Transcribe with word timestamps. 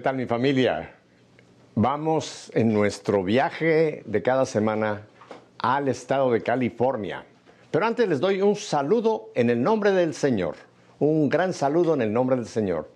¿Qué 0.00 0.04
tal 0.04 0.16
mi 0.16 0.24
familia? 0.24 0.94
Vamos 1.74 2.50
en 2.54 2.72
nuestro 2.72 3.22
viaje 3.22 4.02
de 4.06 4.22
cada 4.22 4.46
semana 4.46 5.02
al 5.58 5.88
estado 5.88 6.32
de 6.32 6.42
California. 6.42 7.22
Pero 7.70 7.84
antes 7.84 8.08
les 8.08 8.18
doy 8.18 8.40
un 8.40 8.56
saludo 8.56 9.28
en 9.34 9.50
el 9.50 9.62
nombre 9.62 9.92
del 9.92 10.14
Señor. 10.14 10.54
Un 11.00 11.28
gran 11.28 11.52
saludo 11.52 11.92
en 11.92 12.00
el 12.00 12.10
nombre 12.14 12.36
del 12.36 12.46
Señor. 12.46 12.88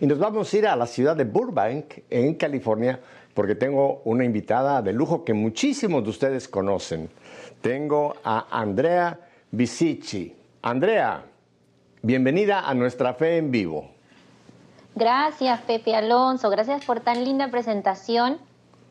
Y 0.00 0.06
nos 0.06 0.20
vamos 0.20 0.54
a 0.54 0.56
ir 0.56 0.68
a 0.68 0.76
la 0.76 0.86
ciudad 0.86 1.16
de 1.16 1.24
Burbank, 1.24 2.04
en 2.08 2.34
California, 2.34 3.00
porque 3.34 3.56
tengo 3.56 4.02
una 4.04 4.24
invitada 4.24 4.80
de 4.80 4.92
lujo 4.92 5.24
que 5.24 5.34
muchísimos 5.34 6.04
de 6.04 6.10
ustedes 6.10 6.46
conocen. 6.46 7.10
Tengo 7.62 8.14
a 8.22 8.46
Andrea 8.48 9.18
Bisici. 9.50 10.32
Andrea, 10.62 11.24
bienvenida 12.00 12.60
a 12.60 12.74
nuestra 12.74 13.12
fe 13.14 13.38
en 13.38 13.50
vivo. 13.50 13.93
Gracias, 14.94 15.60
Pepe 15.62 15.94
Alonso. 15.96 16.50
Gracias 16.50 16.84
por 16.84 17.00
tan 17.00 17.24
linda 17.24 17.48
presentación. 17.48 18.38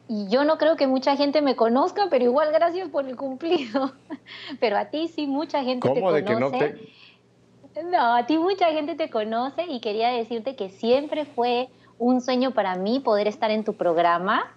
Y 0.07 0.27
yo 0.27 0.43
no 0.43 0.57
creo 0.57 0.75
que 0.75 0.85
mucha 0.85 1.15
gente 1.15 1.41
me 1.41 1.55
conozca, 1.55 2.07
pero 2.09 2.25
igual 2.25 2.51
gracias 2.51 2.89
por 2.89 3.07
el 3.07 3.15
cumplido. 3.15 3.93
Pero 4.59 4.77
a 4.77 4.85
ti 4.85 5.07
sí, 5.07 5.27
mucha 5.27 5.63
gente 5.63 5.89
te 5.89 6.01
conoce. 6.01 6.21
De 6.21 6.25
que 6.25 6.35
no, 6.35 6.51
te... 6.51 7.83
no, 7.83 8.15
a 8.15 8.25
ti 8.25 8.37
mucha 8.37 8.69
gente 8.71 8.95
te 8.95 9.09
conoce 9.09 9.63
y 9.63 9.79
quería 9.79 10.09
decirte 10.09 10.57
que 10.57 10.69
siempre 10.69 11.25
fue 11.25 11.69
un 11.97 12.19
sueño 12.19 12.51
para 12.51 12.75
mí 12.75 12.99
poder 12.99 13.27
estar 13.27 13.49
en 13.49 13.63
tu 13.63 13.73
programa 13.73 14.53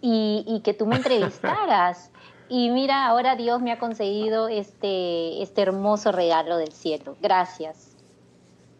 y, 0.00 0.42
y 0.46 0.60
que 0.60 0.72
tú 0.72 0.86
me 0.86 0.96
entrevistaras. 0.96 2.10
y 2.48 2.70
mira, 2.70 3.06
ahora 3.06 3.36
Dios 3.36 3.60
me 3.60 3.72
ha 3.72 3.78
conseguido 3.78 4.48
este, 4.48 5.42
este 5.42 5.60
hermoso 5.60 6.12
regalo 6.12 6.56
del 6.56 6.72
cielo. 6.72 7.14
Gracias. 7.20 7.94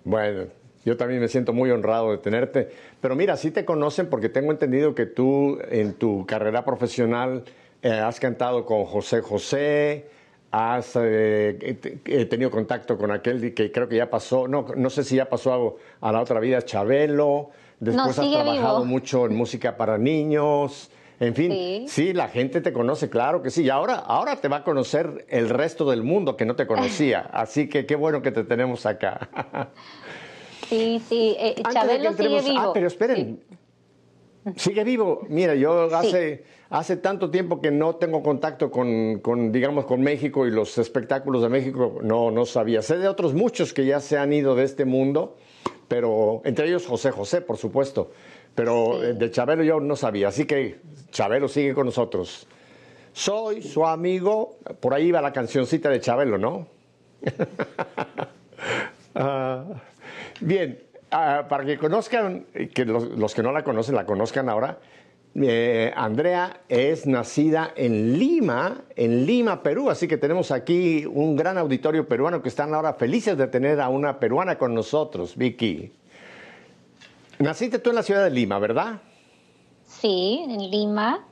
Bueno, 0.05 0.47
yo 0.85 0.97
también 0.97 1.21
me 1.21 1.29
siento 1.29 1.53
muy 1.53 1.71
honrado 1.71 2.11
de 2.11 2.19
tenerte. 2.19 2.69
Pero 3.01 3.15
mira, 3.15 3.37
sí 3.37 3.51
te 3.51 3.65
conocen 3.65 4.09
porque 4.09 4.29
tengo 4.29 4.51
entendido 4.51 4.95
que 4.95 5.07
tú 5.07 5.59
en 5.71 5.95
tu 5.95 6.27
carrera 6.27 6.65
profesional 6.65 7.45
eh, 7.83 7.91
has 7.91 8.19
cantado 8.21 8.65
con 8.65 8.85
José 8.85 9.21
José, 9.21 10.07
has 10.51 10.93
eh, 10.97 12.27
tenido 12.29 12.51
contacto 12.51 12.99
con 12.99 13.11
aquel 13.11 13.55
que 13.55 13.73
creo 13.73 13.89
que 13.89 13.97
ya 13.97 14.11
pasó, 14.11 14.47
no, 14.47 14.67
no 14.77 14.91
sé 14.91 15.03
si 15.03 15.17
ya 15.17 15.29
pasó 15.29 15.79
a, 16.01 16.13
la 16.13 16.21
otra 16.21 16.41
vida, 16.41 16.63
Chabelo. 16.63 17.51
Después 17.81 18.19
has 18.19 18.31
trabajado 18.31 18.85
mucho 18.85 19.27
en 19.27 19.35
música 19.35 19.77
para 19.77 19.99
niños. 19.99 20.91
En 21.19 21.35
fin, 21.37 21.89
sí. 21.89 22.13
la 22.13 22.29
gente 22.29 22.61
te 22.61 22.73
conoce, 22.73 23.09
claro 23.09 23.43
que 23.43 23.51
sí. 23.51 23.63
Y 23.63 23.71
ahora, 23.71 23.95
ahora 23.95 24.37
te 24.37 24.49
va 24.49 24.59
a 24.59 24.65
conocer 24.65 25.25
el 25.29 25.49
resto 25.49 25.89
del 25.89 26.03
mundo 26.03 26.37
que 26.37 26.45
no 26.45 26.57
te 26.57 26.67
conocía. 26.67 27.21
Así 27.33 27.69
que 27.69 27.87
qué 27.87 27.95
bueno 27.95 28.23
que 28.23 28.33
te 28.33 28.43
tenemos 28.45 28.87
acá. 28.87 29.29
Sí, 30.69 31.03
sí, 31.09 31.37
eh, 31.39 31.63
Chabelo 31.73 32.13
sigue 32.13 32.39
ah, 32.39 32.43
vivo. 32.43 32.61
Ah, 32.61 32.71
pero 32.73 32.87
esperen. 32.87 33.41
Sigue 34.57 34.83
vivo. 34.83 35.25
Mira, 35.29 35.55
yo 35.55 35.95
hace, 35.95 36.45
hace 36.71 36.97
tanto 36.97 37.31
tiempo 37.31 37.61
que 37.61 37.71
no 37.71 37.97
tengo 37.97 38.23
contacto 38.23 38.71
con, 38.71 39.21
con, 39.21 39.53
digamos, 39.53 39.85
con 39.85 40.01
México 40.01 40.47
y 40.47 40.51
los 40.51 40.79
espectáculos 40.79 41.43
de 41.43 41.49
México, 41.49 41.99
no, 42.03 42.31
no 42.31 42.45
sabía. 42.45 42.83
Sé 42.83 42.99
de 42.99 43.09
otros 43.09 43.35
muchos 43.35 43.73
que 43.73 43.87
ya 43.87 44.01
se 44.01 44.19
han 44.19 44.33
ido 44.33 44.57
de 44.57 44.65
este 44.65 44.85
mundo, 44.85 45.37
pero 45.87 46.43
entre 46.45 46.67
ellos 46.67 46.87
José 46.87 47.13
José, 47.13 47.41
por 47.41 47.57
supuesto. 47.57 48.11
Pero 48.55 49.03
eh, 49.03 49.15
de 49.15 49.31
Chabelo 49.31 49.63
yo 49.63 49.81
no 49.81 49.97
sabía, 49.97 50.29
así 50.29 50.45
que 50.45 50.81
Chabelo 51.11 51.49
sigue 51.49 51.73
con 51.73 51.87
nosotros. 51.87 52.47
Soy 53.13 53.63
su 53.63 53.87
amigo, 53.87 54.57
por 54.81 54.95
ahí 54.95 55.13
va 55.13 55.23
la 55.23 55.33
cancioncita 55.33 55.89
de 55.89 56.01
Chabelo, 56.01 56.39
¿no? 56.39 56.67
Ah. 59.15 59.67
Bien, 60.41 60.83
ah, 61.11 61.47
para 61.49 61.65
que 61.65 61.79
conozcan, 61.79 62.47
que 62.75 62.85
los, 62.85 63.35
que 63.35 63.43
no 63.43 63.53
la 63.53 63.65
conocen 63.65 63.95
la 63.95 64.07
conozcan 64.07 64.49
ahora, 64.49 64.79
eh, 65.35 65.93
Andrea 65.97 66.61
es 66.69 67.07
nacida 67.07 67.73
en 67.75 68.19
Lima, 68.19 68.83
en 68.97 69.25
Lima, 69.25 69.63
Perú, 69.63 69.89
así 69.89 70.07
que 70.07 70.19
tenemos 70.19 70.51
aquí 70.51 71.07
un 71.07 71.37
gran 71.37 71.57
auditorio 71.59 72.07
peruano 72.07 72.43
que 72.43 72.49
están 72.49 72.75
ahora 72.75 72.95
felices 72.95 73.39
de 73.39 73.47
tener 73.47 73.81
a 73.81 73.89
una 73.89 74.19
peruana 74.19 74.59
con 74.59 74.75
nosotros, 74.75 75.37
Vicky. 75.37 75.93
Naciste 77.39 77.79
tú 77.79 77.91
en 77.91 77.97
la 77.97 78.03
ciudad 78.03 78.25
de 78.25 78.31
Lima, 78.31 78.59
¿verdad? 78.59 79.01
Sí, 79.87 80.45
en 80.45 80.71
Lima. 80.71 81.27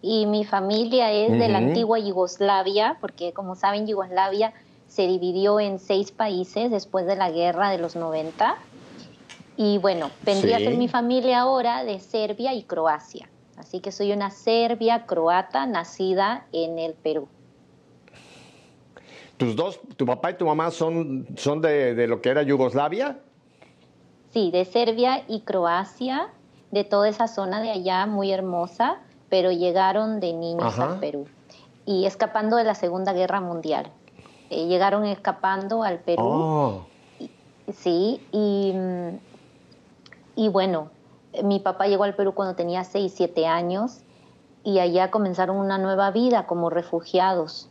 Y 0.00 0.26
mi 0.26 0.44
familia 0.44 1.10
es 1.10 1.32
de 1.32 1.48
la 1.48 1.58
antigua 1.58 1.98
Yugoslavia, 1.98 2.98
porque 3.00 3.32
como 3.32 3.56
saben, 3.56 3.86
Yugoslavia 3.86 4.52
se 4.88 5.06
dividió 5.06 5.60
en 5.60 5.78
seis 5.78 6.10
países 6.10 6.70
después 6.70 7.06
de 7.06 7.16
la 7.16 7.30
guerra 7.30 7.70
de 7.70 7.78
los 7.78 7.94
90. 7.94 8.56
Y 9.56 9.78
bueno, 9.78 10.10
vendría 10.22 10.56
a 10.56 10.60
ser 10.60 10.76
mi 10.76 10.88
familia 10.88 11.40
ahora 11.40 11.84
de 11.84 12.00
Serbia 12.00 12.54
y 12.54 12.62
Croacia. 12.62 13.28
Así 13.56 13.80
que 13.80 13.92
soy 13.92 14.12
una 14.12 14.30
serbia 14.30 15.04
croata 15.06 15.66
nacida 15.66 16.46
en 16.52 16.78
el 16.78 16.94
Perú. 16.94 17.28
¿Tus 19.36 19.54
dos, 19.54 19.80
tu 19.96 20.06
papá 20.06 20.32
y 20.32 20.34
tu 20.34 20.46
mamá 20.46 20.70
son, 20.70 21.26
son 21.36 21.60
de, 21.60 22.06
lo 22.06 22.20
que 22.20 22.28
era 22.30 22.42
Yugoslavia? 22.42 23.18
Sí, 24.30 24.50
de 24.50 24.64
Serbia 24.64 25.24
y 25.28 25.40
Croacia, 25.40 26.28
de 26.70 26.84
toda 26.84 27.08
esa 27.08 27.28
zona 27.28 27.60
de 27.60 27.70
allá 27.70 28.06
muy 28.06 28.32
hermosa, 28.32 29.00
pero 29.28 29.52
llegaron 29.52 30.20
de 30.20 30.32
niños 30.32 30.78
al 30.78 30.98
Perú 30.98 31.26
y 31.84 32.04
escapando 32.06 32.56
de 32.56 32.64
la 32.64 32.74
Segunda 32.74 33.12
Guerra 33.12 33.40
Mundial. 33.40 33.90
Eh, 34.50 34.66
llegaron 34.66 35.04
escapando 35.04 35.82
al 35.82 35.98
Perú. 35.98 36.22
Oh. 36.24 36.86
Sí, 37.72 38.26
y, 38.32 38.72
y 40.36 40.48
bueno, 40.48 40.90
mi 41.44 41.60
papá 41.60 41.86
llegó 41.86 42.04
al 42.04 42.14
Perú 42.14 42.32
cuando 42.32 42.54
tenía 42.54 42.84
6, 42.84 43.12
7 43.14 43.46
años 43.46 44.00
y 44.64 44.78
allá 44.78 45.10
comenzaron 45.10 45.56
una 45.56 45.76
nueva 45.76 46.10
vida 46.10 46.46
como 46.46 46.70
refugiados. 46.70 47.68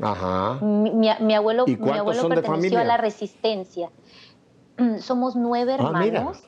Ajá. 0.00 0.58
Mi, 0.62 1.08
abuelo, 1.34 1.66
mi 1.66 1.90
abuelo 1.90 2.28
perteneció 2.28 2.78
a 2.78 2.84
la 2.84 2.96
resistencia. 2.96 3.90
Somos 5.00 5.36
nueve 5.36 5.72
ah, 5.72 5.74
hermanos 5.74 6.42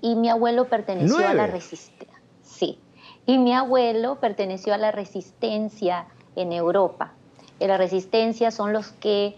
y 0.00 0.14
mi 0.16 0.28
abuelo 0.28 0.66
perteneció 0.66 1.26
a 1.26 1.34
la 1.34 1.46
resistencia. 1.46 2.20
Sí. 2.42 2.78
Y 3.26 3.38
mi 3.38 3.54
abuelo 3.54 4.20
perteneció 4.20 4.74
a 4.74 4.78
la 4.78 4.90
resistencia 4.90 6.06
en 6.36 6.52
Europa 6.52 7.12
la 7.60 7.76
resistencia 7.76 8.50
son 8.50 8.72
los 8.72 8.92
que 8.92 9.36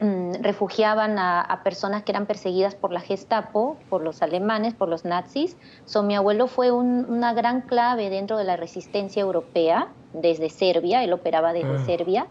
mm, 0.00 0.42
refugiaban 0.42 1.18
a, 1.18 1.60
personas 1.62 2.02
que 2.02 2.12
eran 2.12 2.26
perseguidas 2.26 2.74
por 2.74 2.92
la 2.92 3.00
Gestapo, 3.00 3.76
por 3.88 4.02
los 4.02 4.22
alemanes, 4.22 4.74
por 4.74 4.88
los 4.88 5.04
nazis. 5.04 5.56
So, 5.84 6.02
mi 6.02 6.16
abuelo 6.16 6.46
fue 6.46 6.70
una 6.70 7.34
gran 7.34 7.62
clave 7.62 8.10
dentro 8.10 8.36
de 8.36 8.44
la 8.44 8.56
resistencia 8.56 9.20
europea 9.20 9.88
desde 10.12 10.50
Serbia, 10.50 11.04
él 11.04 11.12
operaba 11.12 11.52
desde 11.52 11.76
ah. 11.76 11.84
Serbia, 11.84 12.26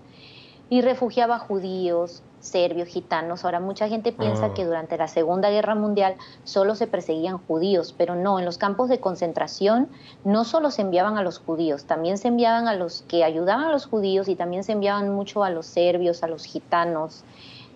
y 0.69 0.81
refugiaba 0.81 1.39
judíos, 1.39 2.21
serbios, 2.39 2.87
gitanos. 2.87 3.43
Ahora, 3.43 3.59
mucha 3.59 3.87
gente 3.87 4.11
piensa 4.11 4.47
ah. 4.47 4.53
que 4.53 4.65
durante 4.65 4.97
la 4.97 5.07
Segunda 5.07 5.49
Guerra 5.49 5.75
Mundial 5.75 6.15
solo 6.43 6.75
se 6.75 6.87
perseguían 6.87 7.37
judíos, 7.37 7.93
pero 7.97 8.15
no, 8.15 8.39
en 8.39 8.45
los 8.45 8.57
campos 8.57 8.89
de 8.89 8.99
concentración 8.99 9.89
no 10.23 10.45
solo 10.45 10.71
se 10.71 10.81
enviaban 10.81 11.17
a 11.17 11.23
los 11.23 11.39
judíos, 11.39 11.85
también 11.85 12.17
se 12.17 12.29
enviaban 12.29 12.67
a 12.67 12.75
los 12.75 13.03
que 13.07 13.23
ayudaban 13.23 13.65
a 13.65 13.71
los 13.71 13.85
judíos 13.85 14.27
y 14.27 14.35
también 14.35 14.63
se 14.63 14.73
enviaban 14.73 15.09
mucho 15.09 15.43
a 15.43 15.49
los 15.49 15.65
serbios, 15.65 16.23
a 16.23 16.27
los 16.27 16.45
gitanos 16.45 17.23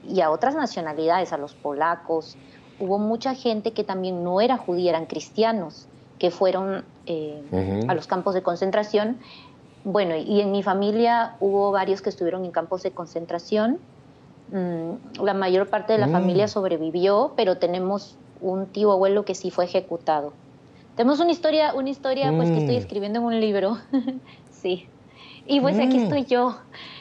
y 0.07 0.21
a 0.21 0.31
otras 0.31 0.55
nacionalidades, 0.55 1.33
a 1.33 1.37
los 1.37 1.53
polacos. 1.53 2.37
Hubo 2.79 2.97
mucha 2.97 3.35
gente 3.35 3.71
que 3.71 3.83
también 3.83 4.23
no 4.23 4.41
era 4.41 4.57
judía, 4.57 4.91
eran 4.91 5.05
cristianos, 5.05 5.87
que 6.19 6.31
fueron 6.31 6.83
eh, 7.05 7.85
a 7.87 7.93
los 7.93 8.07
campos 8.07 8.33
de 8.33 8.41
concentración. 8.41 9.17
Bueno, 9.83 10.15
y 10.15 10.39
en 10.39 10.51
mi 10.51 10.63
familia 10.63 11.35
hubo 11.39 11.71
varios 11.71 12.01
que 12.01 12.09
estuvieron 12.09 12.45
en 12.45 12.51
campos 12.51 12.83
de 12.83 12.91
concentración 12.91 13.79
Mm, 14.51 15.23
la 15.23 15.33
mayor 15.33 15.67
parte 15.67 15.93
de 15.93 15.99
la 15.99 16.07
mm. 16.07 16.11
familia 16.11 16.47
sobrevivió, 16.47 17.33
pero 17.35 17.57
tenemos 17.57 18.17
un 18.41 18.67
tío 18.67 18.91
abuelo 18.91 19.25
que 19.25 19.35
sí 19.35 19.51
fue 19.51 19.65
ejecutado. 19.65 20.33
Tenemos 20.95 21.19
una 21.19 21.31
historia, 21.31 21.73
una 21.73 21.89
historia 21.89 22.31
pues 22.35 22.51
que 22.51 22.57
estoy 22.57 22.75
mm. 22.75 22.79
escribiendo 22.79 23.19
en 23.19 23.25
un 23.25 23.39
libro, 23.39 23.77
sí. 24.51 24.87
Y 25.45 25.59
pues 25.59 25.77
aquí 25.79 25.97
estoy 25.97 26.25
yo. 26.25 26.57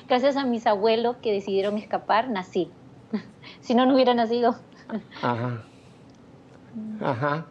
Gracias 0.08 0.36
a 0.36 0.44
mis 0.44 0.66
abuelos 0.66 1.16
que 1.16 1.32
decidieron 1.32 1.78
escapar, 1.78 2.28
nací. 2.28 2.70
si 3.60 3.74
no, 3.74 3.86
no 3.86 3.94
hubiera 3.94 4.14
nacido. 4.14 4.56
Ajá. 5.20 5.62
Ajá. 7.00 7.46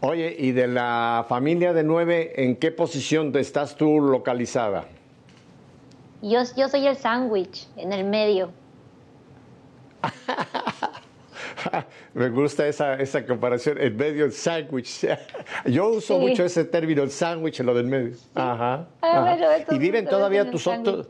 Oye, 0.00 0.34
¿y 0.38 0.52
de 0.52 0.66
la 0.66 1.26
familia 1.28 1.72
de 1.72 1.82
nueve, 1.82 2.44
en 2.44 2.56
qué 2.56 2.70
posición 2.70 3.34
estás 3.36 3.76
tú 3.76 4.00
localizada? 4.00 4.86
Yo, 6.22 6.40
yo 6.56 6.68
soy 6.68 6.86
el 6.86 6.96
sándwich, 6.96 7.66
en 7.76 7.92
el 7.92 8.04
medio. 8.04 8.50
Me 12.14 12.28
gusta 12.28 12.66
esa, 12.66 12.94
esa 12.94 13.24
comparación, 13.24 13.78
en 13.78 13.96
medio 13.96 14.24
del 14.24 14.32
sándwich. 14.32 15.06
Yo 15.66 15.88
uso 15.88 16.18
mucho 16.18 16.44
ese 16.44 16.64
término, 16.64 17.02
el 17.02 17.10
sándwich, 17.10 17.60
lo 17.60 17.74
del 17.74 17.86
medio. 17.86 18.16
Ajá. 18.34 18.86
Ah, 19.02 19.36
¿Y 19.70 19.78
viven 19.78 20.06
todavía 20.06 20.50
tus 20.50 20.66
otros... 20.66 21.08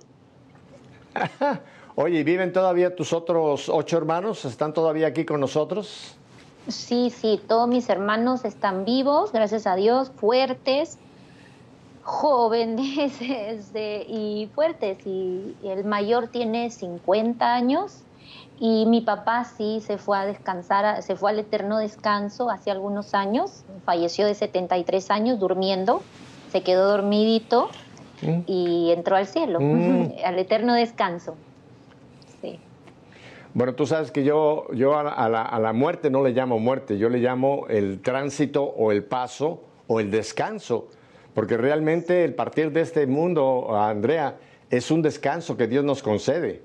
Oye, 1.97 2.21
¿y 2.21 2.25
viven 2.25 2.53
todavía 2.53 2.95
tus 2.95 3.13
otros 3.13 3.69
ocho 3.69 3.99
hermanos? 3.99 4.45
¿Están 4.45 4.73
todavía 4.73 5.09
aquí 5.09 5.25
con 5.25 5.41
nosotros? 5.41 6.15
Sí, 6.69 7.11
sí, 7.11 7.41
todos 7.49 7.69
mis 7.69 7.89
hermanos 7.89 8.45
están 8.45 8.85
vivos, 8.85 9.33
gracias 9.33 9.67
a 9.67 9.75
Dios, 9.75 10.13
fuertes, 10.17 10.99
jóvenes 12.03 13.13
este, 13.21 14.05
y 14.09 14.49
fuertes. 14.55 15.05
Y 15.05 15.57
el 15.65 15.85
mayor 15.85 16.29
tiene 16.29 16.71
50 16.71 17.55
años 17.55 18.05
y 18.59 18.85
mi 18.87 19.01
papá 19.01 19.45
sí 19.45 19.81
se 19.81 19.97
fue 19.97 20.19
a 20.19 20.27
descansar, 20.27 21.03
se 21.03 21.17
fue 21.17 21.31
al 21.31 21.39
eterno 21.39 21.79
descanso 21.79 22.51
hace 22.51 22.71
algunos 22.71 23.15
años, 23.15 23.65
falleció 23.85 24.27
de 24.27 24.35
73 24.35 25.11
años 25.11 25.39
durmiendo, 25.39 26.03
se 26.53 26.63
quedó 26.63 26.91
dormidito 26.91 27.71
mm. 28.21 28.41
y 28.47 28.91
entró 28.93 29.17
al 29.17 29.27
cielo, 29.27 29.61
mm. 29.61 30.13
al 30.25 30.39
eterno 30.39 30.75
descanso. 30.75 31.37
Bueno, 33.53 33.75
tú 33.75 33.85
sabes 33.85 34.13
que 34.13 34.23
yo, 34.23 34.69
yo 34.73 34.97
a, 34.97 35.29
la, 35.29 35.73
muerte 35.73 36.09
no 36.09 36.23
le 36.23 36.31
llamo 36.31 36.61
muerte, 36.61 36.99
yo 36.99 37.09
le 37.09 37.19
llamo 37.19 37.67
el 37.69 38.01
tránsito 38.01 38.63
o 38.63 38.93
el 38.93 39.03
paso 39.03 39.65
o 39.89 39.99
el 39.99 40.13
descanso, 40.13 40.89
porque 41.35 41.57
realmente 41.57 42.25
el 42.25 42.35
partir 42.35 42.71
de 42.71 42.83
este 42.83 43.09
mundo, 43.09 43.77
Andrea, 43.77 44.37
es 44.71 44.93
un 44.93 45.03
descanso 45.03 45.57
que 45.57 45.67
Dios 45.67 45.85
nos 45.85 46.01
concede. 46.01 46.63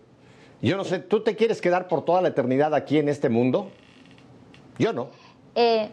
Yo 0.66 0.78
no 0.78 0.84
sé, 0.84 0.98
¿tú 0.98 1.22
te 1.22 1.36
quieres 1.36 1.62
quedar 1.62 1.88
por 1.88 2.04
toda 2.06 2.24
la 2.24 2.30
eternidad 2.30 2.74
aquí 2.74 2.98
en 2.98 3.08
este 3.08 3.30
mundo? 3.30 3.70
Yo 4.80 4.94
no. 4.94 5.10
Eh, 5.54 5.92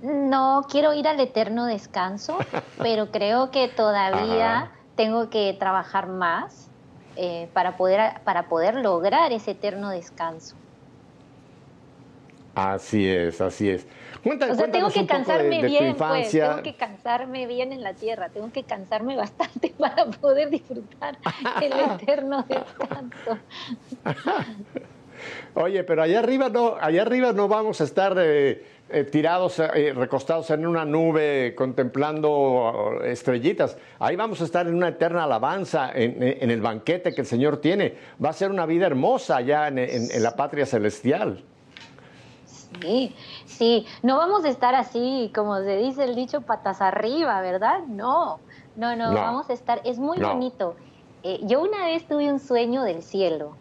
no, 0.00 0.64
quiero 0.70 0.94
ir 0.94 1.08
al 1.08 1.18
eterno 1.18 1.66
descanso, 1.66 2.38
pero 2.78 3.10
creo 3.10 3.50
que 3.50 3.66
todavía 3.66 4.70
tengo 4.94 5.28
que 5.28 5.56
trabajar 5.58 6.06
más 6.06 6.68
eh, 7.16 7.48
para, 7.52 7.76
poder, 7.76 8.20
para 8.22 8.48
poder 8.48 8.76
lograr 8.76 9.32
ese 9.32 9.50
eterno 9.50 9.90
descanso. 9.90 10.54
Así 12.54 13.08
es, 13.08 13.40
así 13.40 13.70
es. 13.70 13.88
Cuéntame, 14.26 14.52
o 14.52 14.54
sea, 14.56 14.70
tengo 14.72 14.90
que 14.90 15.06
cansarme 15.06 15.62
bien, 15.62 15.94
pues, 15.94 16.30
tengo 16.32 16.62
que 16.62 16.74
cansarme 16.74 17.46
bien 17.46 17.72
en 17.72 17.82
la 17.82 17.94
tierra, 17.94 18.28
tengo 18.28 18.50
que 18.50 18.64
cansarme 18.64 19.14
bastante 19.14 19.72
para 19.78 20.06
poder 20.06 20.50
disfrutar 20.50 21.16
el 21.62 21.72
eterno 21.72 22.44
descanso. 22.48 23.38
Oye, 25.54 25.84
pero 25.84 26.02
allá 26.02 26.18
arriba 26.18 26.48
no, 26.48 26.74
allá 26.80 27.02
arriba 27.02 27.32
no 27.32 27.46
vamos 27.46 27.80
a 27.80 27.84
estar 27.84 28.16
eh, 28.18 28.64
eh, 28.90 29.04
tirados, 29.04 29.60
eh, 29.60 29.92
recostados 29.94 30.50
en 30.50 30.66
una 30.66 30.84
nube 30.84 31.54
contemplando 31.54 32.98
estrellitas. 33.04 33.78
Ahí 34.00 34.16
vamos 34.16 34.40
a 34.40 34.44
estar 34.44 34.66
en 34.66 34.74
una 34.74 34.88
eterna 34.88 35.22
alabanza, 35.22 35.92
en, 35.94 36.50
el 36.50 36.60
banquete 36.60 37.14
que 37.14 37.20
el 37.20 37.28
Señor 37.28 37.60
tiene. 37.60 37.94
Va 38.22 38.30
a 38.30 38.32
ser 38.32 38.50
una 38.50 38.66
vida 38.66 38.86
hermosa 38.86 39.36
allá 39.36 39.68
en, 39.68 40.22
la 40.22 40.34
patria 40.34 40.66
celestial. 40.66 41.44
Sí, 42.80 43.14
sí, 43.46 43.86
no 44.02 44.16
vamos 44.16 44.44
a 44.44 44.48
estar 44.48 44.74
así, 44.74 45.30
como 45.34 45.56
se 45.58 45.76
dice 45.76 46.04
el 46.04 46.14
dicho, 46.14 46.42
patas 46.42 46.80
arriba, 46.80 47.40
¿verdad? 47.40 47.80
No, 47.86 48.38
no, 48.76 48.96
no, 48.96 49.12
vamos 49.14 49.48
a 49.50 49.52
estar, 49.52 49.80
es 49.84 49.98
muy 49.98 50.18
bonito. 50.18 50.76
Eh, 51.22 51.40
yo 51.42 51.62
una 51.62 51.86
vez 51.86 52.06
tuve 52.06 52.30
un 52.30 52.38
sueño 52.38 52.82
del 52.82 53.02
cielo 53.02 53.56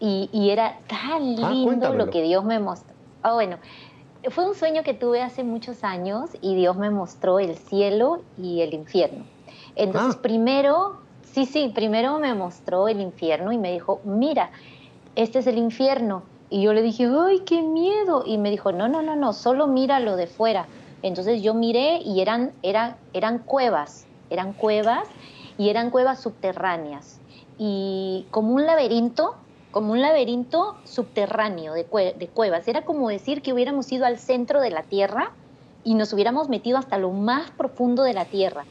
y, 0.00 0.50
era 0.50 0.78
tan 0.86 1.36
ah, 1.42 1.50
lindo 1.50 1.94
lo 1.94 2.10
que 2.10 2.22
Dios 2.22 2.44
me 2.44 2.58
mostró. 2.58 2.94
Ah, 3.22 3.34
bueno, 3.34 3.56
fue 4.30 4.46
un 4.46 4.54
sueño 4.54 4.82
que 4.82 4.94
tuve 4.94 5.22
hace 5.22 5.44
muchos 5.44 5.84
años 5.84 6.30
y 6.40 6.54
Dios 6.54 6.76
me 6.76 6.90
mostró 6.90 7.38
el 7.38 7.56
cielo 7.56 8.22
y 8.36 8.60
el 8.60 8.74
infierno. 8.74 9.24
Entonces, 9.74 10.16
ah. 10.16 10.22
primero, 10.22 10.96
sí, 11.22 11.46
sí, 11.46 11.72
primero 11.74 12.18
me 12.18 12.34
mostró 12.34 12.88
el 12.88 13.00
infierno 13.00 13.52
y 13.52 13.58
me 13.58 13.72
dijo, 13.72 14.00
mira, 14.04 14.50
este 15.16 15.40
es 15.40 15.46
el 15.46 15.58
infierno. 15.58 16.22
Y 16.50 16.62
yo 16.62 16.72
le 16.72 16.82
dije, 16.82 17.06
ay, 17.06 17.40
qué 17.40 17.62
miedo. 17.62 18.22
Y 18.26 18.38
me 18.38 18.50
dijo, 18.50 18.72
no, 18.72 18.88
no, 18.88 19.02
no, 19.02 19.16
no, 19.16 19.32
solo 19.32 19.66
míralo 19.66 20.16
de 20.16 20.26
fuera. 20.26 20.66
Entonces 21.02 21.42
yo 21.42 21.54
miré 21.54 22.00
y 22.04 22.20
eran, 22.20 22.52
eran, 22.62 22.96
eran 23.12 23.38
cuevas, 23.38 24.06
eran 24.30 24.52
cuevas 24.52 25.08
y 25.56 25.68
eran 25.68 25.90
cuevas 25.90 26.20
subterráneas. 26.20 27.20
Y 27.58 28.26
como 28.30 28.54
un 28.54 28.66
laberinto, 28.66 29.34
como 29.70 29.92
un 29.92 30.00
laberinto 30.00 30.76
subterráneo 30.84 31.74
de, 31.74 31.84
cuevas. 31.84 32.66
Era 32.68 32.84
como 32.84 33.08
decir 33.08 33.42
que 33.42 33.52
hubiéramos 33.52 33.90
ido 33.92 34.06
al 34.06 34.18
centro 34.18 34.60
de 34.60 34.70
la 34.70 34.82
Tierra 34.82 35.32
y 35.84 35.94
nos 35.94 36.12
hubiéramos 36.12 36.48
metido 36.48 36.78
hasta 36.78 36.98
lo 36.98 37.10
más 37.10 37.50
profundo 37.50 38.02
de 38.02 38.14
la 38.14 38.24
Tierra. 38.24 38.64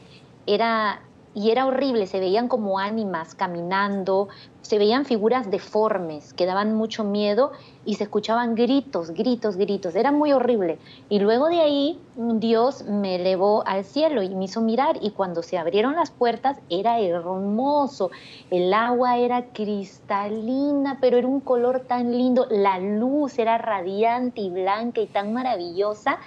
Era, 0.46 1.02
y 1.38 1.52
era 1.52 1.66
horrible, 1.66 2.08
se 2.08 2.18
veían 2.18 2.48
como 2.48 2.80
ánimas 2.80 3.36
caminando, 3.36 4.26
se 4.60 4.76
veían 4.76 5.04
figuras 5.04 5.48
deformes 5.48 6.34
que 6.34 6.46
daban 6.46 6.74
mucho 6.74 7.04
miedo 7.04 7.52
y 7.84 7.94
se 7.94 8.02
escuchaban 8.02 8.56
gritos, 8.56 9.12
gritos, 9.12 9.56
gritos. 9.56 9.94
Era 9.94 10.10
muy 10.10 10.32
horrible. 10.32 10.80
Y 11.08 11.20
luego 11.20 11.46
de 11.46 11.60
ahí 11.60 12.00
Dios 12.16 12.82
me 12.86 13.14
elevó 13.14 13.62
al 13.68 13.84
cielo 13.84 14.20
y 14.24 14.30
me 14.30 14.46
hizo 14.46 14.60
mirar 14.60 14.98
y 15.00 15.12
cuando 15.12 15.44
se 15.44 15.58
abrieron 15.58 15.94
las 15.94 16.10
puertas 16.10 16.58
era 16.70 16.98
hermoso. 16.98 18.10
El 18.50 18.74
agua 18.74 19.16
era 19.18 19.44
cristalina, 19.52 20.98
pero 21.00 21.18
era 21.18 21.28
un 21.28 21.40
color 21.40 21.84
tan 21.86 22.10
lindo. 22.10 22.48
La 22.50 22.80
luz 22.80 23.38
era 23.38 23.58
radiante 23.58 24.40
y 24.40 24.50
blanca 24.50 25.00
y 25.00 25.06
tan 25.06 25.32
maravillosa. 25.32 26.18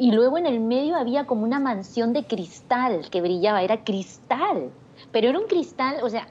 Y 0.00 0.12
luego 0.12 0.38
en 0.38 0.46
el 0.46 0.60
medio 0.60 0.96
había 0.96 1.26
como 1.26 1.44
una 1.44 1.60
mansión 1.60 2.14
de 2.14 2.24
cristal 2.24 3.10
que 3.10 3.20
brillaba, 3.20 3.62
era 3.62 3.84
cristal. 3.84 4.70
Pero 5.12 5.28
era 5.28 5.38
un 5.38 5.44
cristal, 5.46 5.96
o 6.02 6.08
sea, 6.08 6.26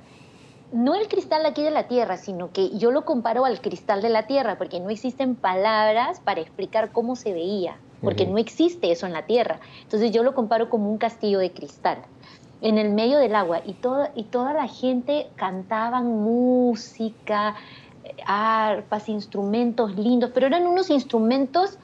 no 0.71 0.95
el 0.95 1.07
cristal 1.07 1.45
aquí 1.45 1.61
de 1.61 1.69
la 1.69 1.87
Tierra, 1.87 2.17
sino 2.17 2.51
que 2.51 2.75
yo 2.79 2.89
lo 2.89 3.05
comparo 3.05 3.45
al 3.45 3.61
cristal 3.61 4.01
de 4.01 4.09
la 4.09 4.25
Tierra, 4.25 4.57
porque 4.57 4.79
no 4.79 4.89
existen 4.89 5.35
palabras 5.35 6.19
para 6.19 6.41
explicar 6.41 6.91
cómo 6.91 7.15
se 7.15 7.31
veía, 7.31 7.77
porque 8.01 8.25
no 8.25 8.39
existe 8.39 8.91
eso 8.91 9.05
en 9.05 9.13
la 9.13 9.27
Tierra. 9.27 9.59
Entonces 9.83 10.11
yo 10.11 10.23
lo 10.23 10.33
comparo 10.33 10.71
como 10.71 10.89
un 10.89 10.97
castillo 10.97 11.37
de 11.37 11.51
cristal 11.51 11.99
en 12.61 12.79
el 12.79 12.89
medio 12.89 13.19
del 13.19 13.35
agua 13.35 13.61
y, 13.63 13.73
todo, 13.73 14.07
y 14.15 14.23
toda 14.23 14.51
la 14.53 14.67
gente 14.67 15.27
cantaban 15.35 16.07
música, 16.07 17.55
arpas, 18.25 19.09
instrumentos 19.09 19.95
lindos, 19.95 20.31
pero 20.33 20.47
eran 20.47 20.65
unos 20.65 20.89
instrumentos 20.89 21.77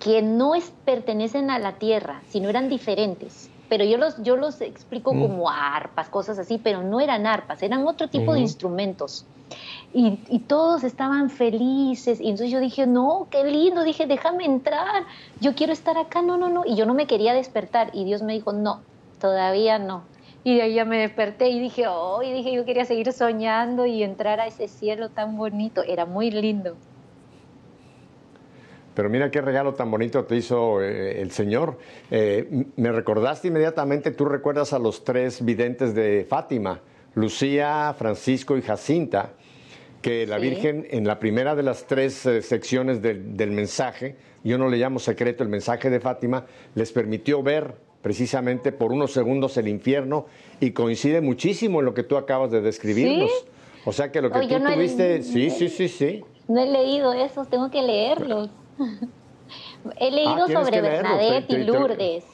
que 0.00 0.22
no 0.22 0.52
pertenecen 0.84 1.50
a 1.50 1.58
la 1.58 1.72
Tierra, 1.74 2.22
sino 2.28 2.48
eran 2.48 2.68
diferentes 2.68 3.50
pero 3.68 3.84
yo 3.84 3.96
los, 3.98 4.22
yo 4.22 4.36
los 4.36 4.60
explico 4.60 5.12
mm. 5.14 5.20
como 5.20 5.50
arpas, 5.50 6.08
cosas 6.08 6.38
así, 6.38 6.60
pero 6.62 6.82
no 6.82 7.00
eran 7.00 7.26
arpas, 7.26 7.62
eran 7.62 7.86
otro 7.86 8.08
tipo 8.08 8.34
de 8.34 8.40
instrumentos. 8.40 9.26
Y, 9.92 10.20
y, 10.28 10.40
todos 10.40 10.84
estaban 10.84 11.30
felices. 11.30 12.20
Y 12.20 12.30
entonces 12.30 12.50
yo 12.50 12.58
dije, 12.58 12.86
no, 12.86 13.28
qué 13.30 13.44
lindo. 13.44 13.84
Dije, 13.84 14.06
déjame 14.06 14.44
entrar. 14.44 15.04
Yo 15.40 15.54
quiero 15.54 15.72
estar 15.72 15.96
acá. 15.98 16.20
No, 16.20 16.36
no, 16.36 16.48
no. 16.48 16.64
Y 16.64 16.74
yo 16.74 16.84
no 16.84 16.94
me 16.94 17.06
quería 17.06 17.32
despertar. 17.32 17.90
Y 17.92 18.04
Dios 18.04 18.22
me 18.22 18.32
dijo, 18.32 18.52
no, 18.52 18.80
todavía 19.20 19.78
no. 19.78 20.02
Y 20.42 20.56
de 20.56 20.62
ahí 20.62 20.74
ya 20.74 20.84
me 20.84 20.98
desperté 20.98 21.48
y 21.48 21.60
dije, 21.60 21.86
oh, 21.86 22.22
y 22.22 22.32
dije, 22.32 22.52
yo 22.52 22.64
quería 22.64 22.84
seguir 22.84 23.12
soñando 23.12 23.86
y 23.86 24.02
entrar 24.02 24.40
a 24.40 24.46
ese 24.46 24.66
cielo 24.66 25.10
tan 25.10 25.36
bonito. 25.36 25.82
Era 25.84 26.06
muy 26.06 26.30
lindo. 26.30 26.76
Pero 28.94 29.10
mira 29.10 29.30
qué 29.30 29.40
regalo 29.40 29.74
tan 29.74 29.90
bonito 29.90 30.24
te 30.24 30.36
hizo 30.36 30.80
eh, 30.80 31.20
el 31.20 31.30
Señor. 31.30 31.78
Eh, 32.10 32.66
me 32.76 32.92
recordaste 32.92 33.48
inmediatamente, 33.48 34.12
tú 34.12 34.24
recuerdas 34.24 34.72
a 34.72 34.78
los 34.78 35.04
tres 35.04 35.44
videntes 35.44 35.94
de 35.94 36.26
Fátima, 36.28 36.80
Lucía, 37.14 37.94
Francisco 37.98 38.56
y 38.56 38.62
Jacinta, 38.62 39.32
que 40.00 40.26
la 40.26 40.38
Virgen 40.38 40.86
en 40.90 41.06
la 41.06 41.18
primera 41.18 41.54
de 41.54 41.62
las 41.62 41.86
tres 41.86 42.24
eh, 42.26 42.42
secciones 42.42 43.02
del 43.02 43.50
mensaje, 43.50 44.16
yo 44.44 44.58
no 44.58 44.68
le 44.68 44.76
llamo 44.76 44.98
secreto 44.98 45.42
el 45.42 45.48
mensaje 45.48 45.90
de 45.90 45.98
Fátima, 45.98 46.44
les 46.74 46.92
permitió 46.92 47.42
ver 47.42 47.74
precisamente 48.02 48.70
por 48.70 48.92
unos 48.92 49.12
segundos 49.12 49.56
el 49.56 49.66
infierno 49.66 50.26
y 50.60 50.72
coincide 50.72 51.22
muchísimo 51.22 51.80
en 51.80 51.86
lo 51.86 51.94
que 51.94 52.02
tú 52.02 52.18
acabas 52.18 52.50
de 52.50 52.60
describirnos. 52.60 53.30
O 53.86 53.92
sea 53.92 54.12
que 54.12 54.20
lo 54.20 54.30
que 54.30 54.40
tú 54.40 54.62
tuviste, 54.62 55.22
sí, 55.22 55.48
sí, 55.48 55.70
sí, 55.70 55.88
sí. 55.88 56.22
No 56.46 56.60
he 56.60 56.66
leído 56.66 57.14
esos, 57.14 57.48
tengo 57.48 57.70
que 57.70 57.80
leerlos. 57.80 58.50
He 59.98 60.10
leído 60.10 60.44
ah, 60.44 60.52
sobre 60.52 60.80
Bernadette 60.80 61.50
y 61.52 61.64
Lourdes. 61.64 62.24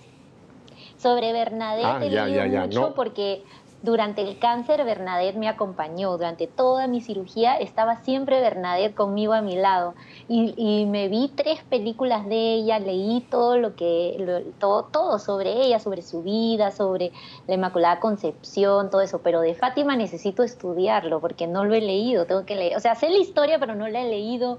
Sobre 0.97 1.33
Bernadette 1.33 1.87
ah, 1.87 1.99
he 2.03 2.11
leído 2.11 2.61
mucho 2.61 2.95
porque 2.95 3.43
durante 3.83 4.21
el 4.21 4.39
cáncer 4.39 4.85
Bernadette 4.85 5.39
me 5.39 5.49
acompañó, 5.49 6.13
durante 6.13 6.47
toda 6.47 6.87
mi 6.87 7.01
cirugía 7.01 7.57
estaba 7.57 7.97
siempre 8.03 8.41
Bernadette 8.41 8.95
conmigo 8.95 9.33
a 9.33 9.41
mi 9.41 9.57
lado. 9.57 9.95
Y, 10.29 10.87
me 10.87 11.09
vi 11.09 11.33
tres 11.35 11.63
películas 11.65 12.29
de 12.29 12.55
ella, 12.55 12.79
leí 12.79 13.27
todo 13.31 13.57
lo 13.57 13.75
que, 13.75 14.45
todo, 14.59 14.85
todo 14.85 15.19
sobre 15.19 15.65
ella, 15.65 15.81
sobre 15.81 16.03
su 16.03 16.23
vida, 16.23 16.71
sobre 16.71 17.13
la 17.47 17.55
Inmaculada 17.55 18.01
Concepción, 18.01 18.91
todo 18.91 19.01
eso, 19.01 19.21
pero 19.23 19.41
de 19.41 19.55
Fátima 19.55 19.97
necesito 19.97 20.43
estudiarlo 20.43 21.21
porque 21.21 21.47
no 21.47 21.65
lo 21.65 21.75
he 21.75 21.81
leído, 21.81 22.27
tengo 22.27 22.45
que 22.45 22.57
leer, 22.57 22.77
o 22.77 22.81
sea, 22.81 22.95
sé 22.95 23.09
la 23.09 23.19
historia 23.19 23.59
pero 23.59 23.75
no 23.75 23.89
la 23.89 24.03
he 24.03 24.09
leído 24.09 24.59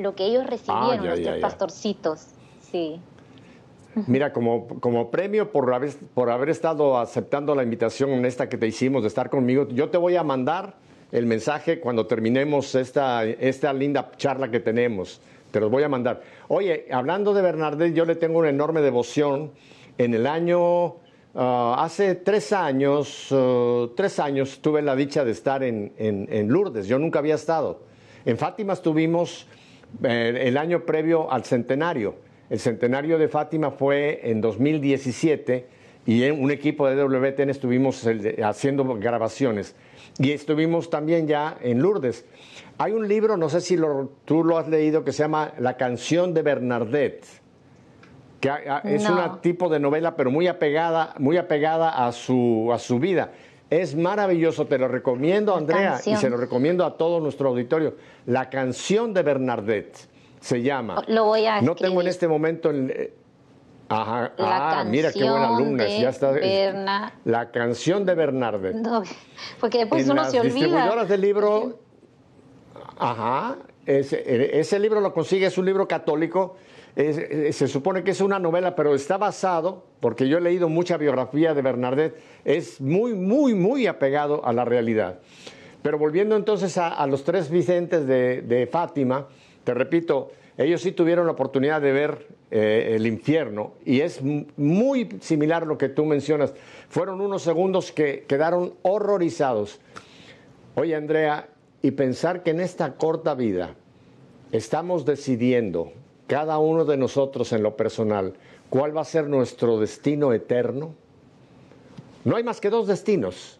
lo 0.00 0.14
que 0.14 0.26
ellos 0.26 0.46
recibieron, 0.46 1.06
ah, 1.06 1.16
los 1.16 1.38
pastorcitos. 1.38 2.28
Sí. 2.60 3.00
Mira, 4.06 4.32
como, 4.32 4.66
como 4.80 5.10
premio 5.10 5.52
por 5.52 5.72
haber, 5.74 5.92
por 6.14 6.30
haber 6.30 6.48
estado 6.48 6.98
aceptando 6.98 7.54
la 7.54 7.62
invitación 7.62 8.10
en 8.10 8.24
esta 8.24 8.48
que 8.48 8.56
te 8.56 8.66
hicimos 8.66 9.02
de 9.02 9.08
estar 9.08 9.28
conmigo, 9.28 9.68
yo 9.68 9.90
te 9.90 9.98
voy 9.98 10.16
a 10.16 10.22
mandar 10.22 10.76
el 11.12 11.26
mensaje 11.26 11.78
cuando 11.78 12.06
terminemos 12.06 12.74
esta, 12.74 13.24
esta 13.24 13.72
linda 13.72 14.10
charla 14.16 14.50
que 14.50 14.60
tenemos. 14.60 15.20
te 15.50 15.60
los 15.60 15.70
voy 15.70 15.82
a 15.82 15.88
mandar. 15.88 16.22
Oye, 16.48 16.86
hablando 16.90 17.34
de 17.34 17.42
Bernardet, 17.42 17.92
yo 17.92 18.06
le 18.06 18.16
tengo 18.16 18.38
una 18.38 18.48
enorme 18.48 18.80
devoción. 18.80 19.52
En 19.98 20.14
el 20.14 20.26
año, 20.26 20.96
ah, 21.34 21.76
hace 21.78 22.14
tres 22.14 22.54
años, 22.54 23.28
ah, 23.30 23.88
tres 23.94 24.18
años 24.18 24.60
tuve 24.62 24.80
la 24.80 24.96
dicha 24.96 25.22
de 25.22 25.32
estar 25.32 25.62
en, 25.62 25.92
en, 25.98 26.48
Lourdes. 26.48 26.88
Yo 26.88 26.98
nunca 26.98 27.18
había 27.18 27.34
estado. 27.34 27.80
En 28.24 28.38
Fátima 28.38 28.72
estuvimos 28.72 29.46
el 30.02 30.56
año 30.56 30.84
previo 30.84 31.30
al 31.30 31.44
centenario. 31.44 32.16
El 32.50 32.58
centenario 32.58 33.18
de 33.18 33.28
Fátima 33.28 33.70
fue 33.70 34.20
en 34.24 34.40
2017 34.40 35.66
y 36.04 36.24
en 36.24 36.42
un 36.42 36.50
equipo 36.50 36.88
de 36.88 37.02
WTN 37.02 37.50
estuvimos 37.50 38.06
haciendo 38.44 38.84
grabaciones. 38.96 39.74
Y 40.18 40.32
estuvimos 40.32 40.90
también 40.90 41.26
ya 41.26 41.56
en 41.62 41.80
Lourdes. 41.80 42.26
Hay 42.78 42.92
un 42.92 43.08
libro, 43.08 43.36
no 43.36 43.48
sé 43.48 43.60
si 43.60 43.78
tú 44.24 44.44
lo 44.44 44.58
has 44.58 44.68
leído, 44.68 45.04
que 45.04 45.12
se 45.12 45.22
llama 45.22 45.52
La 45.58 45.76
canción 45.76 46.34
de 46.34 46.42
Bernadette, 46.42 47.24
que 48.40 48.50
es 48.84 49.08
un 49.08 49.40
tipo 49.40 49.68
de 49.68 49.78
novela, 49.78 50.16
pero 50.16 50.30
muy 50.30 50.48
apegada, 50.48 51.14
muy 51.18 51.36
apegada 51.36 52.06
a, 52.06 52.12
su, 52.12 52.70
a 52.72 52.78
su 52.78 52.98
vida. 52.98 53.32
Es 53.72 53.96
maravilloso, 53.96 54.66
te 54.66 54.76
lo 54.76 54.86
recomiendo, 54.86 55.56
Andrea, 55.56 55.98
y 56.04 56.14
se 56.16 56.28
lo 56.28 56.36
recomiendo 56.36 56.84
a 56.84 56.98
todo 56.98 57.20
nuestro 57.20 57.48
auditorio. 57.48 57.94
La 58.26 58.50
canción 58.50 59.14
de 59.14 59.22
Bernadette 59.22 59.96
se 60.40 60.60
llama. 60.60 61.02
Lo 61.08 61.24
voy 61.24 61.46
a 61.46 61.62
No 61.62 61.74
tengo 61.74 62.02
en 62.02 62.08
este 62.08 62.28
momento 62.28 62.68
el, 62.68 63.14
Ajá, 63.88 64.32
ah, 64.38 64.84
mira 64.86 65.10
qué 65.10 65.24
buena 65.24 65.56
alumna. 65.56 65.86
Ya 65.88 66.10
está. 66.10 66.34
La 67.24 67.50
canción 67.50 68.04
de 68.04 68.14
Bernardet. 68.14 68.76
porque 69.58 69.78
después 69.78 70.06
uno 70.06 70.30
se 70.30 70.38
olvida. 70.38 70.54
distribuidoras 70.54 71.08
del 71.08 71.20
libro. 71.22 71.78
Ajá. 72.98 73.56
Ese, 73.86 74.60
ese, 74.60 74.78
libro 74.78 75.00
lo 75.00 75.14
consigue, 75.14 75.46
es 75.46 75.56
un 75.56 75.64
libro 75.64 75.88
católico. 75.88 76.56
Se 76.94 77.68
supone 77.68 78.04
que 78.04 78.10
es 78.10 78.20
una 78.20 78.38
novela, 78.38 78.74
pero 78.76 78.94
está 78.94 79.16
basado, 79.16 79.84
porque 80.00 80.28
yo 80.28 80.38
he 80.38 80.40
leído 80.40 80.68
mucha 80.68 80.96
biografía 80.96 81.54
de 81.54 81.62
Bernardet, 81.62 82.16
es 82.44 82.80
muy, 82.80 83.14
muy, 83.14 83.54
muy 83.54 83.86
apegado 83.86 84.44
a 84.44 84.52
la 84.52 84.64
realidad. 84.64 85.20
Pero 85.82 85.98
volviendo 85.98 86.36
entonces 86.36 86.76
a, 86.78 87.06
los 87.06 87.24
tres 87.24 87.50
Vicentes 87.50 88.06
de, 88.06 88.42
de 88.42 88.66
Fátima, 88.66 89.26
te 89.64 89.74
repito, 89.74 90.32
ellos 90.58 90.82
sí 90.82 90.92
tuvieron 90.92 91.26
la 91.26 91.32
oportunidad 91.32 91.80
de 91.80 91.92
ver 91.92 92.26
eh, 92.50 92.96
el 92.96 93.06
infierno 93.06 93.72
y 93.82 94.00
es 94.00 94.20
muy 94.22 95.08
similar 95.20 95.62
a 95.62 95.66
lo 95.66 95.78
que 95.78 95.88
tú 95.88 96.04
mencionas. 96.04 96.52
Fueron 96.90 97.22
unos 97.22 97.42
segundos 97.42 97.92
que 97.92 98.24
quedaron 98.28 98.74
horrorizados. 98.82 99.80
Oye, 100.74 100.94
Andrea, 100.94 101.48
y 101.80 101.92
pensar 101.92 102.42
que 102.42 102.50
en 102.50 102.60
esta 102.60 102.96
corta 102.96 103.34
vida 103.34 103.74
estamos 104.52 105.06
decidiendo, 105.06 105.92
cada 106.26 106.58
uno 106.58 106.84
de 106.84 106.96
nosotros 106.96 107.52
en 107.52 107.62
lo 107.62 107.76
personal, 107.76 108.34
cuál 108.70 108.96
va 108.96 109.02
a 109.02 109.04
ser 109.04 109.28
nuestro 109.28 109.78
destino 109.78 110.32
eterno. 110.32 110.94
No 112.24 112.36
hay 112.36 112.44
más 112.44 112.60
que 112.60 112.70
dos 112.70 112.86
destinos, 112.86 113.58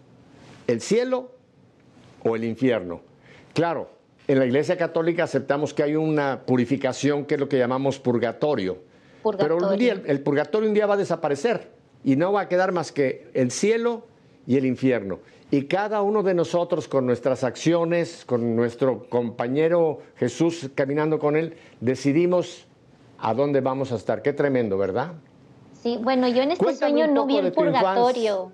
el 0.66 0.81
cielo 0.81 1.31
o 2.23 2.37
el 2.37 2.45
infierno. 2.45 3.00
Claro, 3.54 3.90
en 4.28 4.38
la 4.38 4.47
Iglesia 4.47 4.76
Católica 4.76 5.25
aceptamos 5.25 5.75
que 5.75 5.83
hay 5.83 5.97
una 5.97 6.42
purificación 6.47 7.25
que 7.25 7.35
es 7.35 7.40
lo 7.40 7.49
que 7.49 7.59
llamamos 7.59 7.99
purgatorio. 7.99 8.78
Pero 9.38 9.57
un 9.57 9.76
día, 9.76 10.00
el, 10.07 10.21
purgatorio 10.21 10.69
un 10.69 10.75
día 10.75 10.87
va 10.87 10.95
a 10.95 10.97
desaparecer 10.97 11.71
y 12.04 12.16
no 12.16 12.33
va 12.33 12.42
a 12.42 12.49
quedar 12.49 12.73
más 12.73 12.92
que 12.92 13.28
el 13.35 13.50
cielo 13.50 14.07
y 14.47 14.57
el 14.57 14.66
infierno. 14.66 15.21
Y 15.52 15.66
cada 15.66 16.00
uno 16.00 16.23
de 16.23 16.32
nosotros 16.32 16.88
con 16.88 17.04
nuestras 17.04 17.44
acciones, 17.44 18.25
con 18.25 18.56
nuestro 18.56 19.06
compañero 19.11 19.99
Jesús 20.16 20.71
caminando 20.75 21.18
con 21.18 21.37
él, 21.37 21.59
decidimos 21.78 22.66
a 23.18 23.35
dónde 23.35 23.61
vamos 23.61 23.92
a 23.92 23.97
estar. 23.97 24.23
Qué 24.23 24.32
tremendo, 24.32 24.78
¿verdad? 24.78 25.12
Sí, 25.75 25.99
bueno, 26.00 26.26
yo 26.26 26.40
en 26.40 26.52
este 26.52 26.75
sueño 26.75 27.06
no 27.06 27.26
vi 27.26 27.37
el 27.37 27.52
purgatorio. 27.52 28.50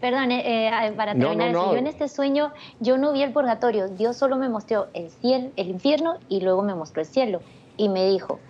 Perdón, 0.00 0.32
eh, 0.32 0.68
eh, 0.68 0.92
para 0.96 1.12
terminar, 1.12 1.52
yo 1.52 1.76
en 1.76 1.86
este 1.86 2.08
sueño 2.08 2.54
yo 2.80 2.96
no 2.96 3.12
vi 3.12 3.22
el 3.22 3.34
purgatorio, 3.34 3.88
Dios 3.88 4.16
solo 4.16 4.36
me 4.36 4.48
mostró 4.48 4.86
el 4.94 5.10
cielo, 5.10 5.50
el 5.56 5.68
infierno 5.68 6.14
y 6.30 6.40
luego 6.40 6.62
me 6.62 6.74
mostró 6.74 7.02
el 7.02 7.06
cielo 7.06 7.42
y 7.76 7.90
me 7.90 8.08
dijo, 8.08 8.40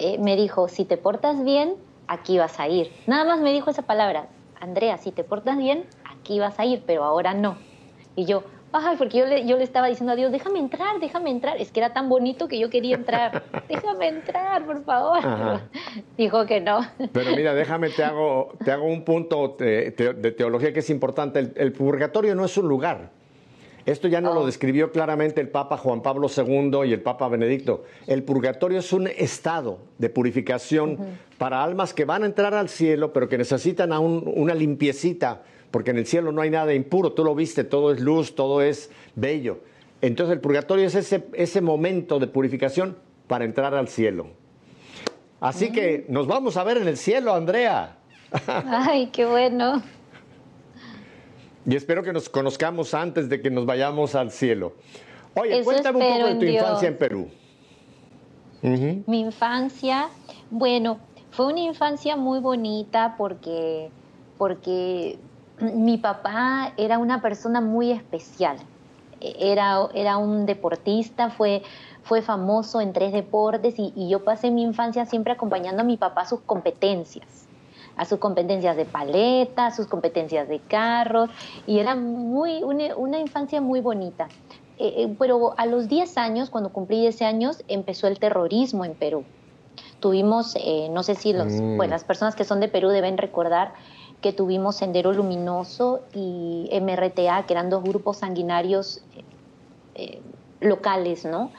eh, 0.00 0.18
me 0.18 0.34
dijo, 0.34 0.66
si 0.66 0.84
te 0.84 0.96
portas 0.96 1.44
bien, 1.44 1.76
aquí 2.08 2.38
vas 2.38 2.58
a 2.58 2.66
ir. 2.66 2.90
Nada 3.06 3.24
más 3.24 3.40
me 3.40 3.52
dijo 3.52 3.70
esa 3.70 3.82
palabra, 3.82 4.26
Andrea, 4.60 4.98
si 4.98 5.12
te 5.12 5.22
portas 5.22 5.58
bien, 5.58 5.84
aquí 6.24 6.40
vas 6.40 6.58
a 6.58 6.64
ir, 6.64 6.82
pero 6.86 7.04
ahora 7.04 7.34
no. 7.34 7.58
Y 8.16 8.24
yo, 8.24 8.44
ay, 8.72 8.96
porque 8.96 9.18
yo 9.18 9.26
le, 9.26 9.46
yo 9.46 9.58
le 9.58 9.64
estaba 9.64 9.88
diciendo 9.88 10.12
a 10.12 10.16
Dios, 10.16 10.32
déjame 10.32 10.58
entrar, 10.58 10.98
déjame 10.98 11.30
entrar. 11.30 11.58
Es 11.58 11.70
que 11.70 11.80
era 11.80 11.92
tan 11.92 12.08
bonito 12.08 12.48
que 12.48 12.58
yo 12.58 12.70
quería 12.70 12.96
entrar. 12.96 13.42
déjame 13.68 14.08
entrar, 14.08 14.64
por 14.64 14.82
favor. 14.84 15.60
Dijo 16.16 16.46
que 16.46 16.60
no. 16.60 16.80
Pero 17.12 17.36
mira, 17.36 17.54
déjame, 17.54 17.90
te 17.90 18.02
hago, 18.02 18.52
te 18.64 18.72
hago 18.72 18.86
un 18.86 19.04
punto 19.04 19.56
de, 19.58 19.92
teología 20.36 20.72
que 20.72 20.80
es 20.80 20.88
importante. 20.88 21.52
El, 21.56 21.72
purgatorio 21.72 22.34
no 22.34 22.46
es 22.46 22.56
un 22.56 22.68
lugar. 22.68 23.10
Esto 23.84 24.08
ya 24.08 24.22
no 24.22 24.32
lo 24.32 24.40
oh. 24.40 24.46
describió 24.46 24.90
claramente 24.92 25.42
el 25.42 25.50
Papa 25.50 25.76
Juan 25.76 26.00
Pablo 26.00 26.28
II 26.34 26.86
y 26.86 26.94
el 26.94 27.02
Papa 27.02 27.28
Benedicto. 27.28 27.84
El 28.06 28.22
purgatorio 28.22 28.78
es 28.78 28.94
un 28.94 29.08
estado 29.08 29.80
de 29.98 30.08
purificación 30.08 30.96
para 31.36 31.62
almas 31.62 31.92
que 31.92 32.06
van 32.06 32.22
a 32.22 32.26
entrar 32.26 32.54
al 32.54 32.70
cielo, 32.70 33.12
pero 33.12 33.28
que 33.28 33.36
necesitan 33.36 33.92
a 33.92 34.00
una 34.00 34.54
limpiecita 34.54 35.42
porque 35.74 35.90
en 35.90 35.98
el 35.98 36.06
cielo 36.06 36.30
no 36.30 36.40
hay 36.40 36.50
nada 36.50 36.72
impuro, 36.72 37.14
tú 37.14 37.24
lo 37.24 37.34
viste, 37.34 37.64
todo 37.64 37.90
es 37.90 37.98
luz, 37.98 38.36
todo 38.36 38.62
es 38.62 38.92
bello. 39.16 39.58
Entonces 40.02 40.34
el 40.34 40.40
purgatorio 40.40 40.86
es 40.86 40.94
ese, 40.94 41.26
ese 41.32 41.60
momento 41.60 42.20
de 42.20 42.28
purificación 42.28 42.96
para 43.26 43.44
entrar 43.44 43.74
al 43.74 43.88
cielo. 43.88 44.28
Así 45.40 45.72
que 45.72 46.06
nos 46.08 46.28
vamos 46.28 46.56
a 46.56 46.62
ver 46.62 46.76
en 46.76 46.86
el 46.86 46.96
cielo, 46.96 47.34
Andrea. 47.34 47.96
Ay, 48.46 49.08
qué 49.08 49.26
bueno. 49.26 49.82
Y 51.66 51.74
espero 51.74 52.04
que 52.04 52.12
nos 52.12 52.28
conozcamos 52.28 52.94
antes 52.94 53.28
de 53.28 53.40
que 53.40 53.50
nos 53.50 53.66
vayamos 53.66 54.14
al 54.14 54.30
cielo. 54.30 54.74
Oye, 55.34 55.60
cuéntame 55.64 55.98
un 55.98 56.12
poco 56.14 56.26
de 56.28 56.34
tu 56.36 56.44
infancia 56.44 56.86
en 56.86 56.98
Perú. 56.98 57.28
Mi 58.62 59.18
infancia, 59.18 60.06
bueno, 60.52 61.00
fue 61.32 61.46
una 61.46 61.62
infancia 61.62 62.14
muy 62.14 62.38
bonita 62.38 63.16
porque, 63.18 63.90
porque 64.38 65.18
mi 65.60 65.98
papá 65.98 66.72
era 66.76 66.98
una 66.98 67.20
persona 67.20 67.60
muy 67.60 67.92
especial. 67.92 68.56
Era, 69.20 69.88
era 69.94 70.18
un 70.18 70.44
deportista, 70.44 71.30
fue, 71.30 71.62
fue 72.02 72.20
famoso 72.20 72.80
en 72.80 72.92
tres 72.92 73.12
deportes 73.12 73.74
y, 73.78 74.08
yo 74.08 74.24
pasé 74.24 74.50
mi 74.50 74.62
infancia 74.62 75.06
siempre 75.06 75.32
acompañando 75.32 75.82
a 75.82 75.84
mi 75.84 75.96
papá 75.96 76.22
a 76.22 76.26
sus 76.26 76.40
competencias, 76.40 77.46
a 77.96 78.04
sus 78.04 78.18
competencias 78.18 78.76
de 78.76 78.84
paleta, 78.84 79.66
a 79.66 79.70
sus 79.70 79.86
competencias 79.86 80.48
de 80.48 80.58
carros, 80.58 81.30
y 81.66 81.78
era 81.78 81.94
muy, 81.94 82.62
una, 82.62 83.18
infancia 83.18 83.60
muy 83.60 83.80
bonita. 83.80 84.28
Eh, 84.76 85.04
eh, 85.04 85.16
pero 85.18 85.54
a 85.56 85.66
los 85.66 85.88
10 85.88 86.18
años, 86.18 86.50
cuando 86.50 86.70
cumplí 86.70 87.00
10 87.00 87.22
años, 87.22 87.62
empezó 87.68 88.08
el 88.08 88.18
terrorismo 88.18 88.84
en 88.84 88.94
Perú. 88.94 89.24
Tuvimos, 90.00 90.54
eh, 90.56 90.88
no 90.90 91.02
sé 91.02 91.14
si 91.14 91.32
los, 91.32 91.46
mm. 91.46 91.80
las 91.88 92.04
personas 92.04 92.34
que 92.34 92.44
son 92.44 92.60
de 92.60 92.68
Perú 92.68 92.90
deben 92.90 93.16
recordar 93.16 93.72
que 94.24 94.32
tuvimos 94.32 94.76
Sendero 94.76 95.12
Luminoso 95.12 96.00
y 96.14 96.70
MRTA, 96.72 97.44
que 97.44 97.52
eran 97.52 97.68
dos 97.68 97.82
grupos 97.82 98.16
sanguinarios 98.16 99.02
eh, 99.94 100.22
locales, 100.60 101.26
¿no? 101.26 101.50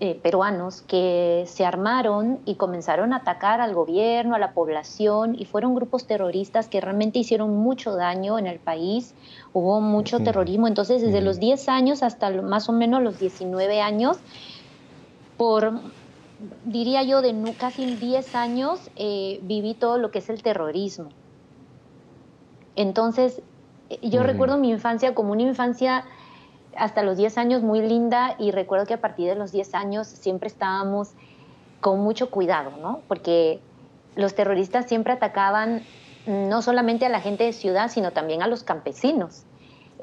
Eh, 0.00 0.18
peruanos 0.20 0.82
que 0.82 1.44
se 1.46 1.64
armaron 1.64 2.40
y 2.44 2.56
comenzaron 2.56 3.12
a 3.12 3.18
atacar 3.18 3.60
al 3.60 3.72
gobierno, 3.72 4.34
a 4.34 4.40
la 4.40 4.50
población, 4.50 5.36
y 5.38 5.44
fueron 5.44 5.76
grupos 5.76 6.04
terroristas 6.08 6.66
que 6.66 6.80
realmente 6.80 7.20
hicieron 7.20 7.56
mucho 7.56 7.94
daño 7.94 8.36
en 8.36 8.48
el 8.48 8.58
país, 8.58 9.14
hubo 9.52 9.80
mucho 9.80 10.18
terrorismo, 10.18 10.66
entonces 10.66 11.02
desde 11.02 11.20
los 11.20 11.38
10 11.38 11.68
años 11.68 12.02
hasta 12.02 12.32
más 12.42 12.68
o 12.68 12.72
menos 12.72 13.00
los 13.00 13.20
19 13.20 13.80
años, 13.80 14.18
por, 15.36 15.78
diría 16.64 17.04
yo, 17.04 17.22
de 17.22 17.54
casi 17.56 17.94
10 17.94 18.34
años, 18.34 18.90
eh, 18.96 19.38
viví 19.42 19.74
todo 19.74 19.98
lo 19.98 20.10
que 20.10 20.18
es 20.18 20.28
el 20.30 20.42
terrorismo. 20.42 21.10
Entonces, 22.76 23.42
eh, 23.90 23.98
yo 24.02 24.22
recuerdo 24.22 24.56
mi 24.58 24.70
infancia 24.70 25.14
como 25.14 25.32
una 25.32 25.42
infancia 25.42 26.04
hasta 26.76 27.02
los 27.02 27.16
10 27.16 27.38
años 27.38 27.62
muy 27.62 27.80
linda 27.80 28.34
y 28.38 28.50
recuerdo 28.50 28.86
que 28.86 28.94
a 28.94 29.00
partir 29.00 29.28
de 29.28 29.34
los 29.34 29.52
10 29.52 29.74
años 29.74 30.06
siempre 30.06 30.48
estábamos 30.48 31.10
con 31.80 32.00
mucho 32.00 32.30
cuidado, 32.30 32.72
¿no? 32.80 33.00
Porque 33.08 33.60
los 34.16 34.34
terroristas 34.34 34.86
siempre 34.86 35.12
atacaban 35.12 35.82
no 36.26 36.62
solamente 36.62 37.04
a 37.04 37.08
la 37.08 37.20
gente 37.20 37.44
de 37.44 37.52
ciudad, 37.52 37.90
sino 37.90 38.12
también 38.12 38.42
a 38.42 38.46
los 38.46 38.62
campesinos. 38.62 39.42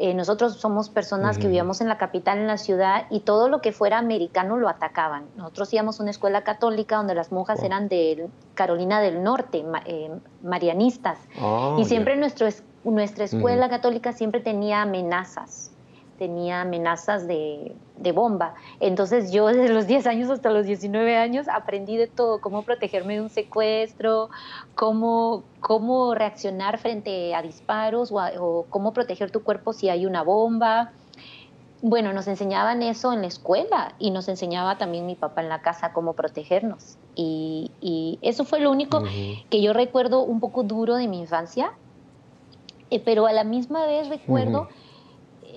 Eh, 0.01 0.13
nosotros 0.13 0.53
somos 0.55 0.89
personas 0.89 1.37
que 1.37 1.47
vivíamos 1.47 1.81
en 1.81 1.89
la 1.89 1.97
capital, 1.97 2.37
en 2.37 2.47
la 2.47 2.57
ciudad, 2.57 3.05
y 3.09 3.19
todo 3.19 3.49
lo 3.49 3.59
que 3.59 3.73
fuera 3.73 3.97
americano 3.97 4.55
lo 4.55 4.69
atacaban. 4.69 5.25
Nosotros 5.35 5.73
íbamos 5.73 5.99
a 5.99 6.03
una 6.03 6.11
escuela 6.11 6.45
católica 6.45 6.95
donde 6.95 7.15
las 7.15 7.33
monjas 7.33 7.61
eran 7.63 7.89
de 7.89 8.29
Carolina 8.53 9.01
del 9.01 9.21
Norte, 9.23 9.61
eh, 9.85 10.09
marianistas, 10.41 11.19
ah, 11.37 11.75
y 11.77 11.83
siempre 11.83 12.15
nuestro, 12.15 12.47
nuestra 12.85 13.25
escuela 13.25 13.67
católica 13.67 14.13
siempre 14.13 14.39
tenía 14.39 14.83
amenazas 14.83 15.71
tenía 16.19 16.61
amenazas 16.61 17.25
de, 17.27 17.73
bomba. 18.13 18.53
Entonces 18.79 19.31
yo 19.31 19.47
desde 19.47 19.69
los 19.69 19.87
10 19.87 20.07
años 20.07 20.29
hasta 20.29 20.49
los 20.49 20.65
19 20.65 21.17
años 21.17 21.47
aprendí 21.47 21.95
de 21.97 22.07
todo, 22.07 22.41
cómo 22.41 22.63
protegerme 22.63 23.15
de 23.15 23.21
un 23.21 23.29
secuestro, 23.29 24.29
cómo, 24.75 25.43
cómo 25.59 26.13
reaccionar 26.15 26.77
frente 26.77 27.33
a 27.33 27.41
disparos 27.41 28.11
o, 28.11 28.65
cómo 28.69 28.93
proteger 28.93 29.31
tu 29.31 29.43
cuerpo 29.43 29.73
si 29.73 29.89
hay 29.89 30.05
una 30.05 30.23
bomba. 30.23 30.91
Bueno, 31.81 32.11
nos 32.11 32.27
enseñaban 32.27 32.83
eso 32.83 33.13
en 33.13 33.21
la 33.21 33.27
escuela 33.27 33.93
y 33.99 34.11
nos 34.11 34.27
enseñaba 34.27 34.77
también 34.77 35.05
mi 35.05 35.15
papá 35.15 35.41
en 35.41 35.49
la 35.49 35.61
casa 35.61 35.93
cómo 35.93 36.13
protegernos. 36.13 36.97
Y, 37.15 37.71
eso 38.21 38.43
fue 38.43 38.59
lo 38.59 38.71
único 38.71 39.03
que 39.49 39.61
yo 39.61 39.73
recuerdo 39.73 40.21
un 40.23 40.39
poco 40.39 40.63
duro 40.63 40.95
de 40.95 41.07
mi 41.07 41.19
infancia, 41.19 41.71
eh, 42.89 42.99
pero 42.99 43.27
a 43.27 43.33
la 43.33 43.43
misma 43.43 43.85
vez 43.85 44.09
recuerdo 44.09 44.67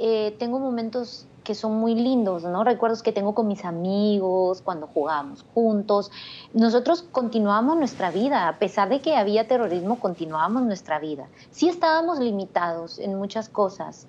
eh, 0.05 0.35
tengo 0.37 0.59
momentos 0.59 1.29
que 1.45 1.55
son 1.55 1.77
muy 1.77 1.95
lindos, 1.95 2.43
¿no? 2.43 2.65
Recuerdos 2.65 3.05
que 3.05 3.13
tengo 3.13 3.37
con 3.37 3.47
mis 3.47 3.65
amigos, 3.65 4.61
cuando 4.61 4.89
jugábamos 4.89 5.45
juntos. 5.55 6.11
Nosotros 6.53 7.05
continuábamos 7.13 7.77
nuestra 7.77 8.11
vida, 8.11 8.49
a 8.49 8.59
pesar 8.59 8.89
de 8.89 9.01
que 9.01 9.15
había 9.15 9.47
terrorismo, 9.47 10.01
continuábamos 10.01 10.65
nuestra 10.65 10.99
vida. 10.99 11.29
Sí 11.53 11.69
estábamos 11.69 12.19
limitados 12.19 12.99
en 12.99 13.15
muchas 13.15 13.49
cosas. 13.49 14.09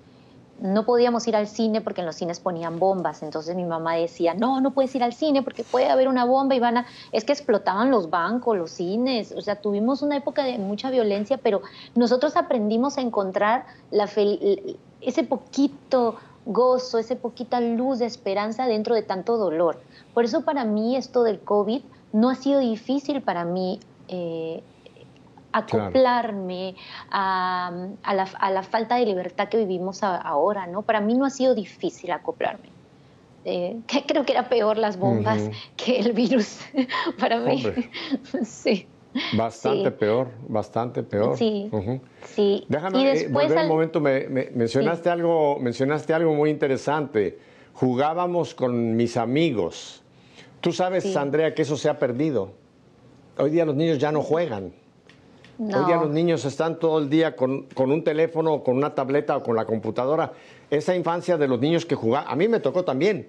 No 0.60 0.84
podíamos 0.84 1.28
ir 1.28 1.36
al 1.36 1.46
cine 1.46 1.80
porque 1.80 2.00
en 2.00 2.06
los 2.06 2.16
cines 2.16 2.40
ponían 2.40 2.80
bombas. 2.80 3.22
Entonces 3.22 3.54
mi 3.54 3.64
mamá 3.64 3.94
decía, 3.94 4.34
no, 4.34 4.60
no 4.60 4.72
puedes 4.72 4.92
ir 4.96 5.04
al 5.04 5.12
cine 5.12 5.42
porque 5.42 5.62
puede 5.62 5.90
haber 5.90 6.08
una 6.08 6.24
bomba 6.24 6.56
y 6.56 6.60
van 6.60 6.78
a... 6.78 6.86
Es 7.12 7.24
que 7.24 7.32
explotaban 7.32 7.92
los 7.92 8.10
bancos, 8.10 8.56
los 8.56 8.72
cines. 8.72 9.30
O 9.30 9.40
sea, 9.40 9.60
tuvimos 9.60 10.02
una 10.02 10.16
época 10.16 10.42
de 10.42 10.58
mucha 10.58 10.90
violencia, 10.90 11.38
pero 11.38 11.62
nosotros 11.94 12.36
aprendimos 12.36 12.98
a 12.98 13.00
encontrar 13.00 13.66
la 13.92 14.08
felicidad 14.08 14.76
ese 15.06 15.24
poquito 15.24 16.16
gozo, 16.46 16.98
esa 16.98 17.16
poquita 17.16 17.60
luz 17.60 17.98
de 17.98 18.06
esperanza 18.06 18.66
dentro 18.66 18.94
de 18.94 19.02
tanto 19.02 19.36
dolor. 19.36 19.80
Por 20.12 20.24
eso 20.24 20.44
para 20.44 20.64
mí 20.64 20.96
esto 20.96 21.22
del 21.22 21.40
COVID 21.40 21.82
no 22.12 22.30
ha 22.30 22.34
sido 22.34 22.60
difícil 22.60 23.22
para 23.22 23.44
mí 23.44 23.80
eh, 24.08 24.62
acoplarme 25.52 26.74
a, 27.10 27.72
la, 28.12 28.62
falta 28.62 28.96
de 28.96 29.06
libertad 29.06 29.48
que 29.48 29.56
vivimos 29.56 30.02
ahora, 30.02 30.66
¿no? 30.66 30.82
Para 30.82 31.00
mí 31.00 31.14
no 31.14 31.24
ha 31.24 31.30
sido 31.30 31.54
difícil 31.54 32.10
acoplarme. 32.10 32.68
Eh, 33.44 33.78
creo 34.06 34.24
que 34.24 34.32
era 34.32 34.48
peor 34.48 34.78
las 34.78 34.98
bombas 34.98 35.50
que 35.76 35.98
el 36.00 36.12
virus 36.12 36.58
para 37.18 37.38
mí. 37.38 37.64
sí. 38.44 38.86
Bastante 39.36 39.90
peor, 39.92 40.28
bastante 40.48 41.02
peor. 41.02 41.36
Sí, 41.36 41.70
sí. 42.34 42.64
Déjame 42.68 43.12
eh, 43.12 43.28
volver 43.28 43.58
un 43.58 43.68
momento, 43.68 44.00
me, 44.00 44.26
mencionaste, 44.28 45.08
algo, 45.08 45.58
mencionaste 45.60 46.12
algo 46.12 46.34
muy 46.34 46.50
interesante. 46.50 47.38
Jugábamos 47.74 48.54
con 48.54 48.96
mis 48.96 49.16
amigos. 49.16 50.02
Tú 50.60 50.72
sabes, 50.72 51.16
Andrea, 51.16 51.54
que 51.54 51.62
eso 51.62 51.76
se 51.76 51.88
ha 51.88 51.98
perdido. 51.98 52.52
Hoy 53.38 53.50
día 53.50 53.64
los 53.64 53.76
niños 53.76 53.98
ya 53.98 54.10
no 54.10 54.20
juegan. 54.20 54.72
Hoy 55.58 55.84
día 55.86 55.96
los 55.96 56.10
niños 56.10 56.44
están 56.44 56.80
todo 56.80 56.98
el 56.98 57.08
día 57.08 57.36
con, 57.36 57.66
con, 57.74 57.92
un 57.92 58.02
teléfono, 58.02 58.64
con 58.64 58.76
una 58.76 58.94
tableta 58.94 59.36
o 59.36 59.42
con 59.44 59.54
la 59.54 59.64
computadora. 59.64 60.32
Esa 60.70 60.96
infancia 60.96 61.36
de 61.36 61.46
los 61.46 61.60
niños 61.60 61.86
que 61.86 61.94
jugaban, 61.94 62.32
a 62.32 62.34
mí 62.34 62.48
me 62.48 62.58
tocó 62.58 62.84
también 62.84 63.28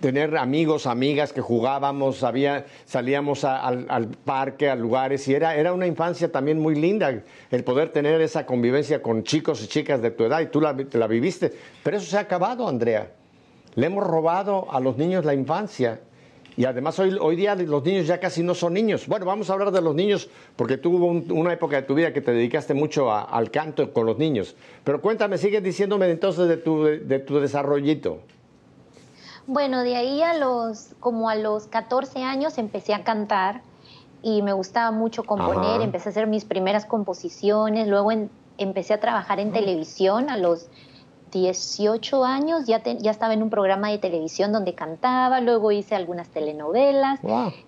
tener 0.00 0.36
amigos, 0.36 0.86
amigas 0.86 1.32
que 1.32 1.40
jugábamos, 1.40 2.22
había, 2.24 2.66
salíamos 2.84 3.44
al, 3.44 4.08
parque, 4.24 4.68
a 4.68 4.74
lugares, 4.74 5.28
y 5.28 5.34
era, 5.34 5.54
era 5.56 5.72
una 5.72 5.86
infancia 5.86 6.32
también 6.32 6.58
muy 6.58 6.74
linda 6.74 7.22
el 7.50 7.64
poder 7.64 7.90
tener 7.90 8.20
esa 8.20 8.46
convivencia 8.46 9.02
con 9.02 9.22
chicos 9.22 9.62
y 9.62 9.68
chicas 9.68 10.02
de 10.02 10.10
tu 10.10 10.24
edad, 10.24 10.40
y 10.40 10.46
tú 10.46 10.60
la, 10.60 10.76
la 10.92 11.06
viviste. 11.06 11.52
Pero 11.82 11.98
eso 11.98 12.06
se 12.06 12.16
ha 12.16 12.20
acabado, 12.20 12.66
Andrea. 12.66 13.12
Le 13.74 13.86
hemos 13.86 14.04
robado 14.04 14.66
a 14.72 14.80
los 14.80 14.96
niños 14.96 15.24
la 15.24 15.34
infancia. 15.34 16.00
Y 16.56 16.64
además 16.64 16.98
hoy, 16.98 17.16
hoy 17.20 17.36
día 17.36 17.54
los 17.54 17.84
niños 17.84 18.06
ya 18.06 18.18
casi 18.18 18.42
no 18.42 18.54
son 18.54 18.74
niños. 18.74 19.06
Bueno, 19.06 19.24
vamos 19.24 19.48
a 19.48 19.52
hablar 19.52 19.70
de 19.70 19.80
los 19.80 19.94
niños 19.94 20.28
porque 20.56 20.76
tú 20.76 20.96
hubo 20.96 21.34
una 21.34 21.52
época 21.52 21.76
de 21.76 21.82
tu 21.82 21.94
vida 21.94 22.12
que 22.12 22.20
te 22.20 22.32
dedicaste 22.32 22.74
mucho 22.74 23.12
al 23.12 23.50
canto 23.50 23.92
con 23.92 24.04
los 24.04 24.18
niños. 24.18 24.56
Pero 24.82 25.00
cuéntame, 25.00 25.38
sigue 25.38 25.60
diciéndome 25.60 26.10
entonces 26.10 26.48
de 26.48 26.56
tu, 26.56 26.84
de 26.84 27.18
tu 27.20 27.38
desarrollito. 27.38 28.20
Bueno, 29.46 29.82
de 29.82 29.96
ahí 29.96 30.22
a 30.22 30.34
los, 30.34 30.94
como 31.00 31.28
a 31.28 31.34
los 31.34 31.66
14 31.66 32.22
años 32.22 32.58
empecé 32.58 32.94
a 32.94 33.04
cantar 33.04 33.62
y 34.22 34.42
me 34.42 34.52
gustaba 34.52 34.90
mucho 34.90 35.24
componer, 35.24 35.80
empecé 35.80 36.08
a 36.08 36.10
hacer 36.10 36.26
mis 36.26 36.44
primeras 36.44 36.84
composiciones, 36.84 37.88
luego 37.88 38.10
empecé 38.58 38.94
a 38.94 39.00
trabajar 39.00 39.40
en 39.40 39.52
televisión 39.52 40.28
a 40.28 40.36
los 40.36 40.68
18 41.30 42.24
años, 42.24 42.66
ya, 42.66 42.82
ya 42.82 43.10
estaba 43.10 43.34
en 43.34 43.42
un 43.42 43.50
programa 43.50 43.90
de 43.90 43.98
televisión 43.98 44.52
donde 44.52 44.74
cantaba, 44.74 45.40
luego 45.40 45.72
hice 45.72 45.94
algunas 45.94 46.28
telenovelas 46.28 47.20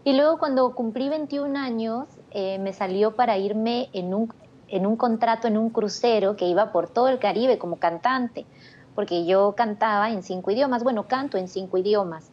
y 0.05 0.15
luego 0.15 0.39
cuando 0.39 0.75
cumplí 0.75 1.09
21 1.09 1.59
años 1.59 2.07
eh, 2.33 2.59
me 2.59 2.73
salió 2.73 3.15
para 3.15 3.39
irme 3.39 3.89
en 3.93 4.15
un, 4.15 4.33
en 4.69 4.87
un 4.87 4.97
contrato 4.97 5.49
en 5.49 5.57
un 5.57 5.71
crucero 5.71 6.37
que 6.37 6.47
iba 6.47 6.73
por 6.73 6.89
todo 6.89 7.09
el 7.09 7.19
Caribe 7.19 7.59
como 7.59 7.77
cantante 7.77 8.47
porque 8.95 9.25
yo 9.25 9.55
cantaba 9.57 10.11
en 10.11 10.23
cinco 10.23 10.51
idiomas, 10.51 10.83
bueno, 10.83 11.07
canto 11.07 11.39
en 11.39 11.49
cinco 11.49 11.79
idiomas. 11.79 12.31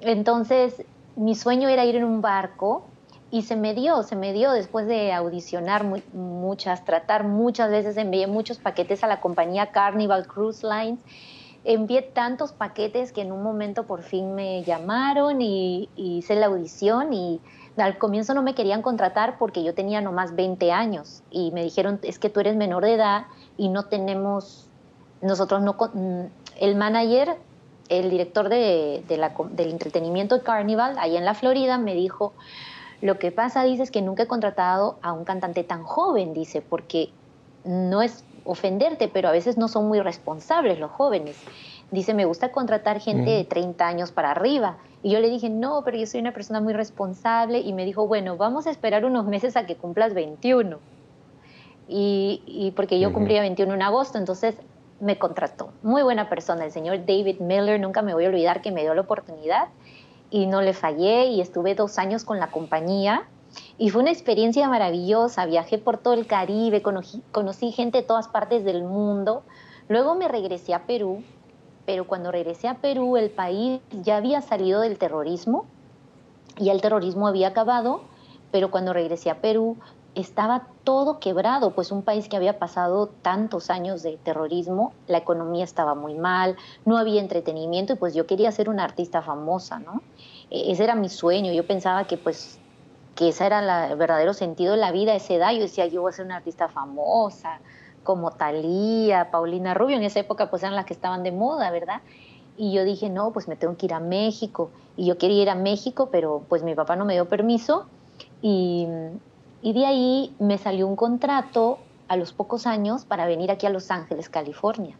Entonces, 0.00 0.84
mi 1.16 1.34
sueño 1.34 1.68
era 1.68 1.84
ir 1.84 1.96
en 1.96 2.04
un 2.04 2.20
barco 2.20 2.84
y 3.30 3.42
se 3.42 3.56
me 3.56 3.74
dio, 3.74 4.02
se 4.02 4.16
me 4.16 4.32
dio 4.32 4.52
después 4.52 4.86
de 4.86 5.12
audicionar 5.12 5.84
muchas, 6.12 6.84
tratar 6.84 7.24
muchas 7.24 7.70
veces, 7.70 7.96
envié 7.96 8.26
muchos 8.26 8.58
paquetes 8.58 9.02
a 9.02 9.06
la 9.06 9.20
compañía 9.20 9.72
Carnival 9.72 10.26
Cruise 10.26 10.62
Lines. 10.62 11.00
Envié 11.64 12.02
tantos 12.02 12.52
paquetes 12.52 13.12
que 13.12 13.22
en 13.22 13.32
un 13.32 13.42
momento 13.42 13.86
por 13.86 14.02
fin 14.02 14.36
me 14.36 14.62
llamaron 14.62 15.42
y, 15.42 15.88
y 15.96 16.18
hice 16.18 16.36
la 16.36 16.46
audición 16.46 17.12
y 17.12 17.40
al 17.76 17.98
comienzo 17.98 18.34
no 18.34 18.42
me 18.42 18.54
querían 18.54 18.82
contratar 18.82 19.36
porque 19.36 19.64
yo 19.64 19.74
tenía 19.74 20.00
nomás 20.00 20.36
20 20.36 20.70
años 20.70 21.22
y 21.30 21.50
me 21.50 21.64
dijeron 21.64 21.98
es 22.02 22.20
que 22.20 22.30
tú 22.30 22.38
eres 22.38 22.54
menor 22.54 22.84
de 22.84 22.94
edad 22.94 23.26
y 23.56 23.68
no 23.68 23.86
tenemos 23.86 24.68
nosotros 25.22 25.62
no, 25.62 25.74
mm, 25.74 26.26
el 26.60 26.76
manager, 26.76 27.36
el 27.88 28.10
director 28.10 28.48
de, 28.48 29.04
del 29.06 29.70
entretenimiento 29.70 30.42
Carnival, 30.42 30.96
allá 30.98 31.18
en 31.18 31.24
la 31.24 31.34
Florida, 31.34 31.78
me 31.78 31.94
dijo, 31.94 32.32
lo 33.00 33.18
que 33.18 33.30
pasa, 33.30 33.62
dice, 33.64 33.82
es 33.82 33.90
que 33.90 34.02
nunca 34.02 34.24
he 34.24 34.26
contratado 34.26 34.98
a 35.02 35.12
un 35.12 35.24
cantante 35.24 35.64
tan 35.64 35.84
joven, 35.84 36.32
dice, 36.32 36.62
porque 36.62 37.10
no 37.64 38.02
es 38.02 38.24
ofenderte, 38.44 39.08
pero 39.08 39.28
a 39.28 39.32
veces 39.32 39.58
no 39.58 39.68
son 39.68 39.88
muy 39.88 40.00
responsables 40.00 40.78
los 40.78 40.90
jóvenes. 40.90 41.36
Dice, 41.90 42.14
me 42.14 42.24
gusta 42.24 42.50
contratar 42.50 43.00
gente 43.00 43.30
de 43.30 43.44
30 43.44 43.86
años 43.86 44.12
para 44.12 44.30
arriba. 44.30 44.78
Y 45.02 45.10
yo 45.10 45.20
le 45.20 45.28
dije, 45.28 45.50
no, 45.50 45.82
pero 45.84 45.96
yo 45.96 46.06
soy 46.06 46.20
una 46.20 46.32
persona 46.32 46.60
muy 46.60 46.72
responsable. 46.72 47.60
Y 47.60 47.72
me 47.72 47.84
dijo, 47.84 48.08
bueno, 48.08 48.36
vamos 48.36 48.66
a 48.66 48.70
esperar 48.70 49.04
unos 49.04 49.26
meses 49.26 49.56
a 49.56 49.66
que 49.66 49.76
cumplas 49.76 50.14
21. 50.14 50.78
Y, 51.88 52.72
porque 52.74 52.98
yo 52.98 53.12
cumplía 53.12 53.40
21 53.40 53.74
en 53.74 53.82
agosto, 53.82 54.18
entonces 54.18 54.56
me 55.00 55.18
contrató. 55.18 55.72
Muy 55.82 56.02
buena 56.02 56.28
persona, 56.28 56.64
el 56.64 56.72
señor 56.72 57.04
David 57.06 57.40
Miller, 57.40 57.80
nunca 57.80 58.02
me 58.02 58.14
voy 58.14 58.24
a 58.24 58.28
olvidar 58.28 58.62
que 58.62 58.72
me 58.72 58.82
dio 58.82 58.94
la 58.94 59.02
oportunidad 59.02 59.68
y 60.30 60.46
no 60.46 60.62
le 60.62 60.72
fallé 60.72 61.26
y 61.26 61.40
estuve 61.40 61.74
dos 61.74 61.98
años 61.98 62.24
con 62.24 62.38
la 62.38 62.50
compañía 62.50 63.28
y 63.78 63.90
fue 63.90 64.02
una 64.02 64.10
experiencia 64.10 64.68
maravillosa. 64.68 65.46
Viajé 65.46 65.78
por 65.78 65.98
todo 65.98 66.14
el 66.14 66.26
Caribe, 66.26 66.82
conocí, 66.82 67.72
gente 67.72 67.98
de 67.98 68.04
todas 68.04 68.28
partes 68.28 68.64
del 68.64 68.84
mundo. 68.84 69.42
Luego 69.88 70.14
me 70.14 70.28
regresé 70.28 70.74
a 70.74 70.86
Perú, 70.86 71.22
pero 71.84 72.06
cuando 72.06 72.32
regresé 72.32 72.68
a 72.68 72.74
Perú 72.74 73.16
el 73.16 73.30
país 73.30 73.80
ya 74.02 74.16
había 74.16 74.42
salido 74.42 74.80
del 74.80 74.98
terrorismo, 74.98 75.66
y 76.58 76.70
el 76.70 76.80
terrorismo 76.80 77.28
había 77.28 77.48
acabado, 77.48 78.00
pero 78.50 78.70
cuando 78.70 78.92
regresé 78.92 79.30
a 79.30 79.40
Perú 79.40 79.76
estaba 80.16 80.68
todo 80.82 81.20
quebrado, 81.20 81.72
pues 81.72 81.92
un 81.92 82.02
país 82.02 82.28
que 82.28 82.36
había 82.36 82.58
pasado 82.58 83.10
tantos 83.20 83.68
años 83.68 84.02
de 84.02 84.16
terrorismo, 84.16 84.94
la 85.06 85.18
economía 85.18 85.62
estaba 85.62 85.94
muy 85.94 86.14
mal, 86.14 86.56
no 86.86 86.96
había 86.96 87.20
entretenimiento 87.20 87.92
y 87.92 87.96
pues 87.96 88.14
yo 88.14 88.26
quería 88.26 88.50
ser 88.50 88.70
una 88.70 88.84
artista 88.84 89.20
famosa, 89.20 89.78
¿no? 89.78 90.00
E-, 90.50 90.72
ese 90.72 90.84
era 90.84 90.94
mi 90.94 91.10
sueño, 91.10 91.52
yo 91.52 91.66
pensaba 91.66 92.06
que 92.06 92.16
pues 92.16 92.58
que 93.14 93.28
ese 93.28 93.46
era 93.46 93.88
el 93.88 93.96
verdadero 93.96 94.34
sentido 94.34 94.72
de 94.72 94.78
la 94.78 94.90
vida 94.90 95.12
a 95.12 95.16
esa 95.16 95.34
edad, 95.34 95.52
yo 95.52 95.60
decía 95.60 95.86
yo 95.86 96.00
voy 96.00 96.10
a 96.10 96.12
ser 96.12 96.24
una 96.24 96.36
artista 96.36 96.68
famosa, 96.68 97.60
como 98.02 98.30
Thalía, 98.30 99.30
Paulina 99.30 99.74
Rubio, 99.74 99.98
en 99.98 100.02
esa 100.02 100.20
época 100.20 100.48
pues 100.48 100.62
eran 100.62 100.76
las 100.76 100.86
que 100.86 100.94
estaban 100.94 101.22
de 101.24 101.32
moda, 101.32 101.70
¿verdad? 101.70 102.00
Y 102.56 102.72
yo 102.72 102.84
dije, 102.84 103.10
no, 103.10 103.32
pues 103.32 103.48
me 103.48 103.56
tengo 103.56 103.76
que 103.76 103.84
ir 103.84 103.92
a 103.92 104.00
México. 104.00 104.70
Y 104.96 105.04
yo 105.04 105.18
quería 105.18 105.42
ir 105.42 105.50
a 105.50 105.54
México, 105.54 106.08
pero 106.10 106.42
pues 106.48 106.62
mi 106.62 106.74
papá 106.74 106.96
no 106.96 107.04
me 107.04 107.12
dio 107.12 107.28
permiso. 107.28 107.84
Y, 108.40 108.88
y 109.62 109.72
de 109.72 109.86
ahí 109.86 110.34
me 110.38 110.58
salió 110.58 110.86
un 110.86 110.96
contrato 110.96 111.78
a 112.08 112.16
los 112.16 112.32
pocos 112.32 112.66
años 112.66 113.04
para 113.04 113.26
venir 113.26 113.50
aquí 113.50 113.66
a 113.66 113.70
Los 113.70 113.90
Ángeles, 113.90 114.28
California. 114.28 114.96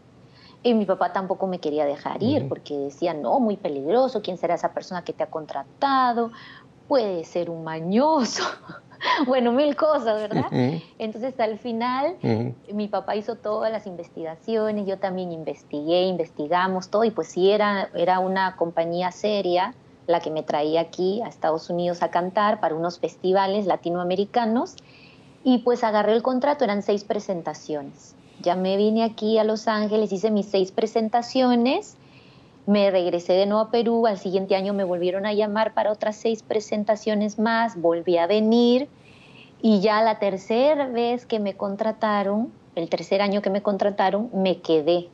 Y 0.63 0.73
mi 0.73 0.85
papá 0.85 1.13
tampoco 1.13 1.47
me 1.47 1.59
quería 1.59 1.85
dejar 1.85 2.21
ir 2.23 2.49
porque 2.49 2.75
decía, 2.75 3.13
no, 3.13 3.39
muy 3.39 3.57
peligroso, 3.57 4.21
¿quién 4.21 4.37
será 4.37 4.55
esa 4.55 4.73
persona 4.73 5.03
que 5.03 5.13
te 5.13 5.23
ha 5.23 5.27
contratado? 5.27 6.31
Puede 6.87 7.23
ser 7.23 7.49
un 7.49 7.63
mañoso. 7.63 8.43
bueno, 9.27 9.51
mil 9.51 9.75
cosas, 9.75 10.19
¿verdad? 10.19 10.47
Entonces 10.97 11.39
al 11.39 11.59
final 11.59 12.17
mi 12.73 12.87
papá 12.87 13.15
hizo 13.15 13.35
todas 13.35 13.71
las 13.71 13.85
investigaciones, 13.85 14.85
yo 14.87 14.97
también 14.97 15.31
investigué, 15.31 16.07
investigamos 16.07 16.89
todo 16.89 17.03
y 17.03 17.11
pues 17.11 17.27
sí 17.27 17.51
era, 17.51 17.89
era 17.93 18.19
una 18.19 18.55
compañía 18.55 19.11
seria 19.11 19.75
la 20.07 20.19
que 20.19 20.31
me 20.31 20.41
traía 20.41 20.81
aquí 20.81 21.21
a 21.21 21.27
Estados 21.27 21.69
Unidos 21.69 22.01
a 22.01 22.09
cantar 22.09 22.59
para 22.59 22.75
unos 22.75 22.99
festivales 22.99 23.65
latinoamericanos. 23.65 24.75
Y 25.43 25.59
pues 25.59 25.83
agarré 25.83 26.13
el 26.13 26.23
contrato, 26.23 26.63
eran 26.63 26.81
seis 26.81 27.03
presentaciones. 27.03 28.15
Ya 28.41 28.55
me 28.55 28.77
vine 28.77 29.03
aquí 29.03 29.37
a 29.37 29.43
Los 29.43 29.67
Ángeles, 29.67 30.11
hice 30.11 30.31
mis 30.31 30.47
seis 30.47 30.71
presentaciones 30.71 31.97
me 32.67 32.91
regresé 32.91 33.31
de 33.31 33.45
nuevo 33.45 33.61
a 33.61 33.71
Perú, 33.71 34.07
al 34.07 34.17
siguiente 34.17 34.57
año 34.57 34.73
me 34.73 34.83
volvieron 34.83 35.25
a 35.25 35.31
llamar 35.33 35.73
para 35.73 35.89
otras 35.89 36.17
seis 36.17 36.43
presentaciones 36.43 37.39
más, 37.39 37.79
volví 37.79 38.17
a 38.17 38.27
venir. 38.27 38.89
Y 39.61 39.79
ya 39.79 40.01
la 40.01 40.19
tercera 40.19 40.87
vez 40.87 41.25
que 41.25 41.39
me 41.39 41.55
contrataron, 41.55 42.51
el 42.75 42.89
tercer 42.89 43.21
año 43.21 43.41
que 43.41 43.49
me 43.49 43.61
contrataron, 43.61 44.29
me 44.33 44.59
quedé 44.59 45.07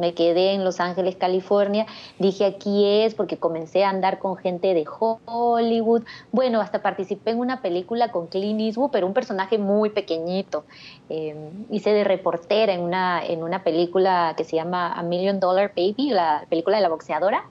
me 0.00 0.14
quedé 0.14 0.54
en 0.54 0.64
Los 0.64 0.80
Ángeles, 0.80 1.16
California, 1.16 1.86
dije 2.18 2.46
aquí 2.46 2.86
es 3.04 3.14
porque 3.14 3.36
comencé 3.36 3.84
a 3.84 3.90
andar 3.90 4.18
con 4.18 4.36
gente 4.36 4.72
de 4.72 4.84
Hollywood, 5.26 6.04
bueno, 6.32 6.62
hasta 6.62 6.80
participé 6.80 7.32
en 7.32 7.38
una 7.38 7.60
película 7.60 8.10
con 8.10 8.26
Clint 8.26 8.60
Eastwood, 8.60 8.90
pero 8.90 9.06
un 9.06 9.12
personaje 9.12 9.58
muy 9.58 9.90
pequeñito, 9.90 10.64
eh, 11.10 11.36
hice 11.70 11.90
de 11.92 12.04
reportera 12.04 12.72
en 12.72 12.80
una, 12.80 13.22
en 13.24 13.42
una 13.42 13.62
película 13.62 14.32
que 14.36 14.44
se 14.44 14.56
llama 14.56 14.92
A 14.92 15.02
Million 15.02 15.38
Dollar 15.38 15.72
Baby, 15.76 16.10
la 16.10 16.46
película 16.48 16.78
de 16.78 16.82
la 16.82 16.88
boxeadora, 16.88 17.44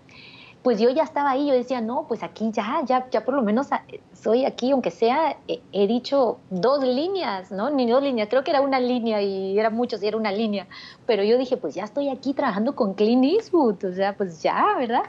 pues 0.61 0.79
yo 0.79 0.89
ya 0.89 1.03
estaba 1.03 1.31
ahí, 1.31 1.47
yo 1.47 1.53
decía, 1.53 1.79
no, 1.79 2.05
pues 2.07 2.21
aquí 2.21 2.51
ya, 2.51 2.81
ya, 2.85 3.09
ya 3.09 3.23
por 3.23 3.33
lo 3.33 3.41
menos 3.41 3.71
ah, 3.71 3.83
soy 4.13 4.45
aquí, 4.45 4.71
aunque 4.71 4.91
sea, 4.91 5.37
he, 5.47 5.87
dicho 5.87 6.39
dos 6.49 6.83
líneas, 6.83 7.51
¿no? 7.51 7.69
Ni 7.69 7.89
dos 7.89 8.03
líneas, 8.03 8.27
creo 8.29 8.43
que 8.43 8.51
era 8.51 8.59
una 8.59 8.79
línea 8.79 9.21
y 9.21 9.57
era 9.57 9.69
muchos 9.69 10.03
y 10.03 10.07
era 10.07 10.17
una 10.17 10.31
línea, 10.31 10.67
pero 11.05 11.23
yo 11.23 11.37
dije, 11.37 11.55
pues 11.55 11.75
ya 11.75 11.85
estoy 11.85 12.09
aquí 12.09 12.33
trabajando 12.33 12.75
con 12.75 12.93
Clint 12.93 13.23
Eastwood, 13.23 13.85
o 13.85 13.93
sea, 13.93 14.17
pues 14.17 14.43
ya, 14.43 14.75
¿verdad? 14.77 15.03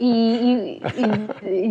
Y, 0.00 0.80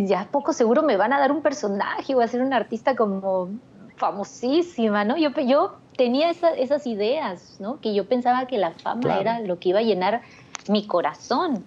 ya 0.06 0.28
poco 0.30 0.52
seguro 0.52 0.82
me 0.82 0.96
van 0.96 1.12
a 1.12 1.20
dar 1.20 1.32
un 1.32 1.42
personaje, 1.42 2.14
voy 2.14 2.24
a 2.24 2.28
ser 2.28 2.40
una 2.40 2.56
artista 2.56 2.96
como 2.96 3.50
famosísima, 3.96 5.04
¿no? 5.04 5.18
Yo, 5.18 5.30
yo 5.46 5.74
tenía 5.96 6.30
esas 6.30 6.86
ideas, 6.86 7.58
¿no? 7.60 7.78
Que 7.80 7.94
yo 7.94 8.06
pensaba 8.06 8.46
que 8.46 8.56
la 8.56 8.70
fama 8.70 9.20
era 9.20 9.40
lo 9.40 9.58
que 9.58 9.68
iba 9.68 9.80
a 9.80 9.82
llenar 9.82 10.22
mi 10.68 10.86
corazón. 10.86 11.64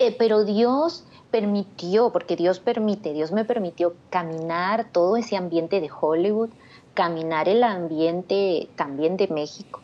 Eh, 0.00 0.16
pero 0.18 0.44
Dios 0.46 1.04
permitió, 1.30 2.10
porque 2.10 2.34
Dios 2.34 2.58
permite, 2.58 3.12
Dios 3.12 3.32
me 3.32 3.44
permitió 3.44 3.94
caminar 4.08 4.86
todo 4.92 5.18
ese 5.18 5.36
ambiente 5.36 5.78
de 5.78 5.90
Hollywood, 5.90 6.48
caminar 6.94 7.50
el 7.50 7.62
ambiente 7.62 8.70
también 8.76 9.18
de 9.18 9.28
México 9.28 9.82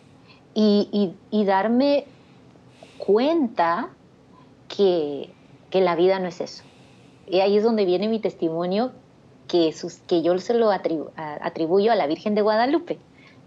y, 0.54 1.14
darme 1.44 2.06
cuenta 2.96 3.90
que, 4.68 5.30
la 5.70 5.94
vida 5.94 6.18
no 6.18 6.28
es 6.28 6.40
eso. 6.40 6.64
Y 7.28 7.40
ahí 7.40 7.58
es 7.58 7.62
donde 7.62 7.84
viene 7.84 8.08
mi 8.08 8.18
testimonio 8.18 8.92
que, 9.46 9.74
que 10.06 10.22
yo 10.22 10.38
se 10.38 10.54
lo 10.54 10.70
atribuyo 10.70 11.92
a 11.92 11.94
la 11.94 12.06
Virgen 12.06 12.34
de 12.34 12.40
Guadalupe. 12.40 12.98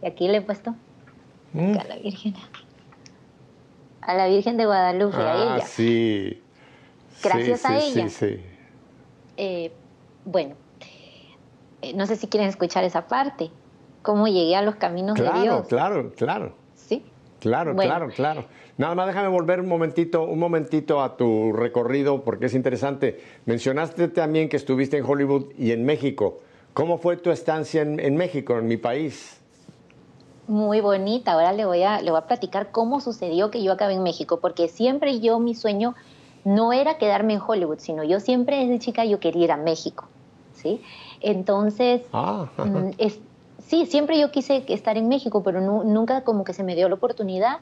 Y 0.04 0.06
aquí 0.06 0.28
le 0.28 0.38
he 0.38 0.42
puesto 0.42 0.76
mm. 1.54 1.80
a 1.80 1.84
la 1.86 1.96
Virgen. 1.96 2.36
A 4.02 4.14
la 4.14 4.28
Virgen 4.28 4.58
de 4.58 4.66
Guadalupe, 4.68 5.18
a 5.18 5.34
ah, 5.34 5.56
ella. 5.56 5.66
Sí 5.66 6.44
gracias 7.24 7.66
a 7.66 7.78
ella. 7.78 8.10
Sí, 8.10 8.40
eh, 9.38 9.72
bueno, 10.26 10.56
eh, 11.82 11.94
no 11.94 12.06
sé 12.06 12.16
si 12.16 12.28
quieren 12.28 12.50
escuchar 12.50 12.84
esa 12.84 13.08
parte, 13.08 13.50
cómo 14.02 14.28
llegué 14.28 14.56
a 14.56 14.62
los 14.62 14.76
caminos 14.76 15.18
de 15.18 15.32
Dios. 15.42 15.68
Claro, 15.68 16.12
claro. 16.16 16.54
Sí. 16.76 17.04
Claro, 17.40 17.76
claro, 17.76 18.10
claro. 18.10 18.46
Nada 18.78 18.96
más 18.96 19.08
déjame 19.08 19.30
volver 19.30 19.62
un 19.62 19.68
momentito, 19.68 20.24
un 20.24 20.40
momentito 20.40 21.02
a 21.02 21.16
tu 21.16 21.54
recorrido 21.54 22.24
porque 22.24 22.48
es 22.48 22.54
interesante. 22.54 23.22
Mencionaste 23.46 24.10
también 24.10 24.50
que 24.50 24.58
estuviste 24.58 24.98
en 24.98 25.06
Hollywood 25.06 25.52
y 25.58 25.72
en 25.72 25.86
México. 25.86 26.40
¿Cómo 26.74 26.98
fue 26.98 27.18
tu 27.18 27.32
estancia 27.32 27.82
en, 27.82 28.00
en 28.00 28.16
México, 28.16 28.58
en 28.58 28.68
mi 28.68 28.78
país? 28.78 29.40
Muy 30.48 30.82
bonita. 30.82 31.34
Ahora 31.34 31.54
le 31.54 31.66
voy 31.66 31.84
a 31.84 32.02
le 32.02 32.12
voy 32.12 32.20
a 32.20 32.26
platicar 32.28 32.72
cómo 32.72 33.00
sucedió 33.02 33.52
que 33.52 33.64
yo 33.64 33.72
acabé 33.72 33.94
en 33.94 34.04
México, 34.04 34.40
porque 34.40 34.68
siempre 34.68 35.20
yo 35.20 35.40
mi 35.40 35.56
sueño 35.56 35.96
no 36.43 36.73
era 36.73 36.97
quedarme 36.97 37.34
en 37.34 37.41
Hollywood, 37.45 37.80
sino 37.80 38.04
yo 38.04 38.19
siempre 38.19 38.58
desde 38.58 38.80
chica 38.80 39.06
yo 39.06 39.19
quería 39.19 39.45
ir 39.45 39.52
a 39.52 39.58
México, 39.58 40.06
¿sí? 40.54 40.82
Entonces, 41.21 42.02
ah. 42.13 42.47
mm, 42.58 42.91
sí, 43.65 43.86
siempre 43.86 44.19
yo 44.19 44.32
quise 44.32 44.63
estar 44.67 44.97
en 44.97 45.08
México, 45.08 45.43
pero 45.43 45.62
nunca 45.62 46.21
como 46.21 46.43
que 46.43 46.54
se 46.54 46.63
me 46.63 46.75
dio 46.75 46.88
la 46.89 46.95
oportunidad. 46.95 47.58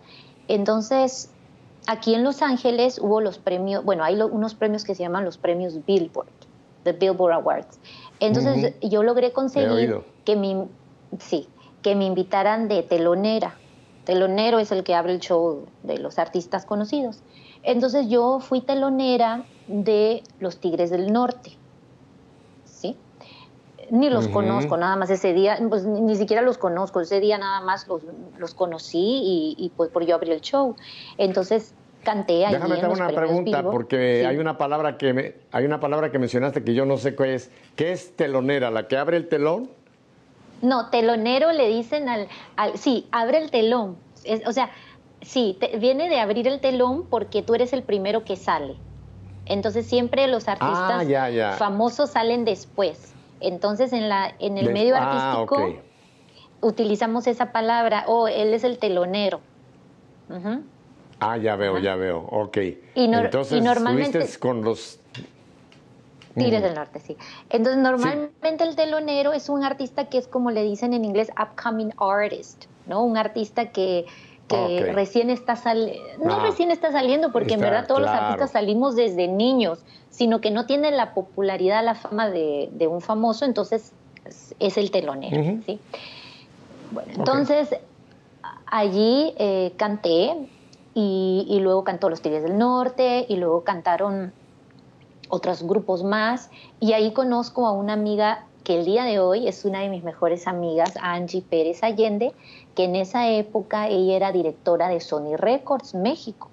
Entonces, 0.47 1.31
aquí 1.87 2.13
en 2.13 2.23
Los 2.23 2.41
Ángeles 2.41 2.99
hubo 2.99 3.21
los 3.21 3.37
premios, 3.37 3.83
bueno, 3.83 4.03
hay 4.03 4.19
unos 4.21 4.55
premios 4.55 4.83
que 4.83 4.95
se 4.95 5.03
llaman 5.03 5.25
los 5.25 5.37
premios 5.37 5.85
Billboard, 5.85 6.27
the 6.83 6.93
Billboard 6.93 7.33
Awards. 7.33 7.79
Entonces, 8.19 8.75
yo 8.81 9.03
logré 9.03 9.31
conseguir 9.31 10.01
que 10.25 10.35
mi, 10.35 10.65
sí, 11.19 11.47
que 11.81 11.95
me 11.95 12.05
invitaran 12.05 12.67
de 12.67 12.83
telonera. 12.83 13.55
Telonero 14.05 14.59
es 14.59 14.71
el 14.71 14.83
que 14.83 14.95
abre 14.95 15.13
el 15.13 15.19
show 15.19 15.65
de 15.83 15.97
los 15.97 16.17
artistas 16.17 16.65
conocidos. 16.65 17.19
Entonces 17.63 18.07
yo 18.09 18.39
fui 18.39 18.61
telonera 18.61 19.43
de 19.67 20.23
los 20.39 20.57
Tigres 20.57 20.89
del 20.89 21.11
Norte, 21.11 21.51
¿sí? 22.65 22.95
Ni 23.89 24.09
los 24.09 24.27
conozco, 24.27 24.77
nada 24.77 24.95
más 24.95 25.09
ese 25.09 25.33
día, 25.33 25.57
pues 25.69 25.85
ni, 25.85 26.15
siquiera 26.15 26.41
los 26.41 26.57
conozco, 26.57 26.99
ese 26.99 27.19
día 27.19 27.37
nada 27.37 27.61
más 27.61 27.87
los, 28.37 28.53
conocí 28.53 29.55
y, 29.57 29.71
pues 29.77 29.89
por 29.89 30.05
yo 30.05 30.15
abrí 30.15 30.31
el 30.31 30.41
show. 30.41 30.75
Entonces 31.17 31.73
canté 32.03 32.45
ahí 32.45 32.53
Déjame 32.53 32.75
hacer 32.75 32.89
una 32.89 33.09
pregunta, 33.09 33.63
porque 33.63 34.25
hay 34.25 34.37
una 34.37 34.57
palabra 34.57 34.97
que 34.97 35.13
me, 35.13 35.35
hay 35.51 35.65
una 35.65 35.79
palabra 35.79 36.11
que 36.11 36.19
mencionaste 36.19 36.63
que 36.63 36.73
yo 36.73 36.85
no 36.85 36.97
sé 36.97 37.15
qué 37.15 37.35
es. 37.35 37.51
¿Qué 37.75 37.91
es 37.91 38.15
telonera? 38.15 38.71
¿La 38.71 38.87
que 38.87 38.97
abre 38.97 39.17
el 39.17 39.29
telón? 39.29 39.69
No, 40.61 40.89
telonero 40.89 41.51
le 41.51 41.67
dicen 41.67 42.09
al, 42.09 42.27
al 42.55 42.77
sí, 42.77 43.07
abre 43.11 43.37
el 43.37 43.51
telón. 43.51 43.97
o 44.45 44.51
sea, 44.51 44.71
Sí, 45.21 45.57
viene 45.79 46.09
de 46.09 46.19
abrir 46.19 46.47
el 46.47 46.59
telón 46.59 47.05
porque 47.09 47.41
tú 47.41 47.55
eres 47.55 47.73
el 47.73 47.83
primero 47.83 48.23
que 48.23 48.35
sale. 48.35 48.75
Entonces 49.45 49.85
siempre 49.85 50.27
los 50.27 50.47
artistas 50.47 51.07
ah, 51.15 51.55
famosos 51.57 52.11
salen 52.11 52.45
después. 52.45 53.13
Entonces 53.39 53.93
en, 53.93 54.09
la, 54.09 54.33
en 54.39 54.57
el 54.57 54.71
medio 54.73 54.95
ah, 54.95 55.33
artístico 55.41 55.81
utilizamos 56.61 57.27
esa 57.27 57.51
palabra, 57.51 58.05
oh, 58.07 58.27
él 58.27 58.53
es 58.53 58.63
el 58.63 58.77
telonero. 58.77 59.41
Ah, 61.19 61.37
ya 61.37 61.55
veo, 61.55 61.79
ya 61.79 61.95
veo, 61.95 62.19
ok. 62.29 62.57
Y, 62.57 62.85
Entonces, 62.95 63.63
normalmente 63.63 64.25
con 64.39 64.63
los... 64.63 64.99
Tigres 66.35 66.61
del 66.61 66.75
Norte, 66.75 66.99
sí. 66.99 67.17
Entonces 67.49 67.81
normalmente 67.81 68.63
el 68.63 68.75
telonero 68.75 69.33
es 69.33 69.49
un 69.49 69.63
artista 69.63 70.05
que 70.05 70.19
es 70.19 70.27
como 70.27 70.51
le 70.51 70.61
dicen 70.61 70.93
en 70.93 71.03
inglés, 71.03 71.31
upcoming 71.31 71.91
artist, 71.97 72.65
¿no? 72.85 73.03
Un 73.03 73.17
artista 73.17 73.71
que 73.71 74.05
que 74.47 74.93
recién 74.93 75.29
está 75.29 75.55
saliendo, 75.55 76.25
no 76.25 76.35
ah. 76.35 76.43
recién 76.43 76.71
está 76.71 76.91
saliendo, 76.91 77.31
porque 77.31 77.55
en 77.55 77.59
verdad 77.59 77.85
todos 77.87 78.01
los 78.01 78.09
artistas 78.09 78.51
salimos 78.51 78.95
desde 78.95 79.27
niños, 79.27 79.79
sino 80.09 80.39
que 80.41 80.51
no 80.51 80.65
tiene 80.65 80.91
la 80.91 81.13
popularidad, 81.13 81.83
la 81.83 81.95
fama 81.95 82.29
de, 82.29 82.87
un 82.89 83.01
famoso, 83.01 83.45
entonces 83.45 83.91
es 84.59 84.77
el 84.77 84.91
telonero, 84.91 85.61
¿sí? 85.65 85.79
Bueno, 86.91 87.11
entonces 87.15 87.75
allí 88.65 89.33
eh, 89.37 89.73
canté 89.77 90.35
y, 90.93 91.45
y, 91.49 91.59
luego 91.59 91.83
cantó 91.83 92.09
Los 92.09 92.21
Tigres 92.21 92.43
del 92.43 92.57
Norte 92.57 93.25
y 93.27 93.35
luego 93.35 93.63
cantaron 93.63 94.31
otros 95.29 95.63
grupos 95.63 96.03
más. 96.03 96.49
Y 96.79 96.93
ahí 96.93 97.11
conozco 97.11 97.67
a 97.67 97.71
una 97.71 97.93
amiga 97.93 98.45
que 98.63 98.79
el 98.79 98.85
día 98.85 99.05
de 99.05 99.19
hoy 99.19 99.47
es 99.47 99.63
una 99.63 99.79
de 99.81 99.89
mis 99.89 100.03
mejores 100.03 100.47
amigas, 100.47 100.97
Angie 101.01 101.41
Pérez 101.41 101.83
Allende, 101.83 102.33
que 102.77 102.83
en 102.83 102.95
esa 102.95 103.27
época 103.27 103.87
ella 103.87 104.15
era 104.15 104.31
directora 104.31 104.87
de 104.87 104.99
Sony 104.99 105.35
Records 105.35 105.95
México. 105.95 106.51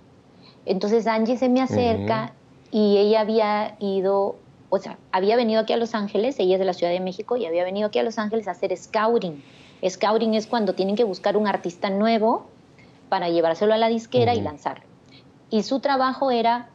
Entonces 0.65 1.07
Angie 1.07 1.37
se 1.37 1.51
me 1.51 1.61
acerca 1.61 2.33
y 2.71 2.97
ella 2.97 3.21
había 3.21 3.77
ido, 3.79 4.37
o 4.71 4.79
sea, 4.79 4.97
había 5.13 5.37
venido 5.37 5.61
aquí 5.61 5.75
a 5.75 5.77
Los 5.77 5.95
Ángeles, 5.95 6.37
ella 6.39 6.55
es 6.55 6.59
de 6.59 6.65
la 6.65 6.73
Ciudad 6.73 6.95
de 6.95 7.01
México 7.01 7.37
y 7.37 7.45
había 7.45 7.63
venido 7.63 7.89
aquí 7.89 7.99
a 7.99 8.03
Los 8.03 8.19
Ángeles 8.19 8.49
a 8.49 8.53
hacer 8.53 8.75
scouting. 8.75 9.45
Scouting 9.87 10.33
es 10.33 10.47
cuando 10.47 10.75
tienen 10.75 10.97
que 10.97 11.05
buscar 11.05 11.37
un 11.37 11.47
artista 11.47 11.91
nuevo 11.91 12.47
para 13.11 13.29
llevárselo 13.29 13.75
a 13.75 13.77
la 13.77 13.89
disquera 13.89 14.35
y 14.35 14.41
lanzarlo. 14.41 14.87
Y 15.51 15.63
su 15.63 15.81
trabajo 15.81 16.31
era 16.31 16.71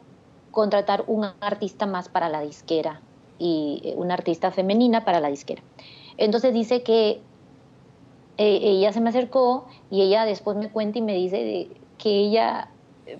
contratar 0.52 1.02
un 1.08 1.26
artista 1.40 1.86
más 1.86 2.08
para 2.08 2.28
la 2.28 2.40
disquera 2.40 3.00
y 3.40 3.82
eh, 3.82 3.94
una 3.96 4.14
artista 4.14 4.52
femenina 4.52 5.04
para 5.04 5.18
la 5.18 5.26
disquera. 5.26 5.60
Entonces 6.18 6.54
dice 6.54 6.84
que 6.84 7.20
eh, 8.42 8.58
ella 8.62 8.90
se 8.90 9.02
me 9.02 9.10
acercó 9.10 9.66
y 9.90 10.00
ella 10.00 10.24
después 10.24 10.56
me 10.56 10.70
cuenta 10.70 10.98
y 10.98 11.02
me 11.02 11.12
dice 11.12 11.68
que 11.98 12.08
ella 12.10 12.70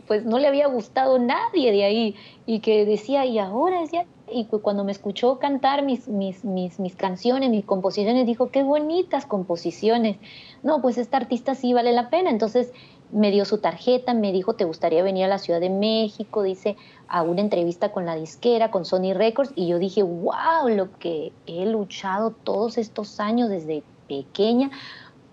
pues 0.07 0.25
no 0.25 0.39
le 0.39 0.47
había 0.47 0.67
gustado 0.67 1.19
nadie 1.19 1.73
de 1.73 1.85
ahí 1.85 2.15
y 2.47 2.61
que 2.61 2.87
decía, 2.87 3.27
y 3.27 3.39
ahora 3.39 3.83
decía, 3.83 4.07
y 4.33 4.47
cuando 4.47 4.83
me 4.83 4.93
escuchó 4.93 5.39
cantar 5.39 5.83
mis, 5.83 6.09
mis, 6.09 6.43
mis, 6.43 6.81
mis, 6.81 6.97
canciones, 6.97 7.51
mis 7.51 7.67
composiciones, 7.67 8.25
dijo, 8.25 8.51
qué 8.51 8.63
bonitas 8.63 9.27
composiciones. 9.27 10.17
No, 10.63 10.81
pues 10.81 10.97
esta 10.97 11.19
artista 11.19 11.55
sí 11.55 11.75
vale 11.75 11.93
la 11.93 12.09
pena. 12.09 12.31
Entonces 12.31 12.73
me 13.13 13.31
dio 13.31 13.45
su 13.45 13.59
tarjeta, 13.59 14.15
me 14.15 14.33
dijo, 14.33 14.55
¿te 14.55 14.65
gustaría 14.65 15.03
venir 15.03 15.25
a 15.25 15.29
la 15.29 15.39
Ciudad 15.39 15.61
de 15.61 15.69
México? 15.69 16.43
Dice, 16.43 16.77
a 17.09 17.23
una 17.23 17.43
entrevista 17.43 17.93
con 17.93 18.07
la 18.07 18.15
disquera, 18.15 18.71
con 18.71 18.87
Sony 18.87 19.13
Records. 19.13 19.53
Y 19.55 19.67
yo 19.67 19.79
dije, 19.79 20.03
wow, 20.03 20.69
lo 20.69 20.97
que 20.99 21.33
he 21.47 21.67
luchado 21.67 22.31
todos 22.31 22.79
estos 22.79 23.21
años 23.21 23.51
desde 23.51 23.83
pequeña. 24.11 24.71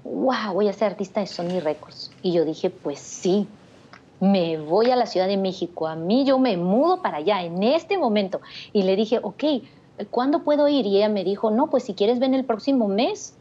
Wow, 0.10 0.54
voy 0.54 0.70
a 0.70 0.74
ser 0.74 0.92
artista 0.92 1.20
de 1.20 1.28
Sony 1.28 1.60
Records. 1.60 2.12
Y 2.22 2.32
yo 2.32 2.46
dije, 2.46 2.70
pues 2.70 3.00
sí, 3.00 3.48
me 4.22 4.58
voy 4.58 4.90
a 4.90 4.96
la 4.96 5.06
Ciudad 5.06 5.28
de 5.28 5.38
México, 5.38 5.88
a 5.88 5.96
mí 5.96 6.26
yo 6.26 6.40
me 6.40 6.56
mudo 6.56 7.02
para 7.02 7.18
allá 7.18 7.44
en 7.44 7.62
este 7.62 7.98
momento. 7.98 8.40
Y 8.72 8.84
le 8.84 8.96
dije, 8.96 9.20
ok, 9.22 9.44
¿cuándo 10.10 10.44
puedo 10.44 10.68
ir? 10.68 10.86
Y 10.86 10.98
ella 10.98 11.10
me 11.10 11.24
dijo, 11.24 11.52
no, 11.52 11.68
pues 11.68 11.84
si 11.84 11.94
quieres 11.94 12.20
ven 12.20 12.34
el 12.34 12.46
próximo 12.46 12.88
mes. 12.88 13.36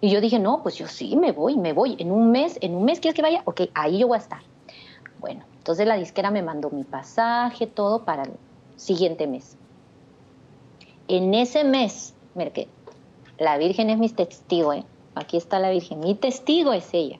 Y 0.00 0.10
yo 0.10 0.20
dije, 0.20 0.38
no, 0.38 0.62
pues 0.62 0.76
yo 0.76 0.88
sí, 0.88 1.16
me 1.16 1.32
voy, 1.32 1.56
me 1.56 1.72
voy. 1.72 1.96
En 1.98 2.10
un 2.10 2.30
mes, 2.30 2.58
en 2.60 2.74
un 2.74 2.84
mes 2.84 3.00
quieres 3.00 3.14
que 3.14 3.22
vaya, 3.22 3.42
ok, 3.44 3.62
ahí 3.74 3.98
yo 3.98 4.08
voy 4.08 4.16
a 4.16 4.20
estar. 4.20 4.40
Bueno, 5.20 5.44
entonces 5.58 5.86
la 5.86 5.96
disquera 5.96 6.30
me 6.30 6.42
mandó 6.42 6.70
mi 6.70 6.84
pasaje, 6.84 7.66
todo 7.66 8.04
para 8.04 8.24
el 8.24 8.32
siguiente 8.76 9.26
mes. 9.26 9.56
En 11.06 11.32
ese 11.34 11.64
mes, 11.64 12.14
mire 12.34 12.68
la 13.38 13.56
Virgen 13.56 13.88
es 13.88 13.98
mi 13.98 14.08
testigo, 14.08 14.72
¿eh? 14.72 14.84
Aquí 15.18 15.36
está 15.36 15.58
la 15.58 15.70
Virgen, 15.70 16.00
mi 16.00 16.14
testigo 16.14 16.72
es 16.72 16.88
ella 16.92 17.18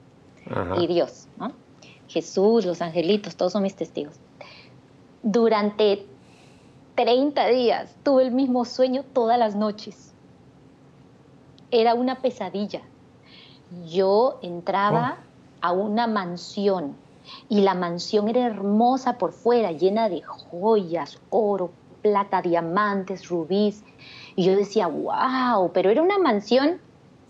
y 0.77 0.87
Dios. 0.87 1.27
¿no? 1.37 1.51
Jesús, 2.07 2.65
los 2.65 2.81
angelitos, 2.81 3.35
todos 3.35 3.53
son 3.53 3.63
mis 3.63 3.75
testigos. 3.75 4.15
Durante 5.21 6.05
30 6.95 7.47
días 7.47 7.95
tuve 8.03 8.23
el 8.23 8.31
mismo 8.31 8.65
sueño 8.65 9.03
todas 9.13 9.37
las 9.37 9.55
noches. 9.55 10.13
Era 11.71 11.93
una 11.93 12.21
pesadilla. 12.21 12.81
Yo 13.87 14.39
entraba 14.41 15.19
oh. 15.19 15.67
a 15.67 15.71
una 15.71 16.07
mansión 16.07 16.95
y 17.47 17.61
la 17.61 17.75
mansión 17.75 18.27
era 18.27 18.45
hermosa 18.45 19.17
por 19.19 19.33
fuera, 19.33 19.71
llena 19.71 20.09
de 20.09 20.23
joyas, 20.23 21.19
oro, 21.29 21.69
plata, 22.01 22.41
diamantes, 22.41 23.29
rubíes. 23.29 23.83
Y 24.35 24.45
yo 24.45 24.55
decía, 24.55 24.87
wow, 24.87 25.71
pero 25.73 25.91
era 25.91 26.01
una 26.01 26.17
mansión 26.17 26.81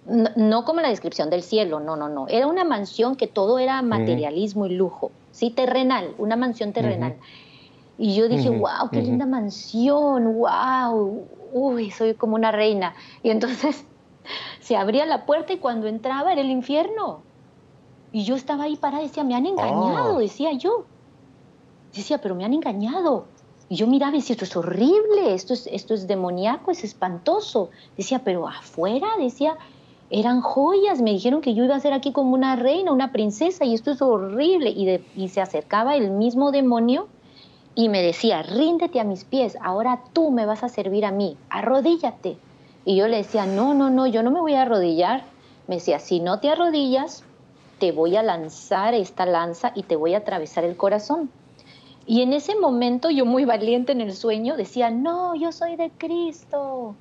no, 0.06 0.66
como 0.66 0.82
la 0.82 0.90
descripción 0.90 1.30
del 1.30 1.44
cielo, 1.44 1.80
no, 1.80 1.96
no, 1.96 2.10
no. 2.10 2.28
Era 2.28 2.48
una 2.48 2.64
mansión 2.64 3.16
que 3.16 3.28
todo 3.28 3.60
era 3.60 3.82
materialismo 3.82 4.66
y 4.66 4.76
lujo, 4.76 5.12
sí, 5.32 5.52
terrenal, 5.52 6.16
una 6.18 6.36
mansión 6.36 6.74
terrenal. 6.74 7.16
Y 7.98 8.16
yo 8.16 8.28
dije, 8.30 8.50
wow, 8.50 8.90
qué 8.92 9.02
linda 9.02 9.26
mansión, 9.26 10.38
wow, 10.38 11.28
uy, 11.52 11.92
soy 11.92 12.14
como 12.14 12.36
una 12.36 12.52
reina. 12.52 12.96
Y 13.24 13.30
entonces 13.30 13.86
se 14.62 14.78
abría 14.78 15.06
la 15.06 15.26
puerta 15.26 15.54
y 15.54 15.58
cuando 15.58 15.88
entraba 15.88 16.32
era 16.32 16.42
el 16.42 16.50
infierno. 16.50 17.22
Y 18.12 18.24
yo 18.24 18.36
estaba 18.36 18.64
ahí 18.64 18.76
parada 18.76 19.04
decía, 19.04 19.24
me 19.24 19.36
han 19.36 19.46
engañado, 19.46 20.16
oh. 20.16 20.20
decía 20.20 20.54
yo. 20.54 20.86
Decía, 21.94 22.20
pero 22.20 22.36
me 22.36 22.46
han 22.46 22.54
engañado. 22.54 23.26
Y 23.68 23.76
yo 23.76 23.86
miraba 23.86 24.14
y 24.16 24.20
decía, 24.20 24.34
esto 24.34 24.46
es 24.46 24.56
horrible, 24.56 25.34
esto 25.36 25.54
es, 25.54 25.68
esto 25.68 25.94
es 25.94 26.08
demoníaco, 26.08 26.72
es 26.72 26.84
espantoso. 26.84 27.70
Decía, 27.98 28.24
pero 28.24 28.48
afuera, 28.48 29.10
decía, 29.20 29.58
eran 30.12 30.42
joyas, 30.42 31.02
me 31.02 31.12
dijeron 31.12 31.42
que 31.42 31.54
yo 31.54 31.64
iba 31.64 31.76
a 31.76 31.80
ser 31.80 31.94
aquí 31.94 32.12
como 32.12 32.34
una 32.34 32.56
reina, 32.56 32.92
una 32.92 33.12
princesa, 33.12 33.66
y 33.66 33.76
esto 33.76 33.92
es 33.92 34.02
horrible. 34.02 34.72
Y, 35.16 35.30
se 35.30 35.42
acercaba 35.42 35.96
el 35.96 36.10
mismo 36.10 36.52
demonio 36.52 37.08
y 37.76 37.90
me 37.90 38.02
decía, 38.02 38.42
ríndete 38.42 39.00
a 39.00 39.04
mis 39.04 39.24
pies, 39.24 39.58
ahora 39.62 40.02
tú 40.14 40.32
me 40.32 40.46
vas 40.46 40.64
a 40.64 40.70
servir 40.70 41.06
a 41.06 41.12
mí, 41.12 41.38
arrodíllate. 41.50 42.38
Y 42.86 42.96
yo 42.96 43.08
le 43.08 43.18
decía, 43.18 43.46
no, 43.46 43.74
no, 43.74 43.92
no, 43.92 44.08
yo 44.08 44.24
no 44.24 44.32
me 44.32 44.42
voy 44.42 44.56
a 44.56 44.64
arrodillar. 44.64 45.24
Me 45.68 45.76
decía, 45.76 46.00
si 46.00 46.20
no 46.20 46.40
te 46.40 46.50
arrodillas, 46.50 47.24
te 47.78 47.92
voy 47.92 48.16
a 48.16 48.24
lanzar 48.24 48.96
esta 48.96 49.28
lanza 49.28 49.72
y 49.76 49.84
te 49.84 49.96
voy 49.96 50.16
a 50.16 50.20
atravesar 50.20 50.64
el 50.64 50.76
corazón. 50.76 51.30
Y 52.08 52.24
en 52.24 52.34
ese 52.34 52.56
momento 52.56 53.12
yo 53.12 53.26
muy 53.26 53.46
valiente 53.46 53.92
en 53.92 54.02
el 54.02 54.16
sueño 54.16 54.58
decía, 54.58 54.90
no, 54.90 55.36
yo 55.36 55.52
soy 55.52 55.76
de 55.76 55.92
Cristo 55.92 56.96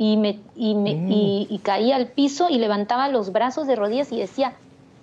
y, 0.00 0.16
me, 0.16 0.38
y, 0.54 0.76
me, 0.76 0.94
mm. 0.94 1.08
y, 1.10 1.60
caía 1.64 1.96
al 1.96 2.06
piso 2.06 2.46
y 2.48 2.58
levantaba 2.58 3.08
los 3.08 3.32
brazos 3.32 3.66
de 3.66 3.74
rodillas 3.74 4.12
y 4.12 4.18
decía, 4.20 4.52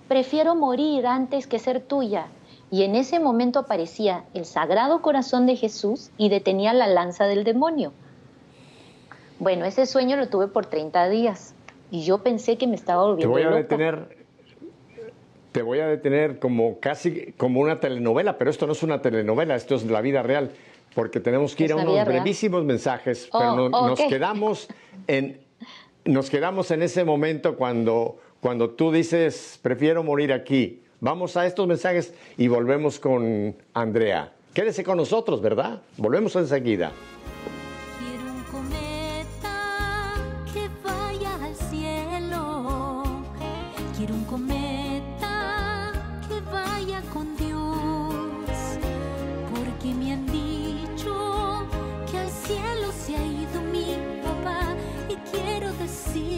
prefiero 0.08 0.56
morir 0.56 1.06
antes 1.06 1.48
que 1.48 1.60
ser 1.60 1.82
tuya. 1.82 2.28
Y 2.72 2.84
en 2.84 2.96
ese 2.96 3.20
momento 3.20 3.60
aparecía 3.60 4.24
el 4.34 4.46
sagrado 4.46 5.02
corazón 5.02 5.48
de 5.48 5.58
Jesús 5.58 6.12
y 6.18 6.30
detenía 6.30 6.72
la 6.74 6.88
lanza 6.88 7.26
del 7.26 7.44
demonio. 7.44 7.92
Bueno, 9.38 9.66
ese 9.66 9.86
sueño 9.86 10.16
lo 10.16 10.30
tuve 10.30 10.48
por 10.48 10.66
30 10.66 11.10
días 11.10 11.56
y 11.92 12.06
yo 12.06 12.24
pensé 12.24 12.58
que 12.58 12.66
me 12.66 12.76
estaba 12.76 13.04
volviendo 13.04 13.36
Te 13.36 13.44
voy 13.44 13.54
a 13.54 13.56
detener, 13.58 14.18
te 15.52 15.62
voy 15.62 15.80
a 15.80 15.88
detener 15.88 16.40
como 16.40 16.80
casi 16.80 17.34
como 17.34 17.60
una 17.60 17.82
telenovela, 17.82 18.38
pero 18.38 18.50
esto 18.50 18.66
no 18.66 18.72
es 18.72 18.82
una 18.82 19.02
telenovela, 19.02 19.56
esto 19.56 19.76
es 19.76 19.84
la 19.84 20.00
vida 20.00 20.24
real 20.24 20.52
porque 20.96 21.20
tenemos 21.20 21.56
que 21.56 21.66
ir 21.66 21.74
a 21.74 21.76
unos 21.76 22.06
brevísimos 22.06 22.64
mensajes, 22.64 23.30
pero 23.32 23.66
oh, 23.66 23.88
nos 23.88 24.00
quedamos 24.00 24.68
en 25.06 25.42
nos 26.06 26.30
quedamos 26.30 26.72
en 26.72 26.82
ese 26.82 27.04
momento 27.04 27.56
cuando 27.56 28.18
cuando 28.40 28.72
tú 28.72 28.92
dices 28.92 29.60
prefiero 29.62 30.04
morir 30.04 30.34
aquí. 30.34 30.82
Vamos 31.02 31.36
a 31.38 31.46
estos 31.46 31.68
mensajes 31.68 32.14
y 32.38 32.48
volvemos 32.48 33.00
con 33.00 33.56
Andrea. 33.74 34.34
Quédese 34.54 34.84
con 34.84 34.98
nosotros, 34.98 35.42
¿verdad? 35.42 35.82
Volvemos 35.98 36.36
enseguida. 36.38 36.94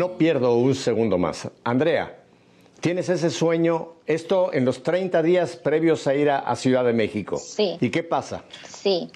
No 0.00 0.12
pierdo 0.12 0.54
un 0.54 0.74
segundo 0.74 1.18
más. 1.18 1.50
Andrea, 1.62 2.20
tienes 2.80 3.10
ese 3.10 3.28
sueño, 3.28 3.88
esto 4.06 4.50
en 4.50 4.64
los 4.64 4.82
30 4.82 5.22
días 5.22 5.56
previos 5.56 6.06
a 6.06 6.14
ir 6.14 6.30
a, 6.30 6.56
Ciudad 6.56 6.86
de 6.86 6.94
México. 6.94 7.36
Sí. 7.36 7.76
¿Y 7.82 7.90
qué 7.90 8.02
pasa? 8.02 8.42
Sí. 8.66 9.10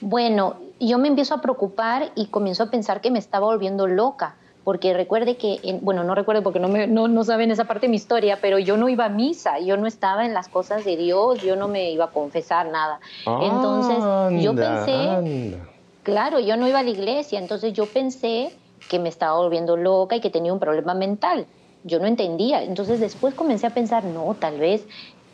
Bueno, 0.00 0.56
yo 0.80 0.98
me 0.98 1.06
empiezo 1.06 1.34
a 1.34 1.40
preocupar 1.40 2.10
y 2.16 2.26
comienzo 2.26 2.64
a 2.64 2.66
pensar 2.68 3.00
que 3.00 3.12
me 3.12 3.20
estaba 3.20 3.46
volviendo 3.46 3.86
loca 3.86 4.34
porque 4.64 4.92
recuerde 4.92 5.36
que, 5.36 5.78
bueno, 5.82 6.02
no 6.02 6.16
recuerdo 6.16 6.42
porque 6.42 6.58
no, 6.58 6.66
me, 6.66 6.88
no, 6.88 7.06
no, 7.06 7.22
saben 7.22 7.52
esa 7.52 7.66
parte 7.66 7.86
de 7.86 7.90
mi 7.90 7.96
historia, 7.96 8.40
pero 8.42 8.58
yo 8.58 8.76
no 8.76 8.88
iba 8.88 9.04
a 9.04 9.08
misa, 9.08 9.60
yo 9.60 9.76
no 9.76 9.86
estaba 9.86 10.26
en 10.26 10.34
las 10.34 10.48
cosas 10.48 10.84
de 10.84 10.96
Dios, 10.96 11.42
yo 11.42 11.54
no 11.54 11.68
me 11.68 11.92
iba 11.92 12.06
a 12.06 12.10
confesar 12.10 12.72
nada. 12.72 12.98
entonces 13.24 14.42
yo 14.42 14.52
pensé, 14.52 15.56
claro, 16.02 16.40
yo 16.40 16.56
no 16.56 16.66
iba 16.66 16.80
a 16.80 16.82
la 16.82 16.90
iglesia, 16.90 17.38
entonces 17.38 17.72
yo 17.72 17.86
pensé 17.86 18.52
que 18.88 18.98
me 18.98 19.08
estaba 19.08 19.36
volviendo 19.36 19.76
loca 19.76 20.16
y 20.16 20.20
que 20.20 20.30
tenía 20.30 20.52
un 20.52 20.60
problema 20.60 20.94
mental. 20.94 21.46
Yo 21.84 21.98
no 21.98 22.06
entendía. 22.06 22.62
Entonces 22.62 23.00
después 23.00 23.34
comencé 23.34 23.66
a 23.66 23.70
pensar, 23.70 24.04
no, 24.04 24.34
tal 24.38 24.58
vez 24.58 24.86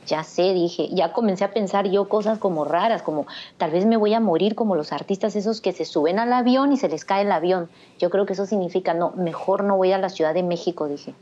ya 0.07 0.25
sé, 0.25 0.53
dije, 0.53 0.89
ya 0.91 1.13
comencé 1.13 1.45
a 1.45 1.53
pensar 1.53 1.89
yo 1.89 2.09
cosas 2.09 2.39
como 2.39 2.65
raras, 2.65 3.03
como 3.03 3.27
tal 3.57 3.71
vez 3.71 3.87
me 3.87 3.97
voy 3.97 4.15
a 4.15 4.21
morir 4.21 4.55
como 4.55 4.75
los 4.75 4.93
artistas 4.93 5.37
esos 5.37 5.61
que 5.61 5.73
se 5.73 5.85
suben 5.85 6.19
al 6.19 6.33
avión 6.33 6.73
y 6.73 6.77
se 6.77 6.89
les 6.89 7.05
cae 7.05 7.23
el 7.23 7.33
avión. 7.33 7.69
Yo 7.99 8.11
creo 8.11 8.27
que 8.27 8.33
eso 8.33 8.47
significa, 8.47 8.95
no, 8.95 9.13
mejor 9.13 9.65
no 9.65 9.77
voy 9.77 9.93
a 9.93 9.99
la 9.99 10.09
Ciudad 10.09 10.35
de 10.35 10.43
México, 10.43 10.89
dije, 10.89 11.15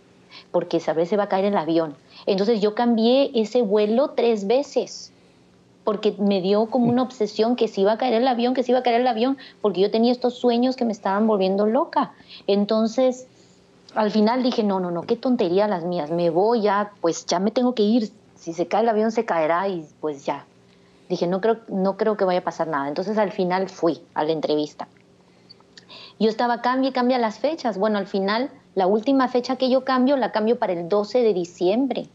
porque 0.50 0.80
tal 0.80 0.96
vez 0.96 1.08
se 1.08 1.16
va 1.16 1.24
a 1.24 1.28
caer 1.28 1.46
el 1.46 1.56
avión. 1.56 1.94
Entonces 2.26 2.60
yo 2.60 2.74
cambié 2.74 3.30
ese 3.34 3.62
vuelo 3.62 4.10
tres 4.10 4.46
veces, 4.46 5.12
porque 5.84 6.14
me 6.18 6.40
dio 6.40 6.66
como 6.66 6.90
una 6.90 7.02
obsesión 7.02 7.56
que 7.56 7.68
se 7.68 7.80
iba 7.80 7.92
a 7.92 7.98
caer 7.98 8.14
el 8.14 8.28
avión, 8.28 8.54
que 8.54 8.62
se 8.62 8.72
iba 8.72 8.80
a 8.80 8.82
caer 8.82 9.00
el 9.00 9.06
avión, 9.06 9.38
porque 9.60 9.80
yo 9.80 9.90
tenía 9.90 10.12
estos 10.12 10.34
sueños 10.34 10.76
que 10.76 10.84
me 10.84 10.92
estaban 10.92 11.26
volviendo 11.26 11.66
loca. 11.66 12.12
Entonces, 12.46 13.26
al 13.94 14.10
final 14.10 14.42
dije, 14.42 14.62
no, 14.62 14.80
no, 14.80 14.90
no, 14.90 15.02
qué 15.02 15.16
tontería 15.16 15.66
las 15.68 15.84
mías, 15.84 16.10
me 16.10 16.30
voy 16.30 16.62
ya, 16.62 16.92
pues 17.00 17.26
ya 17.26 17.38
me 17.40 17.50
tengo 17.50 17.74
que 17.74 17.82
ir, 17.82 18.10
si 18.36 18.52
se 18.54 18.66
cae 18.66 18.82
el 18.82 18.88
avión 18.88 19.12
se 19.12 19.24
caerá 19.24 19.68
y 19.68 19.86
pues 20.00 20.24
ya. 20.24 20.46
Dije, 21.10 21.26
no 21.26 21.40
creo, 21.40 21.58
no 21.68 21.96
creo 21.96 22.16
que 22.16 22.24
vaya 22.24 22.38
a 22.38 22.44
pasar 22.44 22.68
nada. 22.68 22.88
Entonces 22.88 23.18
al 23.18 23.32
final 23.32 23.68
fui 23.68 24.00
a 24.14 24.24
la 24.24 24.32
entrevista. 24.32 24.88
Yo 26.20 26.28
estaba, 26.28 26.62
cambia 26.62 26.92
cambia 26.92 27.18
las 27.18 27.38
fechas. 27.38 27.78
Bueno, 27.78 27.98
al 27.98 28.06
final, 28.06 28.50
la 28.74 28.86
última 28.86 29.26
fecha 29.28 29.56
que 29.56 29.68
yo 29.68 29.84
cambio, 29.84 30.16
la 30.16 30.32
cambio 30.32 30.58
para 30.58 30.72
el 30.72 30.88
12 30.88 31.22
de 31.22 31.34
diciembre. 31.34 32.08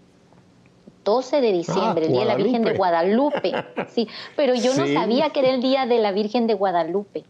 12 1.06 1.40
de 1.40 1.52
diciembre, 1.54 2.04
ah, 2.04 2.08
el 2.08 2.12
Día 2.12 2.22
de 2.22 2.28
la 2.28 2.36
Virgen 2.36 2.64
de 2.64 2.74
Guadalupe. 2.74 3.52
Sí, 3.96 4.10
pero 4.36 4.56
yo 4.56 4.74
no 4.74 4.88
sabía 4.88 5.30
que 5.30 5.40
era 5.40 5.52
el 5.52 5.62
Día 5.62 5.86
de 5.86 6.00
la 6.00 6.12
Virgen 6.12 6.48
de 6.48 6.54
Guadalupe. 6.54 7.24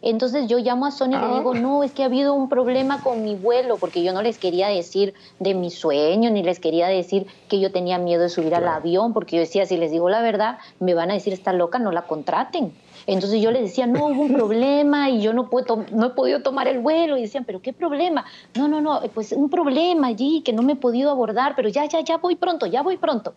Entonces 0.00 0.46
yo 0.48 0.58
llamo 0.58 0.86
a 0.86 0.90
Sonia 0.90 1.18
y 1.18 1.28
le 1.28 1.38
digo, 1.38 1.52
ah. 1.54 1.58
no, 1.58 1.82
es 1.82 1.92
que 1.92 2.02
ha 2.02 2.06
habido 2.06 2.34
un 2.34 2.48
problema 2.48 3.02
con 3.02 3.24
mi 3.24 3.34
vuelo, 3.34 3.76
porque 3.78 4.02
yo 4.02 4.12
no 4.12 4.22
les 4.22 4.38
quería 4.38 4.68
decir 4.68 5.14
de 5.40 5.54
mi 5.54 5.70
sueño, 5.70 6.30
ni 6.30 6.42
les 6.42 6.60
quería 6.60 6.86
decir 6.86 7.26
que 7.48 7.58
yo 7.58 7.72
tenía 7.72 7.98
miedo 7.98 8.22
de 8.22 8.28
subir 8.28 8.54
al 8.54 8.68
avión, 8.68 9.12
porque 9.12 9.36
yo 9.36 9.40
decía, 9.40 9.66
si 9.66 9.76
les 9.76 9.90
digo 9.90 10.08
la 10.08 10.22
verdad, 10.22 10.58
me 10.78 10.94
van 10.94 11.10
a 11.10 11.14
decir, 11.14 11.32
está 11.32 11.52
loca, 11.52 11.78
no 11.78 11.90
la 11.92 12.02
contraten. 12.02 12.72
Entonces 13.06 13.40
yo 13.40 13.50
les 13.50 13.62
decía, 13.62 13.86
no, 13.86 14.06
hubo 14.06 14.22
un 14.22 14.32
problema 14.34 15.10
y 15.10 15.20
yo 15.20 15.32
no, 15.32 15.50
puedo 15.50 15.84
no 15.92 16.06
he 16.06 16.10
podido 16.10 16.42
tomar 16.42 16.68
el 16.68 16.78
vuelo. 16.80 17.16
Y 17.16 17.22
decían, 17.22 17.44
¿pero 17.44 17.60
qué 17.60 17.72
problema? 17.72 18.24
No, 18.56 18.68
no, 18.68 18.80
no, 18.80 19.00
pues 19.14 19.32
un 19.32 19.50
problema 19.50 20.08
allí 20.08 20.42
que 20.42 20.52
no 20.52 20.62
me 20.62 20.74
he 20.74 20.76
podido 20.76 21.10
abordar, 21.10 21.54
pero 21.56 21.68
ya, 21.68 21.84
ya, 21.86 22.00
ya 22.00 22.18
voy 22.18 22.36
pronto, 22.36 22.66
ya 22.66 22.82
voy 22.82 22.96
pronto. 22.96 23.34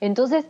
Entonces 0.00 0.46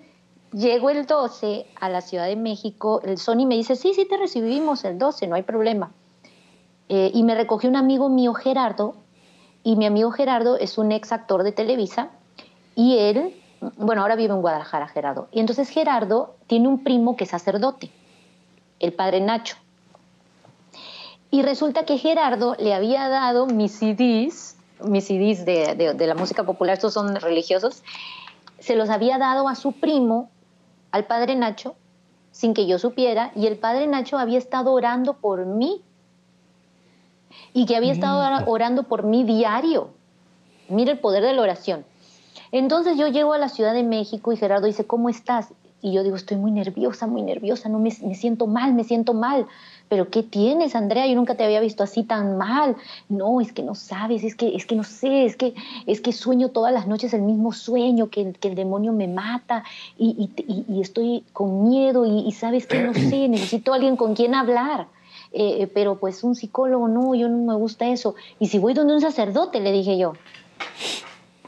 Llego 0.52 0.90
el 0.90 1.06
12 1.06 1.66
a 1.80 1.88
la 1.88 2.00
Ciudad 2.00 2.26
de 2.26 2.36
México, 2.36 3.02
el 3.04 3.18
Sony 3.18 3.46
me 3.46 3.56
dice, 3.56 3.74
sí, 3.76 3.92
sí, 3.94 4.06
te 4.06 4.16
recibimos 4.16 4.84
el 4.84 4.96
12, 4.96 5.26
no 5.26 5.34
hay 5.34 5.42
problema. 5.42 5.90
Eh, 6.88 7.10
y 7.12 7.24
me 7.24 7.34
recogió 7.34 7.68
un 7.68 7.76
amigo 7.76 8.08
mío, 8.08 8.32
Gerardo, 8.32 8.94
y 9.64 9.74
mi 9.76 9.86
amigo 9.86 10.12
Gerardo 10.12 10.56
es 10.56 10.78
un 10.78 10.92
ex 10.92 11.10
actor 11.12 11.42
de 11.42 11.50
Televisa, 11.50 12.10
y 12.76 12.96
él, 12.96 13.34
bueno, 13.76 14.02
ahora 14.02 14.14
vive 14.14 14.32
en 14.32 14.40
Guadalajara, 14.40 14.86
Gerardo. 14.86 15.28
Y 15.32 15.40
entonces 15.40 15.68
Gerardo 15.68 16.36
tiene 16.46 16.68
un 16.68 16.84
primo 16.84 17.16
que 17.16 17.24
es 17.24 17.30
sacerdote, 17.30 17.90
el 18.80 18.92
padre 18.92 19.20
Nacho. 19.20 19.56
Y 21.30 21.42
resulta 21.42 21.84
que 21.84 21.98
Gerardo 21.98 22.54
le 22.58 22.74
había 22.74 23.08
dado 23.08 23.46
mis 23.46 23.72
CDs, 23.72 24.56
mis 24.80 25.06
CDs 25.06 25.44
de, 25.44 25.94
de 25.94 26.06
la 26.06 26.14
música 26.14 26.44
popular, 26.44 26.74
estos 26.74 26.94
son 26.94 27.14
religiosos, 27.16 27.82
se 28.58 28.76
los 28.76 28.90
había 28.90 29.18
dado 29.18 29.48
a 29.48 29.54
su 29.54 29.72
primo 29.72 30.30
al 30.90 31.04
padre 31.04 31.34
Nacho 31.34 31.74
sin 32.30 32.52
que 32.52 32.66
yo 32.66 32.78
supiera 32.78 33.32
y 33.34 33.46
el 33.46 33.56
padre 33.56 33.86
Nacho 33.86 34.18
había 34.18 34.38
estado 34.38 34.72
orando 34.72 35.14
por 35.14 35.46
mí 35.46 35.82
y 37.52 37.64
que 37.64 37.76
había 37.76 37.92
estado 37.92 38.44
orando 38.46 38.82
por 38.82 39.04
mí 39.04 39.24
diario. 39.24 39.90
Mira 40.68 40.92
el 40.92 40.98
poder 40.98 41.22
de 41.22 41.32
la 41.32 41.42
oración. 41.42 41.86
Entonces 42.52 42.98
yo 42.98 43.08
llego 43.08 43.32
a 43.32 43.38
la 43.38 43.48
Ciudad 43.48 43.72
de 43.72 43.82
México 43.82 44.32
y 44.32 44.36
Gerardo 44.36 44.66
dice, 44.66 44.86
¿cómo 44.86 45.08
estás? 45.08 45.48
Y 45.86 45.92
yo 45.92 46.02
digo, 46.02 46.16
estoy 46.16 46.36
muy 46.36 46.50
nerviosa, 46.50 47.06
muy 47.06 47.22
nerviosa, 47.22 47.68
no 47.68 47.78
me, 47.78 47.90
me 48.02 48.14
siento 48.14 48.46
mal, 48.46 48.74
me 48.74 48.84
siento 48.84 49.14
mal 49.14 49.46
pero 49.88 50.10
¿qué 50.10 50.22
tienes, 50.22 50.74
Andrea? 50.74 51.06
Yo 51.06 51.14
nunca 51.14 51.36
te 51.36 51.44
había 51.44 51.60
visto 51.60 51.84
así 51.84 52.02
tan 52.02 52.36
mal. 52.36 52.76
No, 53.08 53.40
es 53.40 53.52
que 53.52 53.62
no 53.62 53.74
sabes, 53.74 54.24
es 54.24 54.34
que, 54.34 54.56
es 54.56 54.66
que 54.66 54.74
no 54.74 54.82
sé, 54.82 55.24
es 55.24 55.36
que, 55.36 55.54
es 55.86 56.00
que 56.00 56.12
sueño 56.12 56.48
todas 56.48 56.72
las 56.72 56.86
noches 56.86 57.14
el 57.14 57.22
mismo 57.22 57.52
sueño, 57.52 58.10
que, 58.10 58.32
que 58.32 58.48
el 58.48 58.54
demonio 58.54 58.92
me 58.92 59.06
mata 59.06 59.64
y, 59.96 60.30
y, 60.68 60.80
estoy 60.80 61.24
con 61.32 61.68
miedo 61.68 62.04
y, 62.04 62.30
sabes 62.32 62.66
que 62.66 62.82
no 62.82 62.94
sé, 62.94 63.28
necesito 63.28 63.72
a 63.72 63.76
alguien 63.76 63.96
con 63.96 64.14
quien 64.14 64.34
hablar. 64.34 64.88
Eh, 65.32 65.62
eh, 65.62 65.66
pero 65.66 65.96
pues 65.96 66.24
un 66.24 66.34
psicólogo, 66.34 66.88
no, 66.88 67.14
yo 67.14 67.28
no 67.28 67.38
me 67.38 67.54
gusta 67.54 67.86
eso. 67.88 68.14
Y 68.40 68.48
si 68.48 68.58
voy 68.58 68.74
donde 68.74 68.94
un 68.94 69.00
sacerdote, 69.00 69.60
le 69.60 69.70
dije 69.70 69.98
yo, 69.98 70.14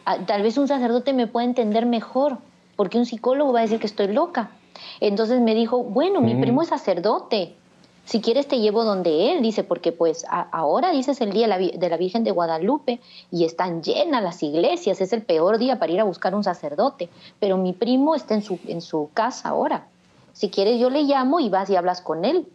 ah, 0.05 0.19
tal 0.27 0.43
vez 0.43 0.59
un 0.59 0.69
sacerdote 0.69 1.13
me 1.13 1.27
pueda 1.27 1.47
entender 1.47 1.87
mejor, 1.87 2.39
porque 2.79 2.97
un 2.97 3.07
psicólogo 3.07 3.53
va 3.53 3.59
a 3.59 3.63
decir 3.63 3.81
que 3.81 3.89
estoy 3.89 4.07
loca. 4.07 4.53
Entonces 5.01 5.41
me 5.41 5.57
dijo, 5.57 5.83
bueno, 5.83 6.21
mi 6.21 6.37
primo 6.37 6.63
es 6.63 6.69
sacerdote, 6.69 7.57
si 8.05 8.21
quieres 8.21 8.47
te 8.47 8.61
llevo 8.61 8.85
donde 8.85 9.33
él, 9.33 9.43
dice, 9.43 9.65
porque 9.65 9.91
pues 9.91 10.25
ahora 10.31 10.93
dices 10.93 11.21
el 11.21 11.33
día 11.33 11.49
de 11.59 11.89
la, 11.89 11.97
Virgen 11.97 12.23
de 12.23 12.31
Guadalupe 12.31 13.01
y 13.33 13.45
están 13.45 13.83
llenas 13.83 14.23
las 14.23 14.45
iglesias, 14.45 15.01
es 15.01 15.13
el 15.13 15.23
peor 15.23 15.59
día 15.59 15.81
para 15.81 15.91
ir 15.91 15.99
a 15.99 16.05
buscar 16.05 16.37
un 16.37 16.45
sacerdote, 16.45 17.09
pero 17.41 17.57
mi 17.57 17.73
primo 17.73 18.15
está 18.15 18.35
en 18.35 18.43
su, 18.43 18.61
en 18.69 18.81
su 18.81 19.11
casa 19.13 19.49
ahora. 19.49 19.89
Si 20.33 20.49
quieres 20.49 20.79
yo 20.79 20.89
le 20.89 21.03
llamo 21.03 21.41
y 21.41 21.49
vas 21.49 21.69
y 21.71 21.75
hablas 21.75 22.01
con 22.01 22.25
él. 22.25 22.47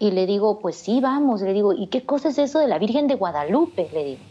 Y 0.00 0.10
le 0.10 0.26
digo, 0.26 0.58
pues 0.58 0.74
sí, 0.74 1.00
vamos, 1.00 1.40
le 1.40 1.52
digo, 1.52 1.72
¿y 1.72 1.86
qué 1.86 2.04
cosa 2.04 2.30
es 2.30 2.38
eso 2.38 2.58
de 2.58 2.66
la 2.66 2.78
Virgen 2.78 3.06
de 3.06 3.14
Guadalupe? 3.14 3.88
Le 3.92 4.04
digo. 4.04 4.22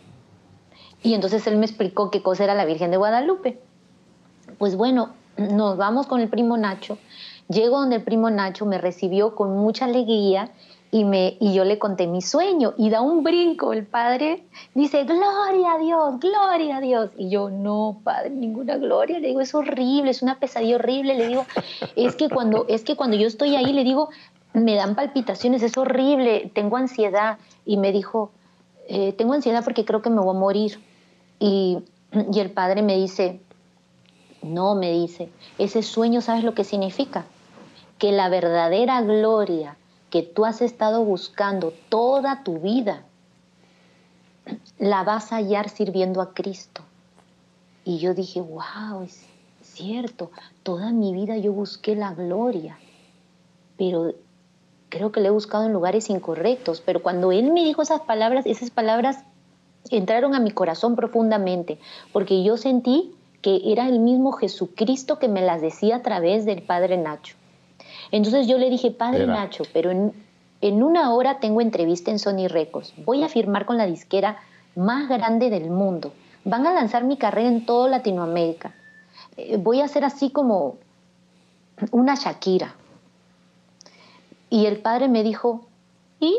Y 1.03 1.13
entonces 1.13 1.47
él 1.47 1.57
me 1.57 1.65
explicó 1.65 2.11
qué 2.11 2.21
cosa 2.21 2.43
era 2.43 2.53
la 2.53 2.65
Virgen 2.65 2.91
de 2.91 2.97
Guadalupe. 2.97 3.59
Pues 4.57 4.75
bueno, 4.75 5.13
nos 5.37 5.77
vamos 5.77 6.07
con 6.07 6.21
el 6.21 6.29
primo 6.29 6.57
Nacho. 6.57 6.97
Llego 7.49 7.79
donde 7.79 7.97
el 7.97 8.03
primo 8.03 8.29
Nacho 8.29 8.65
me 8.65 8.77
recibió 8.77 9.35
con 9.35 9.55
mucha 9.57 9.85
alegría 9.85 10.51
y, 10.91 11.03
me, 11.03 11.37
y 11.39 11.53
yo 11.53 11.63
le 11.65 11.79
conté 11.79 12.07
mi 12.07 12.21
sueño 12.21 12.73
y 12.77 12.89
da 12.89 13.01
un 13.01 13.23
brinco 13.23 13.73
el 13.73 13.85
padre, 13.85 14.43
dice, 14.73 15.03
gloria 15.03 15.73
a 15.73 15.77
Dios, 15.77 16.19
gloria 16.19 16.77
a 16.77 16.81
Dios. 16.81 17.11
Y 17.17 17.29
yo, 17.29 17.49
no, 17.49 17.99
padre, 18.03 18.29
ninguna 18.29 18.77
gloria. 18.77 19.19
Le 19.19 19.27
digo, 19.27 19.41
es 19.41 19.53
horrible, 19.53 20.11
es 20.11 20.21
una 20.21 20.39
pesadilla 20.39 20.75
horrible. 20.75 21.15
Le 21.15 21.27
digo, 21.27 21.45
es 21.95 22.15
que 22.15 22.29
cuando, 22.29 22.65
es 22.67 22.83
que 22.83 22.95
cuando 22.95 23.17
yo 23.17 23.27
estoy 23.27 23.55
ahí, 23.55 23.73
le 23.73 23.83
digo, 23.83 24.09
me 24.53 24.75
dan 24.75 24.95
palpitaciones, 24.95 25.61
es 25.61 25.77
horrible, 25.77 26.51
tengo 26.53 26.77
ansiedad. 26.77 27.37
Y 27.65 27.77
me 27.77 27.91
dijo, 27.91 28.31
eh, 28.87 29.13
tengo 29.13 29.33
ansiedad 29.33 29.63
porque 29.63 29.85
creo 29.85 30.01
que 30.01 30.09
me 30.09 30.21
voy 30.21 30.35
a 30.35 30.39
morir. 30.39 30.79
Y, 31.39 31.79
y 32.31 32.39
el 32.39 32.49
padre 32.51 32.81
me 32.81 32.95
dice, 32.95 33.41
no, 34.41 34.75
me 34.75 34.91
dice, 34.91 35.29
ese 35.57 35.83
sueño, 35.83 36.21
¿sabes 36.21 36.43
lo 36.43 36.53
que 36.53 36.63
significa? 36.63 37.25
Que 37.97 38.11
la 38.11 38.29
verdadera 38.29 39.01
gloria 39.01 39.77
que 40.09 40.23
tú 40.23 40.45
has 40.45 40.61
estado 40.61 41.03
buscando 41.03 41.73
toda 41.89 42.43
tu 42.43 42.59
vida, 42.59 43.03
la 44.79 45.03
vas 45.03 45.33
a 45.33 45.37
hallar 45.37 45.69
sirviendo 45.69 46.21
a 46.21 46.33
Cristo. 46.33 46.83
Y 47.83 47.99
yo 47.99 48.13
dije, 48.13 48.41
wow, 48.41 49.01
es 49.03 49.25
cierto, 49.61 50.31
toda 50.63 50.91
mi 50.91 51.13
vida 51.13 51.37
yo 51.37 51.51
busqué 51.51 51.95
la 51.95 52.13
gloria, 52.13 52.77
pero 53.77 54.13
creo 54.89 55.11
que 55.11 55.19
la 55.19 55.27
he 55.27 55.31
buscado 55.31 55.65
en 55.65 55.73
lugares 55.73 56.09
incorrectos. 56.09 56.81
Pero 56.81 57.01
cuando 57.01 57.31
Él 57.31 57.51
me 57.51 57.63
dijo 57.63 57.81
esas 57.81 58.01
palabras, 58.01 58.45
esas 58.45 58.69
palabras 58.69 59.23
entraron 59.89 60.35
a 60.35 60.39
mi 60.39 60.51
corazón 60.51 60.95
profundamente, 60.95 61.79
porque 62.13 62.43
yo 62.43 62.57
sentí 62.57 63.13
que 63.41 63.61
era 63.65 63.87
el 63.87 63.99
mismo 63.99 64.31
Jesucristo 64.31 65.19
que 65.19 65.27
me 65.27 65.41
las 65.41 65.61
decía 65.61 65.97
a 65.97 66.01
través 66.01 66.45
del 66.45 66.61
Padre 66.61 66.97
Nacho. 66.97 67.35
Entonces 68.11 68.47
yo 68.47 68.57
le 68.57 68.69
dije, 68.69 68.91
padre 68.91 69.27
Nacho, 69.27 69.63
pero 69.73 69.91
en, 69.91 70.83
una 70.83 71.13
hora 71.13 71.39
tengo 71.39 71.61
entrevista 71.61 72.11
en 72.11 72.19
Sony 72.19 72.47
Records. 72.47 72.93
Voy 73.05 73.23
a 73.23 73.29
firmar 73.29 73.65
con 73.65 73.77
la 73.77 73.85
disquera 73.85 74.37
más 74.75 75.09
grande 75.09 75.49
del 75.49 75.69
mundo. 75.69 76.13
Van 76.43 76.65
a 76.65 76.73
lanzar 76.73 77.03
mi 77.03 77.17
carrera 77.17 77.49
en 77.49 77.65
toda 77.65 77.89
Latinoamérica. 77.89 78.73
Eh, 79.35 79.57
voy 79.57 79.81
a 79.81 79.87
ser 79.87 80.05
así 80.05 80.29
como 80.29 80.77
una 81.91 82.15
Shakira. 82.15 82.75
Y 84.49 84.65
el 84.65 84.77
padre 84.77 85.09
me 85.09 85.23
dijo, 85.23 85.65
¿y? 86.19 86.37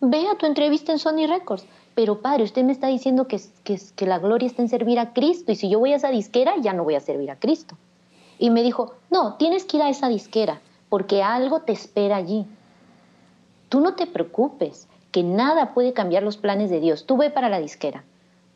Ve 0.00 0.26
a 0.26 0.36
tu 0.36 0.46
entrevista 0.46 0.90
en 0.90 0.98
Sony 0.98 1.26
Records. 1.28 1.66
Pero 1.94 2.20
padre, 2.20 2.44
usted 2.44 2.64
me 2.64 2.72
está 2.72 2.86
diciendo 2.86 3.28
que, 3.28 3.40
que, 3.64 3.80
que 3.94 4.06
la 4.06 4.18
gloria 4.18 4.46
está 4.46 4.62
en 4.62 4.68
servir 4.68 4.98
a 4.98 5.12
Cristo 5.12 5.52
y 5.52 5.56
si 5.56 5.68
yo 5.68 5.78
voy 5.78 5.92
a 5.92 5.96
esa 5.96 6.10
disquera 6.10 6.54
ya 6.60 6.72
no 6.72 6.84
voy 6.84 6.94
a 6.94 7.00
servir 7.00 7.30
a 7.30 7.38
Cristo. 7.38 7.76
Y 8.38 8.50
me 8.50 8.62
dijo, 8.62 8.94
no, 9.10 9.34
tienes 9.34 9.64
que 9.64 9.76
ir 9.76 9.82
a 9.82 9.88
esa 9.88 10.08
disquera 10.08 10.60
porque 10.88 11.22
algo 11.22 11.60
te 11.60 11.72
espera 11.72 12.16
allí. 12.16 12.46
Tú 13.68 13.80
no 13.80 13.94
te 13.94 14.06
preocupes, 14.06 14.88
que 15.10 15.22
nada 15.22 15.74
puede 15.74 15.92
cambiar 15.92 16.22
los 16.22 16.38
planes 16.38 16.70
de 16.70 16.80
Dios. 16.80 17.06
Tú 17.06 17.16
ve 17.18 17.30
para 17.30 17.48
la 17.48 17.60
disquera. 17.60 18.04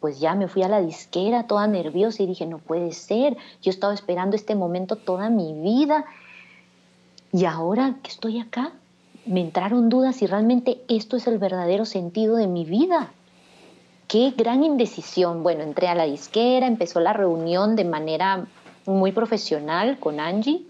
Pues 0.01 0.21
ya 0.21 0.35
me 0.35 0.49
fui 0.49 0.63
a 0.63 0.69
la 0.69 0.81
disquera 0.81 1.47
toda 1.47 1.67
nerviosa 1.67 2.23
y 2.23 2.27
dije, 2.27 2.47
no 2.47 2.59
puede 2.59 2.93
ser, 2.93 3.37
yo 3.63 3.71
he 3.71 3.75
estado 3.75 3.93
esperando 3.93 4.37
este 4.37 4.55
momento 4.55 4.97
toda 4.97 5.31
mi 5.31 5.53
vida 5.53 6.05
y 7.33 7.45
ahora 7.45 7.97
que 8.03 8.11
estoy 8.11 8.41
acá, 8.41 8.73
me 9.27 9.41
entraron 9.41 9.89
dudas 9.89 10.17
si 10.17 10.27
realmente 10.27 10.81
esto 10.89 11.17
es 11.17 11.27
el 11.27 11.39
verdadero 11.39 11.85
sentido 11.85 12.37
de 12.37 12.47
mi 12.47 12.65
vida. 12.65 13.13
Qué 14.09 14.33
gran 14.37 14.65
indecisión. 14.65 15.43
Bueno, 15.43 15.63
entré 15.63 15.89
a 15.89 15.95
la 15.95 16.05
disquera, 16.05 16.67
empezó 16.67 17.01
la 17.01 17.13
reunión 17.13 17.77
de 17.77 17.85
manera 17.85 18.47
muy 18.87 19.13
profesional 19.13 19.99
con 19.99 20.21
Angie 20.21 20.65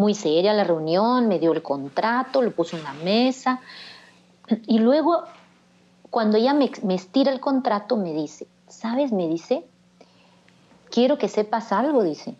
muy 0.00 0.14
seria 0.14 0.54
la 0.54 0.64
reunión, 0.64 1.28
me 1.28 1.38
dio 1.38 1.52
el 1.52 1.62
contrato, 1.62 2.40
lo 2.40 2.52
puso 2.52 2.74
en 2.78 2.84
la 2.84 2.94
mesa. 2.94 3.60
Y 4.66 4.78
luego, 4.78 5.24
cuando 6.08 6.38
ella 6.38 6.54
me, 6.54 6.70
estira 6.94 7.30
el 7.30 7.38
contrato, 7.38 7.98
me 7.98 8.14
dice, 8.14 8.46
¿sabes? 8.66 9.12
Me 9.12 9.28
dice, 9.28 9.62
quiero 10.90 11.18
que 11.18 11.28
sepas 11.28 11.70
algo, 11.70 12.02
dice. 12.02 12.34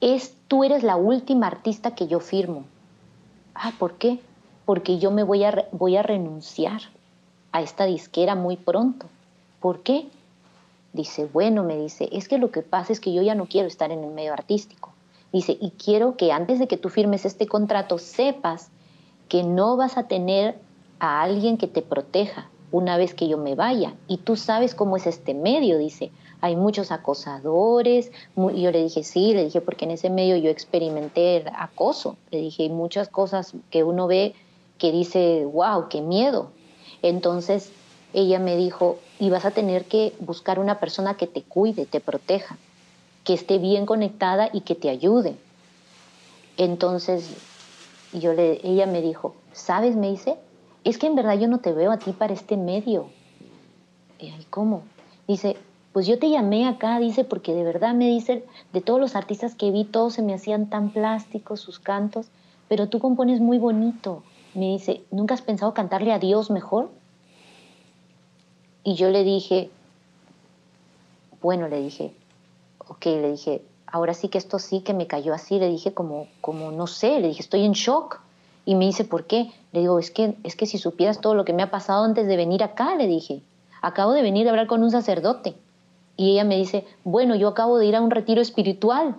Es, 0.00 0.34
tú 0.48 0.64
eres 0.64 0.82
la 0.82 0.96
última 0.96 1.46
artista 1.46 1.94
que 1.94 2.08
yo 2.08 2.18
firmo. 2.18 2.64
Ah, 3.54 3.72
¿por 3.78 3.94
qué? 3.94 4.18
Porque 4.64 4.98
yo 4.98 5.12
me 5.12 5.22
voy 5.22 5.44
a, 5.44 5.68
voy 5.70 5.96
a 5.96 6.02
renunciar 6.02 6.80
a 7.52 7.62
esta 7.62 7.84
disquera 7.86 8.34
muy 8.34 8.56
pronto. 8.56 9.06
¿Por 9.60 9.82
qué? 9.82 10.08
Dice, 10.92 11.28
bueno, 11.32 11.62
me 11.62 11.76
dice, 11.76 12.08
es 12.12 12.28
que 12.28 12.38
lo 12.38 12.50
que 12.50 12.62
pasa 12.62 12.92
es 12.92 13.00
que 13.00 13.12
yo 13.12 13.22
ya 13.22 13.34
no 13.34 13.46
quiero 13.46 13.68
estar 13.68 13.92
en 13.92 14.02
el 14.02 14.10
medio 14.10 14.32
artístico 14.32 14.92
Dice, 15.32 15.56
y 15.60 15.70
quiero 15.70 16.16
que 16.16 16.32
antes 16.32 16.58
de 16.58 16.66
que 16.66 16.76
tú 16.76 16.88
firmes 16.88 17.24
este 17.24 17.46
contrato 17.46 17.98
sepas 17.98 18.70
que 19.28 19.44
no 19.44 19.76
vas 19.76 19.96
a 19.96 20.08
tener 20.08 20.58
a 20.98 21.22
alguien 21.22 21.56
que 21.56 21.68
te 21.68 21.82
proteja 21.82 22.50
una 22.72 22.96
vez 22.96 23.14
que 23.14 23.28
yo 23.28 23.38
me 23.38 23.54
vaya. 23.54 23.94
Y 24.08 24.18
tú 24.18 24.36
sabes 24.36 24.74
cómo 24.74 24.96
es 24.96 25.06
este 25.06 25.34
medio, 25.34 25.78
dice. 25.78 26.10
Hay 26.40 26.56
muchos 26.56 26.90
acosadores. 26.90 28.10
Y 28.36 28.62
yo 28.62 28.70
le 28.72 28.82
dije, 28.82 29.04
sí, 29.04 29.32
le 29.34 29.44
dije, 29.44 29.60
porque 29.60 29.84
en 29.84 29.92
ese 29.92 30.10
medio 30.10 30.36
yo 30.36 30.50
experimenté 30.50 31.44
acoso. 31.56 32.16
Le 32.30 32.40
dije, 32.40 32.64
hay 32.64 32.70
muchas 32.70 33.08
cosas 33.08 33.54
que 33.70 33.84
uno 33.84 34.08
ve 34.08 34.34
que 34.78 34.90
dice, 34.90 35.44
wow, 35.44 35.88
qué 35.88 36.00
miedo. 36.00 36.50
Entonces 37.02 37.72
ella 38.12 38.38
me 38.38 38.56
dijo, 38.56 38.98
y 39.18 39.30
vas 39.30 39.44
a 39.44 39.50
tener 39.50 39.84
que 39.84 40.14
buscar 40.18 40.58
una 40.58 40.80
persona 40.80 41.16
que 41.16 41.26
te 41.26 41.42
cuide, 41.42 41.86
te 41.86 42.00
proteja, 42.00 42.56
que 43.24 43.34
esté 43.34 43.58
bien 43.58 43.86
conectada 43.86 44.50
y 44.52 44.62
que 44.62 44.74
te 44.74 44.90
ayude. 44.90 45.36
Entonces 46.56 47.36
yo 48.12 48.32
le, 48.32 48.60
ella 48.64 48.86
me 48.86 49.02
dijo, 49.02 49.34
¿sabes? 49.52 49.96
Me 49.96 50.10
dice, 50.10 50.36
es 50.84 50.98
que 50.98 51.06
en 51.06 51.14
verdad 51.14 51.38
yo 51.38 51.48
no 51.48 51.58
te 51.58 51.72
veo 51.72 51.92
a 51.92 51.98
ti 51.98 52.12
para 52.12 52.32
este 52.32 52.56
medio. 52.56 53.06
Y 54.18 54.32
¿cómo? 54.50 54.82
Dice, 55.28 55.56
pues 55.92 56.06
yo 56.06 56.18
te 56.18 56.30
llamé 56.30 56.66
acá, 56.66 56.98
dice, 56.98 57.24
porque 57.24 57.54
de 57.54 57.64
verdad 57.64 57.94
me 57.94 58.08
dice, 58.08 58.44
de 58.72 58.80
todos 58.80 59.00
los 59.00 59.16
artistas 59.16 59.54
que 59.54 59.70
vi, 59.70 59.84
todos 59.84 60.14
se 60.14 60.22
me 60.22 60.34
hacían 60.34 60.68
tan 60.68 60.90
plásticos 60.90 61.60
sus 61.60 61.78
cantos, 61.78 62.28
pero 62.68 62.88
tú 62.88 62.98
compones 62.98 63.40
muy 63.40 63.58
bonito. 63.58 64.22
Me 64.54 64.66
dice, 64.66 65.02
¿nunca 65.10 65.34
has 65.34 65.42
pensado 65.42 65.74
cantarle 65.74 66.12
a 66.12 66.18
Dios 66.18 66.50
mejor? 66.50 66.90
Y 68.82 68.94
yo 68.94 69.10
le 69.10 69.24
dije, 69.24 69.70
bueno, 71.40 71.68
le 71.68 71.80
dije, 71.80 72.12
ok, 72.88 73.06
le 73.06 73.30
dije, 73.32 73.62
ahora 73.86 74.14
sí 74.14 74.28
que 74.28 74.38
esto 74.38 74.58
sí 74.58 74.80
que 74.80 74.94
me 74.94 75.06
cayó 75.06 75.34
así, 75.34 75.58
le 75.58 75.68
dije 75.68 75.92
como, 75.92 76.26
como 76.40 76.70
no 76.72 76.86
sé, 76.86 77.20
le 77.20 77.28
dije, 77.28 77.42
estoy 77.42 77.64
en 77.64 77.72
shock. 77.72 78.20
Y 78.66 78.74
me 78.74 78.86
dice, 78.86 79.04
¿por 79.04 79.26
qué? 79.26 79.50
Le 79.72 79.80
digo, 79.80 79.98
es 79.98 80.10
que, 80.10 80.36
es 80.44 80.54
que 80.54 80.66
si 80.66 80.78
supieras 80.78 81.20
todo 81.20 81.34
lo 81.34 81.44
que 81.44 81.52
me 81.52 81.62
ha 81.62 81.70
pasado 81.70 82.04
antes 82.04 82.26
de 82.26 82.36
venir 82.36 82.62
acá, 82.62 82.94
le 82.94 83.06
dije, 83.06 83.42
acabo 83.82 84.12
de 84.12 84.22
venir 84.22 84.46
a 84.46 84.50
hablar 84.50 84.66
con 84.66 84.82
un 84.82 84.90
sacerdote. 84.90 85.54
Y 86.16 86.32
ella 86.32 86.44
me 86.44 86.56
dice, 86.56 86.86
bueno, 87.04 87.34
yo 87.34 87.48
acabo 87.48 87.78
de 87.78 87.86
ir 87.86 87.96
a 87.96 88.00
un 88.00 88.10
retiro 88.10 88.42
espiritual. 88.42 89.16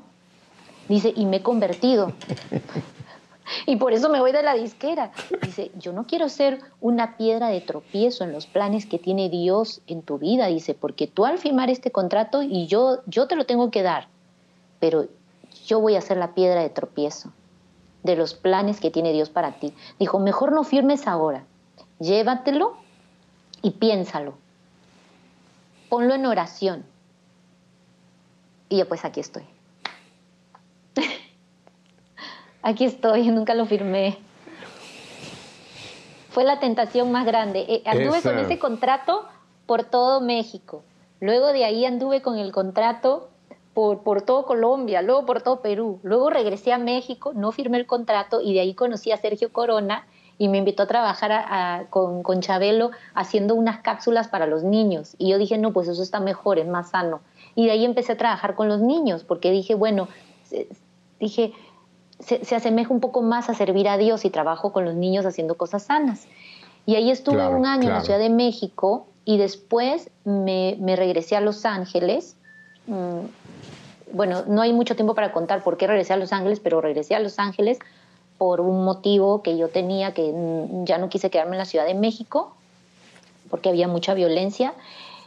Dice, 0.88 1.12
y 1.16 1.26
me 1.26 1.38
he 1.38 1.42
convertido. 1.42 2.12
Y 3.66 3.76
por 3.76 3.94
eso 3.94 4.10
me 4.10 4.20
voy 4.20 4.32
de 4.32 4.44
la 4.44 4.54
disquera. 4.54 5.12
Dice, 5.42 5.72
yo 5.78 5.94
no 5.94 6.06
quiero 6.06 6.30
ser 6.30 6.60
una 6.80 7.18
piedra 7.18 7.50
de 7.50 7.62
tropiezo 7.62 8.24
en 8.24 8.32
los 8.32 8.48
planes 8.48 8.86
que 8.86 9.00
tiene 9.00 9.30
Dios 9.30 9.82
en 9.88 10.02
tu 10.02 10.18
vida. 10.18 10.48
Dice, 10.48 10.74
porque 10.74 11.08
tú 11.08 11.26
al 11.26 11.38
firmar 11.38 11.70
este 11.70 11.92
contrato 11.92 12.44
y 12.44 12.68
yo, 12.68 13.00
yo 13.06 13.28
te 13.28 13.36
lo 13.36 13.46
tengo 13.46 13.72
que 13.72 13.84
dar, 13.84 14.08
pero 14.80 15.08
yo 15.66 15.80
voy 15.80 15.96
a 15.96 16.02
ser 16.02 16.18
la 16.18 16.34
piedra 16.34 16.62
de 16.62 16.70
tropiezo 16.70 17.32
de 18.04 18.16
los 18.16 18.34
planes 18.34 18.80
que 18.80 18.92
tiene 18.92 19.14
Dios 19.14 19.30
para 19.30 19.54
ti. 19.54 19.74
Dijo, 20.00 20.20
mejor 20.20 20.52
no 20.52 20.64
firmes 20.64 21.08
ahora, 21.08 21.46
llévatelo 22.00 22.76
y 23.62 23.72
piénsalo. 23.72 24.36
Ponlo 25.90 26.14
en 26.16 26.26
oración. 26.26 26.86
Y 28.70 28.78
yo 28.78 28.88
pues 28.88 29.04
aquí 29.06 29.20
estoy. 29.20 29.44
aquí 32.62 32.86
estoy, 32.86 33.28
nunca 33.32 33.54
lo 33.54 33.66
firmé. 33.66 34.18
Fue 36.30 36.44
la 36.44 36.60
tentación 36.60 37.12
más 37.12 37.26
grande. 37.26 37.66
Eh, 37.68 37.84
anduve 37.86 38.22
con 38.22 38.40
ese 38.40 38.58
contrato 38.58 39.26
por 39.66 39.84
todo 39.84 40.22
México. 40.22 40.84
Luego 41.20 41.48
de 41.48 41.66
ahí 41.66 41.86
anduve 41.86 42.22
con 42.22 42.38
el 42.38 42.52
contrato 42.52 43.30
por, 43.74 44.04
por, 44.04 44.22
todo 44.22 44.46
Colombia, 44.46 45.02
luego 45.02 45.26
por 45.26 45.42
todo 45.42 45.62
Perú. 45.62 46.00
Luego 46.04 46.30
regresé 46.30 46.74
a 46.74 46.78
México, 46.78 47.34
no 47.34 47.52
firmé 47.52 47.78
el 47.78 47.86
contrato 47.86 48.42
y 48.42 48.54
de 48.54 48.62
ahí 48.62 48.74
conocí 48.74 49.12
a 49.12 49.18
Sergio 49.18 49.52
Corona 49.52 50.08
y 50.38 50.48
me 50.48 50.58
invitó 50.58 50.84
a 50.84 50.88
trabajar 50.88 51.88
con, 51.90 52.24
con, 52.24 52.42
Chabelo 52.42 52.90
haciendo 53.14 53.54
unas 53.54 53.82
cápsulas 53.82 54.28
para 54.28 54.48
los 54.48 54.64
niños. 54.64 55.16
Y 55.20 55.30
yo 55.30 55.38
dije, 55.38 55.58
no, 55.60 55.72
pues 55.72 55.88
eso 55.88 56.02
está 56.02 56.20
mejor, 56.20 56.58
es 56.58 56.68
más 56.68 56.90
sano. 56.90 57.22
Y 57.54 57.66
de 57.66 57.74
ahí 57.74 57.86
empecé 57.86 58.14
a 58.14 58.18
trabajar 58.18 58.56
con 58.56 58.68
los 58.68 58.80
niños, 58.80 59.24
porque 59.24 59.52
dije, 59.52 59.76
bueno, 59.76 60.08
dije, 61.20 61.54
se, 62.22 62.46
se, 62.46 62.56
asemeja 62.56 62.94
un 62.94 63.00
poco 63.00 63.22
más 63.22 63.50
a 63.50 63.54
servir 63.54 63.88
a 63.88 63.98
Dios 63.98 64.26
y 64.26 64.30
trabajo 64.30 64.72
con 64.72 64.86
los 64.86 64.96
niños 64.96 65.26
haciendo 65.26 65.56
cosas 65.56 65.84
sanas. 65.84 66.28
Y 66.86 66.96
ahí 66.96 67.12
estuve 67.12 67.48
un 67.48 67.66
año 67.66 67.90
en 67.90 67.94
la 67.94 68.02
Ciudad 68.02 68.20
de 68.20 68.30
México 68.30 69.06
y 69.24 69.38
después 69.38 70.10
me, 70.24 70.78
me 70.80 70.96
regresé 70.96 71.36
a 71.36 71.42
Los 71.42 71.66
Ángeles. 71.66 72.36
Mm, 72.88 73.26
bueno, 74.14 74.44
no 74.48 74.62
hay 74.62 74.74
mucho 74.74 74.96
tiempo 74.96 75.14
para 75.14 75.32
contar 75.32 75.64
por 75.64 75.78
qué 75.78 75.88
regresé 75.88 76.14
a 76.14 76.18
Los 76.18 76.34
Ángeles, 76.34 76.60
pero 76.60 76.82
regresé 76.82 77.16
a 77.16 77.20
Los 77.20 77.40
Ángeles 77.40 77.80
por 78.38 78.60
un 78.60 78.84
motivo 78.84 79.44
que 79.44 79.58
yo 79.58 79.70
tenía, 79.70 80.14
que 80.14 80.34
ya 80.86 80.98
no 80.98 81.10
quise 81.10 81.30
quedarme 81.30 81.54
en 81.54 81.60
la 81.60 81.66
Ciudad 81.66 81.86
de 81.86 81.94
México, 81.94 82.56
porque 83.52 83.70
había 83.70 83.88
mucha 83.88 84.16
violencia 84.16 84.74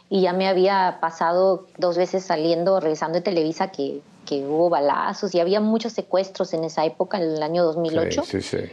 y 0.09 0.21
ya 0.21 0.33
me 0.33 0.47
había 0.47 0.97
pasado 0.99 1.65
dos 1.77 1.97
veces 1.97 2.25
saliendo, 2.25 2.79
regresando 2.79 3.15
de 3.17 3.21
Televisa, 3.21 3.69
que, 3.71 4.01
que 4.25 4.45
hubo 4.45 4.69
balazos 4.69 5.33
y 5.35 5.39
había 5.39 5.61
muchos 5.61 5.93
secuestros 5.93 6.53
en 6.53 6.63
esa 6.63 6.85
época, 6.85 7.17
en 7.17 7.23
el 7.35 7.43
año 7.43 7.63
2008. 7.63 8.23
Sí, 8.25 8.41
sí, 8.41 8.57
sí. 8.57 8.71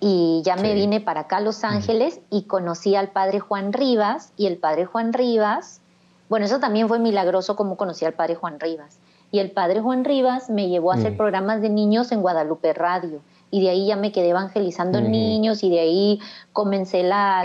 Y 0.00 0.42
ya 0.44 0.54
me 0.54 0.74
vine 0.74 1.00
para 1.00 1.22
acá 1.22 1.38
a 1.38 1.40
Los 1.40 1.64
Ángeles 1.64 2.20
y 2.30 2.42
conocí 2.42 2.94
al 2.94 3.08
padre 3.08 3.40
Juan 3.40 3.72
Rivas 3.72 4.32
y 4.36 4.46
el 4.46 4.56
padre 4.56 4.84
Juan 4.84 5.12
Rivas, 5.12 5.80
bueno, 6.28 6.46
eso 6.46 6.60
también 6.60 6.86
fue 6.88 6.98
milagroso 6.98 7.56
como 7.56 7.76
conocí 7.76 8.04
al 8.04 8.12
padre 8.12 8.36
Juan 8.36 8.60
Rivas 8.60 8.98
y 9.30 9.40
el 9.40 9.50
padre 9.50 9.80
Juan 9.80 10.04
Rivas 10.04 10.48
me 10.48 10.68
llevó 10.68 10.92
a 10.92 10.96
hacer 10.96 11.12
mm. 11.12 11.16
programas 11.16 11.60
de 11.60 11.68
niños 11.68 12.12
en 12.12 12.22
Guadalupe 12.22 12.72
Radio. 12.72 13.20
Y 13.50 13.62
de 13.62 13.70
ahí 13.70 13.86
ya 13.86 13.96
me 13.96 14.12
quedé 14.12 14.30
evangelizando 14.30 15.00
niños 15.00 15.64
y 15.64 15.70
de 15.70 15.80
ahí 15.80 16.20
comencé 16.52 17.02
la, 17.02 17.44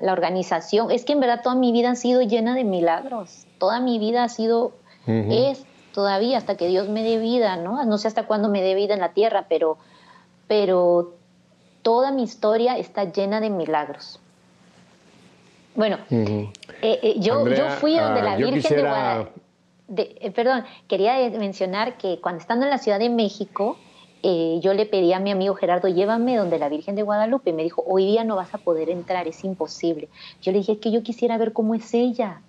la, 0.00 0.12
organización. 0.12 0.90
Es 0.90 1.04
que 1.04 1.12
en 1.12 1.20
verdad 1.20 1.40
toda 1.42 1.54
mi 1.54 1.70
vida 1.70 1.90
ha 1.90 1.96
sido 1.96 2.22
llena 2.22 2.54
de 2.54 2.64
milagros. 2.64 3.46
Toda 3.58 3.78
mi 3.80 3.98
vida 3.98 4.24
ha 4.24 4.30
sido, 4.30 4.72
es 5.06 5.66
todavía 5.94 6.36
hasta 6.36 6.56
que 6.56 6.68
Dios 6.68 6.88
me 6.88 7.02
dé 7.02 7.18
vida, 7.18 7.56
¿no? 7.56 7.84
No 7.84 7.98
sé 7.98 8.08
hasta 8.08 8.26
cuándo 8.26 8.48
me 8.48 8.60
dé 8.60 8.74
vida 8.74 8.94
en 8.94 9.00
la 9.00 9.12
tierra, 9.12 9.46
pero, 9.48 9.78
pero 10.48 11.14
toda 11.82 12.10
mi 12.10 12.24
historia 12.24 12.76
está 12.76 13.04
llena 13.04 13.40
de 13.40 13.50
milagros. 13.50 14.20
Bueno, 15.74 15.98
eh, 16.10 16.50
eh, 16.82 17.14
yo, 17.18 17.48
yo 17.48 17.70
fui 17.70 17.96
donde 17.96 18.20
ah, 18.20 18.24
la 18.24 18.36
Virgen 18.36 18.62
de 18.62 18.82
Guadalupe 18.82 19.44
eh, 19.96 20.30
perdón, 20.30 20.64
quería 20.88 21.16
mencionar 21.30 21.98
que 21.98 22.20
cuando 22.20 22.40
estando 22.40 22.64
en 22.64 22.70
la 22.70 22.78
Ciudad 22.78 22.98
de 22.98 23.10
México, 23.10 23.76
eh, 24.22 24.58
yo 24.62 24.72
le 24.72 24.86
pedí 24.86 25.12
a 25.12 25.20
mi 25.20 25.30
amigo 25.30 25.54
Gerardo, 25.54 25.88
llévame 25.88 26.36
donde 26.36 26.58
la 26.58 26.68
Virgen 26.68 26.94
de 26.94 27.02
Guadalupe. 27.02 27.52
Me 27.52 27.62
dijo, 27.62 27.84
hoy 27.86 28.06
día 28.06 28.24
no 28.24 28.36
vas 28.36 28.54
a 28.54 28.58
poder 28.58 28.88
entrar, 28.88 29.28
es 29.28 29.44
imposible. 29.44 30.08
Yo 30.40 30.52
le 30.52 30.58
dije, 30.58 30.78
que 30.78 30.90
yo 30.90 31.02
quisiera 31.02 31.36
ver 31.36 31.52
cómo 31.52 31.74
es 31.74 31.92
ella. 31.92 32.40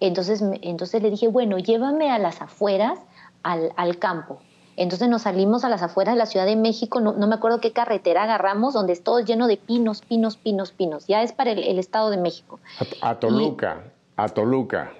Entonces, 0.00 0.42
entonces 0.62 1.02
le 1.02 1.10
dije, 1.10 1.28
bueno, 1.28 1.58
llévame 1.58 2.10
a 2.10 2.18
las 2.18 2.42
afueras, 2.42 2.98
al, 3.44 3.98
campo. 3.98 4.38
Entonces 4.76 5.08
nos 5.08 5.22
salimos 5.22 5.64
a 5.64 5.68
las 5.68 5.82
afueras 5.82 6.14
de 6.14 6.18
la 6.18 6.26
Ciudad 6.26 6.46
de 6.46 6.56
México, 6.56 7.00
no, 7.00 7.14
me 7.14 7.34
acuerdo 7.34 7.60
qué 7.60 7.72
carretera 7.72 8.24
agarramos, 8.24 8.74
donde 8.74 8.92
es 8.92 9.04
todo 9.04 9.20
lleno 9.20 9.46
de 9.46 9.56
pinos, 9.56 10.02
pinos, 10.02 10.36
pinos, 10.36 10.72
pinos. 10.72 11.06
Ya 11.06 11.22
es 11.22 11.32
para 11.32 11.52
el, 11.52 11.78
Estado 11.78 12.10
de 12.10 12.16
México. 12.16 12.58
A, 13.00 13.14
Toluca, 13.20 13.84
a 14.16 14.28
Toluca. 14.28 14.92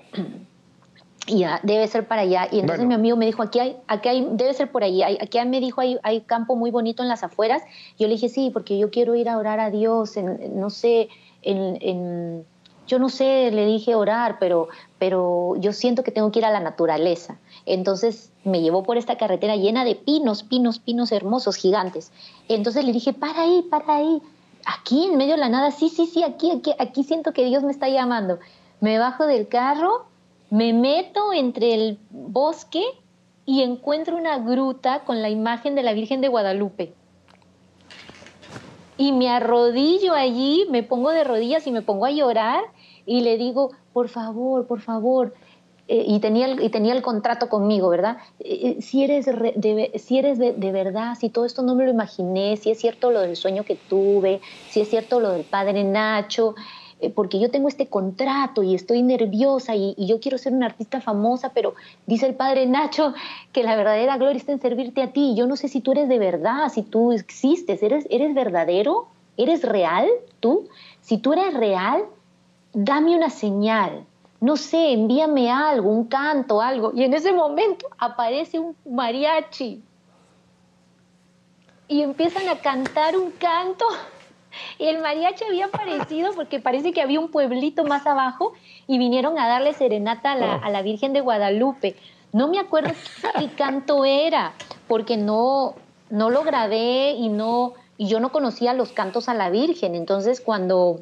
ya, 1.26 1.59
debe 1.64 1.88
ser 1.88 2.07
para 2.07 2.22
allá. 2.22 2.49
Y 2.53 2.61
entonces 2.61 2.86
mi 2.86 2.95
amigo 2.95 3.16
me 3.16 3.26
dijo, 3.26 3.42
aquí 3.42 3.59
hay, 3.59 3.76
aquí 3.88 4.09
hay, 4.09 4.28
debe 4.32 4.55
ser 4.55 4.70
por 4.70 4.84
ahí. 4.84 5.03
Aquí 5.03 5.38
me 5.45 5.59
dijo, 5.59 5.80
hay, 5.80 5.99
hay 6.05 6.20
campo 6.20 6.55
muy 6.55 6.70
bonito 6.70 7.03
en 7.03 7.09
las 7.09 7.24
afueras. 7.24 7.62
Yo 7.99 8.07
le 8.07 8.14
dije, 8.14 8.28
sí, 8.28 8.51
porque 8.53 8.78
yo 8.78 8.90
quiero 8.90 9.16
ir 9.16 9.28
a 9.28 9.38
orar 9.38 9.59
a 9.59 9.70
Dios, 9.70 10.16
en, 10.16 10.61
no 10.61 10.70
sé, 10.70 11.09
en, 11.42 11.78
en, 11.80 12.47
yo 12.87 12.99
no 12.99 13.09
sé, 13.09 13.51
le 13.51 13.66
dije 13.66 13.95
orar, 13.95 14.39
pero, 14.39 14.68
pero 14.99 15.57
yo 15.59 15.72
siento 15.72 16.03
que 16.03 16.11
tengo 16.11 16.30
que 16.30 16.41
ir 16.41 16.45
a 16.45 16.51
la 16.51 16.61
naturaleza. 16.61 17.39
Entonces 17.66 18.30
me 18.45 18.61
llevó 18.61 18.82
por 18.82 18.97
esta 18.97 19.16
carretera 19.16 19.57
llena 19.57 19.85
de 19.85 19.95
pinos, 19.95 20.43
pinos, 20.43 20.78
pinos 20.78 21.12
hermosos, 21.12 21.57
gigantes. 21.57 22.12
Entonces 22.49 22.85
le 22.85 22.93
dije, 22.93 23.12
para 23.12 23.43
ahí, 23.43 23.62
para 23.70 23.97
ahí. 23.97 24.22
Aquí, 24.66 25.05
en 25.05 25.16
medio 25.16 25.35
de 25.35 25.41
la 25.41 25.49
nada, 25.49 25.70
sí, 25.70 25.89
sí, 25.89 26.07
sí, 26.07 26.22
aquí, 26.22 26.51
aquí, 26.51 26.72
aquí 26.78 27.05
siento 27.05 27.32
que 27.32 27.45
Dios 27.45 27.62
me 27.62 27.72
está 27.72 27.89
llamando. 27.89 28.39
Me 28.80 28.99
bajo 28.99 29.26
del 29.26 29.49
carro 29.49 30.07
me 30.55 30.72
meto 30.72 31.32
entre 31.32 31.74
el 31.74 31.99
bosque 32.11 32.85
y 33.45 33.62
encuentro 33.62 34.16
una 34.16 34.39
gruta 34.39 35.01
con 35.01 35.20
la 35.20 35.28
imagen 35.28 35.74
de 35.74 35.82
la 35.82 35.95
Virgen 35.95 36.20
de 36.20 36.28
Guadalupe. 36.28 36.95
Y 38.97 39.11
me 39.11 39.28
arrodillo 39.28 40.14
allí, 40.14 40.66
me 40.70 40.85
pongo 40.85 41.11
de 41.11 41.24
rodillas 41.24 41.66
y 41.66 41.72
me 41.72 41.82
pongo 41.82 42.07
a 42.07 42.12
llorar 42.12 42.62
y 43.07 43.21
le 43.21 43.37
digo, 43.37 43.71
por 43.93 44.09
favor, 44.09 44.67
por 44.67 44.81
favor, 44.81 45.35
eh, 45.87 46.05
y, 46.07 46.19
tenía 46.21 46.47
el, 46.47 46.63
y 46.63 46.71
tenía 46.71 46.95
el 46.95 47.03
contrato 47.03 47.49
conmigo, 47.49 47.89
¿verdad? 47.91 48.17
Eh, 48.41 48.77
eh, 48.79 48.83
si 48.83 49.05
eres, 49.05 49.27
de, 49.27 49.93
si 49.97 50.19
eres 50.19 50.39
de, 50.39 50.53
de, 50.53 50.73
verdad, 50.73 51.15
si 51.19 51.29
todo 51.29 51.45
esto 51.45 51.63
no 51.63 51.75
me 51.75 51.85
lo 51.85 51.91
imaginé, 51.91 52.57
si 52.57 52.71
es 52.71 52.79
cierto 52.79 53.11
lo 53.11 53.21
del 53.21 53.37
sueño 53.37 53.65
que 53.65 53.77
tuve, 53.77 54.41
si 54.71 54.81
es 54.81 54.89
cierto 54.89 55.21
lo 55.21 55.31
del 55.31 55.45
padre 55.45 55.85
Nacho, 55.85 56.55
eh, 57.05 57.11
porque 57.11 57.39
yo 57.39 57.51
tengo 57.51 57.69
este 57.69 57.89
contrato 57.89 58.63
y 58.63 58.75
estoy 58.75 59.03
nerviosa 59.03 59.75
y, 59.77 59.95
yo 59.99 60.21
quiero 60.21 60.39
ser 60.39 60.55
una 60.55 60.67
artista 60.67 61.01
famosa, 61.01 61.53
pero 61.53 61.75
dice 62.07 62.27
el 62.27 62.35
padre 62.35 62.67
Nacho 62.67 63.13
que 63.53 63.63
la 63.63 63.77
verdadera 63.77 64.17
gloria 64.17 64.39
está 64.39 64.53
en 64.53 64.61
servirte 64.61 65.03
a 65.03 65.13
ti. 65.13 65.35
Yo 65.37 65.47
no 65.47 65.57
sé 65.57 65.69
si 65.69 65.81
tú 65.81 65.93
eres 65.93 66.09
de 66.09 66.19
verdad, 66.19 66.71
si 66.71 66.83
tú 66.83 67.13
existes, 67.13 67.83
eres, 67.83 68.07
eres 68.11 68.35
verdadero, 68.35 69.09
eres 69.37 69.63
real 69.63 70.09
tú. 70.41 70.69
Si 71.03 71.19
tú 71.19 71.35
eres 71.35 71.53
real, 71.53 72.05
dame 72.75 73.16
una 73.16 73.31
señal. 73.31 74.05
No 74.41 74.57
sé, 74.57 74.93
envíame 74.93 75.51
algo, 75.51 75.89
un 75.89 76.05
canto, 76.05 76.61
algo. 76.61 76.93
Y 76.95 77.05
en 77.05 77.14
ese 77.14 77.33
momento 77.33 77.89
aparece 77.97 78.59
un 78.59 78.77
mariachi 78.85 79.83
y 81.89 82.03
empiezan 82.03 82.49
a 82.49 82.57
cantar 82.57 83.16
un 83.16 83.31
canto. 83.31 83.87
Y 84.79 84.85
el 84.85 85.03
mariachi 85.03 85.43
había 85.43 85.66
aparecido 85.66 86.33
porque 86.33 86.61
parece 86.61 86.93
que 86.93 87.03
había 87.03 87.18
un 87.18 87.29
pueblito 87.29 87.83
más 87.83 88.07
abajo 88.07 88.53
y 88.87 88.99
vinieron 88.99 89.37
a 89.37 89.49
darle 89.49 89.75
serenata 89.75 90.31
a 90.31 90.37
la, 90.37 90.55
a 90.55 90.70
la 90.70 90.81
Virgen 90.83 91.12
de 91.12 91.20
Guadalupe. 91.20 91.97
No 92.33 92.47
me 92.47 92.61
acuerdo 92.61 92.93
qué 93.37 93.49
canto 93.57 94.05
era, 94.05 94.53
porque 94.87 95.16
no, 95.16 95.75
no 96.09 96.31
lo 96.31 96.45
grabé 96.45 97.14
y 97.18 97.31
no 97.31 97.72
y 97.97 98.07
yo 98.07 98.20
no 98.20 98.31
conocía 98.31 98.75
los 98.75 98.93
cantos 98.93 99.29
a 99.29 99.35
la 99.35 99.51
Virgen. 99.51 99.97
Entonces, 99.97 100.41
cuando 100.41 101.01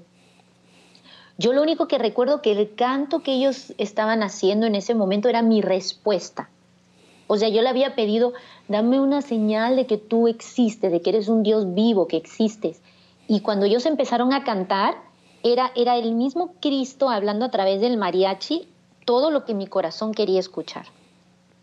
yo 1.42 1.52
lo 1.52 1.60
único 1.60 1.88
que 1.88 1.98
recuerdo 1.98 2.40
que 2.40 2.52
el 2.52 2.72
canto 2.76 3.24
que 3.24 3.32
ellos 3.32 3.74
estaban 3.76 4.22
haciendo 4.22 4.64
en 4.64 4.76
ese 4.76 4.94
momento 4.94 5.28
era 5.28 5.42
mi 5.42 5.60
respuesta. 5.60 6.48
O 7.26 7.36
sea, 7.36 7.48
yo 7.48 7.62
le 7.62 7.68
había 7.68 7.96
pedido, 7.96 8.32
dame 8.68 9.00
una 9.00 9.22
señal 9.22 9.74
de 9.74 9.86
que 9.86 9.98
tú 9.98 10.28
existes, 10.28 10.92
de 10.92 11.02
que 11.02 11.10
eres 11.10 11.26
un 11.26 11.42
Dios 11.42 11.74
vivo, 11.74 12.06
que 12.06 12.16
existes. 12.16 12.80
Y 13.26 13.40
cuando 13.40 13.66
ellos 13.66 13.86
empezaron 13.86 14.32
a 14.32 14.44
cantar, 14.44 14.94
era, 15.42 15.72
era 15.74 15.96
el 15.96 16.14
mismo 16.14 16.54
Cristo 16.60 17.10
hablando 17.10 17.44
a 17.44 17.50
través 17.50 17.80
del 17.80 17.96
mariachi, 17.96 18.68
todo 19.04 19.32
lo 19.32 19.44
que 19.44 19.54
mi 19.54 19.66
corazón 19.66 20.14
quería 20.14 20.38
escuchar. 20.38 20.86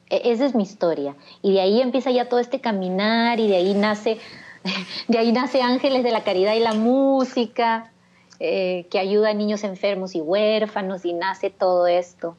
E, 0.10 0.24
esa 0.26 0.46
es 0.46 0.56
mi 0.56 0.64
historia. 0.64 1.16
Y 1.42 1.54
de 1.54 1.62
ahí 1.62 1.80
empieza 1.80 2.12
ya 2.12 2.28
todo 2.28 2.42
este 2.42 2.60
caminar 2.60 3.40
y 3.40 3.48
de 3.48 3.56
ahí 3.56 3.74
nace, 3.76 4.18
de 5.08 5.18
ahí 5.18 5.32
nace 5.32 5.62
Ángeles 5.62 6.04
de 6.04 6.12
la 6.12 6.26
Caridad 6.26 6.56
y 6.56 6.60
la 6.60 6.74
Música, 6.74 7.94
eh, 8.40 8.88
que 8.90 9.00
ayuda 9.00 9.30
a 9.30 9.34
niños 9.34 9.64
enfermos 9.64 10.16
y 10.16 10.22
huérfanos 10.22 11.06
y 11.06 11.14
nace 11.14 11.50
todo 11.50 11.88
esto. 11.88 12.38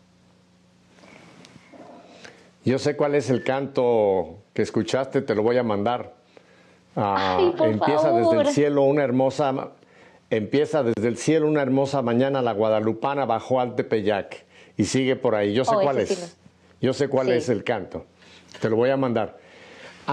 Yo 2.65 2.79
sé 2.79 2.97
cuál 2.97 3.15
es 3.15 3.31
el 3.31 3.43
canto 3.43 4.39
que 4.53 4.63
escuchaste, 4.63 5.23
te 5.23 5.35
lo 5.35 5.43
voy 5.43 5.57
a 5.57 5.63
mandar. 5.63 6.15
Ah, 6.97 7.53
empieza 7.63 8.13
desde 8.13 8.41
el 8.41 8.47
cielo 8.49 8.83
una 8.83 9.05
hermosa 9.05 9.71
empieza 10.31 10.83
desde 10.83 11.09
el 11.09 11.17
cielo 11.17 11.47
una 11.49 11.63
hermosa 11.63 12.03
mañana 12.03 12.41
la 12.41 12.53
guadalupana 12.53 13.25
bajó 13.25 13.61
al 13.61 13.75
Tepeyac 13.75 14.45
y 14.77 14.85
sigue 14.85 15.17
por 15.17 15.35
ahí. 15.35 15.53
Yo 15.53 15.65
sé 15.65 15.75
oh, 15.75 15.81
cuál 15.81 15.99
es. 15.99 16.37
Yo 16.81 16.93
sé 16.95 17.09
cuál 17.09 17.31
es 17.31 17.49
el 17.49 17.65
canto. 17.65 18.07
Te 18.61 18.71
lo 18.71 18.77
voy 18.77 18.91
a 18.91 18.97
mandar. 18.97 19.39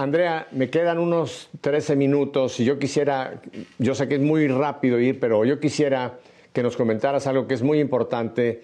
Andrea, 0.02 0.46
me 0.52 0.70
quedan 0.70 1.00
unos 1.00 1.48
13 1.60 1.96
minutos 1.96 2.60
y 2.60 2.64
yo 2.64 2.78
quisiera, 2.78 3.42
yo 3.78 3.96
sé 3.96 4.06
que 4.06 4.14
es 4.14 4.20
muy 4.20 4.46
rápido 4.46 5.00
ir, 5.00 5.18
pero 5.18 5.44
yo 5.44 5.58
quisiera 5.58 6.20
que 6.52 6.62
nos 6.62 6.76
comentaras 6.76 7.26
algo 7.26 7.48
que 7.48 7.54
es 7.54 7.62
muy 7.62 7.80
importante. 7.80 8.62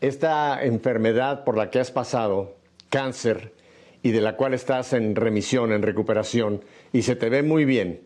Esta 0.00 0.62
enfermedad 0.62 1.42
por 1.42 1.56
la 1.56 1.70
que 1.70 1.80
has 1.80 1.90
pasado, 1.90 2.54
cáncer 2.90 3.52
y 4.04 4.12
de 4.12 4.20
la 4.20 4.36
cual 4.36 4.54
estás 4.54 4.92
en 4.92 5.16
remisión, 5.16 5.72
en 5.72 5.82
recuperación, 5.82 6.62
y 6.92 7.02
se 7.02 7.16
te 7.16 7.28
ve 7.28 7.42
muy 7.42 7.64
bien. 7.64 8.02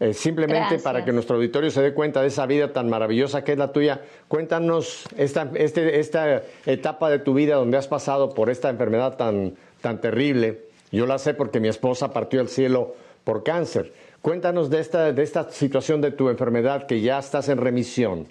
Eh, 0.00 0.14
simplemente 0.14 0.78
para 0.78 1.04
que 1.04 1.12
nuestro 1.12 1.36
auditorio 1.36 1.70
se 1.70 1.82
dé 1.82 1.92
cuenta 1.92 2.22
de 2.22 2.28
esa 2.28 2.46
vida 2.46 2.72
tan 2.72 2.88
maravillosa 2.88 3.44
que 3.44 3.52
es 3.52 3.58
la 3.58 3.70
tuya, 3.70 4.00
cuéntanos 4.28 5.04
esta, 5.18 5.50
este, 5.56 6.00
esta 6.00 6.42
etapa 6.64 7.10
de 7.10 7.18
tu 7.18 7.34
vida 7.34 7.56
donde 7.56 7.76
has 7.76 7.86
pasado 7.86 8.30
por 8.30 8.48
esta 8.48 8.70
enfermedad 8.70 9.18
tan, 9.18 9.56
tan 9.82 10.00
terrible. 10.00 10.72
Yo 10.94 11.06
la 11.06 11.18
sé 11.18 11.34
porque 11.34 11.60
mi 11.60 11.68
esposa 11.68 12.12
partió 12.12 12.40
al 12.40 12.48
cielo 12.48 12.94
por 13.24 13.42
cáncer. 13.42 13.92
Cuéntanos 14.22 14.70
de 14.70 14.80
esta, 14.80 15.12
de 15.12 15.22
esta 15.22 15.50
situación 15.50 16.00
de 16.00 16.10
tu 16.10 16.28
enfermedad 16.28 16.86
que 16.86 17.00
ya 17.00 17.18
estás 17.18 17.48
en 17.48 17.58
remisión. 17.58 18.26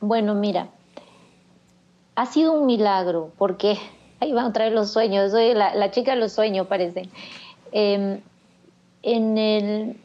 Bueno, 0.00 0.34
mira, 0.34 0.68
ha 2.14 2.26
sido 2.26 2.52
un 2.52 2.66
milagro 2.66 3.30
porque 3.38 3.78
Ahí 4.20 4.32
van 4.32 4.46
a 4.46 4.52
traer 4.52 4.72
los 4.72 4.90
sueños, 4.90 5.30
soy 5.30 5.54
la, 5.54 5.92
chica 5.92 6.14
de 6.14 6.18
los 6.18 6.32
sueños, 6.32 6.66
parece. 6.66 7.08
Em, 7.70 8.20
en 9.02 9.38
el 9.38 9.96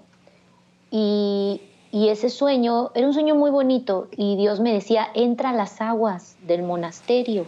y, 0.91 1.61
y 1.97 2.11
ese 2.11 2.28
sueño 2.28 2.90
era 2.94 3.07
un 3.07 3.14
sueño 3.14 3.34
muy 3.34 3.51
bonito 3.51 4.09
y 4.14 4.36
Dios 4.36 4.61
me 4.61 4.74
decía, 4.74 5.09
entra 5.14 5.49
a 5.49 5.55
las 5.55 5.80
aguas 5.80 6.36
del 6.47 6.62
monasterio, 6.62 7.47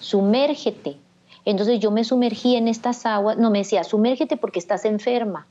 sumérgete. 0.00 0.96
Entonces 1.44 1.78
yo 1.78 1.90
me 1.90 2.02
sumergí 2.02 2.56
en 2.56 2.66
estas 2.66 3.04
aguas, 3.04 3.36
no 3.36 3.50
me 3.50 3.58
decía, 3.58 3.84
sumérgete 3.84 4.38
porque 4.38 4.58
estás 4.58 4.86
enferma. 4.86 5.46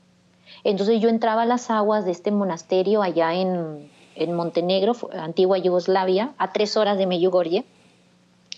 Entonces 0.64 1.00
yo 1.00 1.08
entraba 1.08 1.42
a 1.42 1.46
las 1.46 1.70
aguas 1.70 2.04
de 2.04 2.10
este 2.10 2.32
monasterio 2.32 3.02
allá 3.02 3.34
en, 3.34 3.88
Montenegro, 4.34 4.96
antigua 5.12 5.58
Yugoslavia, 5.58 6.32
a 6.38 6.52
tres 6.52 6.76
horas 6.76 6.98
de 6.98 7.06
Meyugorje. 7.06 7.64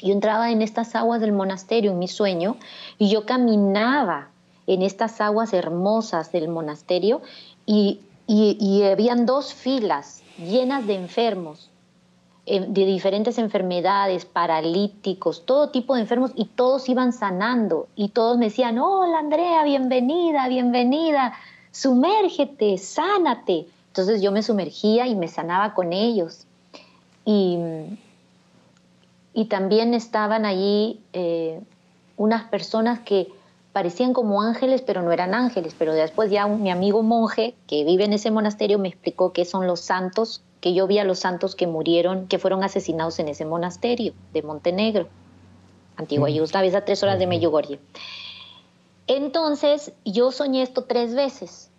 Yo 0.01 0.15
entraba 0.15 0.51
en 0.53 0.63
estas 0.63 0.95
aguas 0.95 1.21
del 1.21 1.33
monasterio 1.33 1.91
en 1.91 1.99
mi 1.99 2.09
sueño 2.09 2.57
y 2.97 3.11
yo 3.11 3.27
caminaba 3.27 4.31
en 4.67 4.81
estas 4.81 5.21
aguas 5.21 5.53
hermosas 5.53 6.33
del 6.33 6.49
monasterio 6.49 7.21
y, 7.67 8.01
y, 8.33 8.83
habían 8.85 9.27
dos 9.27 9.55
filas 9.55 10.23
llenas 10.39 10.87
de 10.87 10.95
enfermos, 10.95 11.71
eh, 12.47 12.65
de 12.69 12.87
diferentes 12.87 13.39
enfermedades, 13.39 14.25
paralíticos, 14.25 15.45
todo 15.45 15.71
tipo 15.71 15.95
de 15.95 16.03
enfermos 16.03 16.31
y 16.37 16.45
todos 16.45 16.89
iban 16.89 17.13
sanando 17.13 17.89
y 17.97 18.11
todos 18.11 18.39
me 18.39 18.47
decían, 18.47 18.79
hola 18.79 19.19
Andrea, 19.19 19.65
bienvenida, 19.65 20.49
bienvenida 20.49 21.35
sumérgete, 21.71 22.79
sánate. 22.79 23.67
Entonces 23.89 24.23
yo 24.23 24.33
me 24.33 24.43
sumergía 24.43 25.07
y 25.07 25.15
me 25.15 25.29
sanaba 25.29 25.75
con 25.75 25.93
ellos. 25.93 26.47
Y, 27.25 27.59
y 29.35 29.45
también 29.47 29.95
estaban 29.95 30.45
allí 30.45 31.01
eh, 31.13 31.61
unas 32.17 32.45
personas 32.45 33.01
que 33.01 33.29
parecían 33.73 34.13
como 34.13 34.43
ángeles, 34.43 34.83
pero 34.83 35.03
no 35.03 35.13
eran 35.13 35.35
ángeles. 35.35 35.75
Pero 35.79 35.93
después 35.93 36.31
ya 36.31 36.47
mi 36.47 36.71
amigo 36.71 37.03
monje 37.03 37.55
que 37.67 37.85
vive 37.85 38.05
en 38.05 38.13
ese 38.13 38.31
monasterio 38.31 38.79
me 38.79 38.89
explicó 38.89 39.33
qué 39.33 39.45
son 39.45 39.67
los 39.67 39.81
santos, 39.81 40.43
que 40.61 40.75
yo 40.75 40.87
vi 40.87 40.99
a 40.99 41.05
los 41.05 41.21
santos 41.21 41.55
que 41.55 41.67
murieron, 41.67 42.27
que 42.27 42.39
fueron 42.39 42.63
asesinados 42.65 43.19
en 43.19 43.29
ese 43.29 43.45
monasterio 43.45 44.13
de 44.33 44.43
Montenegro, 44.43 45.09
antigua 45.97 46.29
mm. 46.29 46.33
Yugoslavia, 46.33 46.79
a 46.79 46.85
tres 46.85 47.03
horas 47.03 47.19
de 47.19 47.27
Medjugorje. 47.27 47.79
Entonces 49.07 49.93
yo 50.05 50.31
soñé 50.31 50.63
esto 50.63 50.85
tres 50.85 51.15
veces 51.15 51.71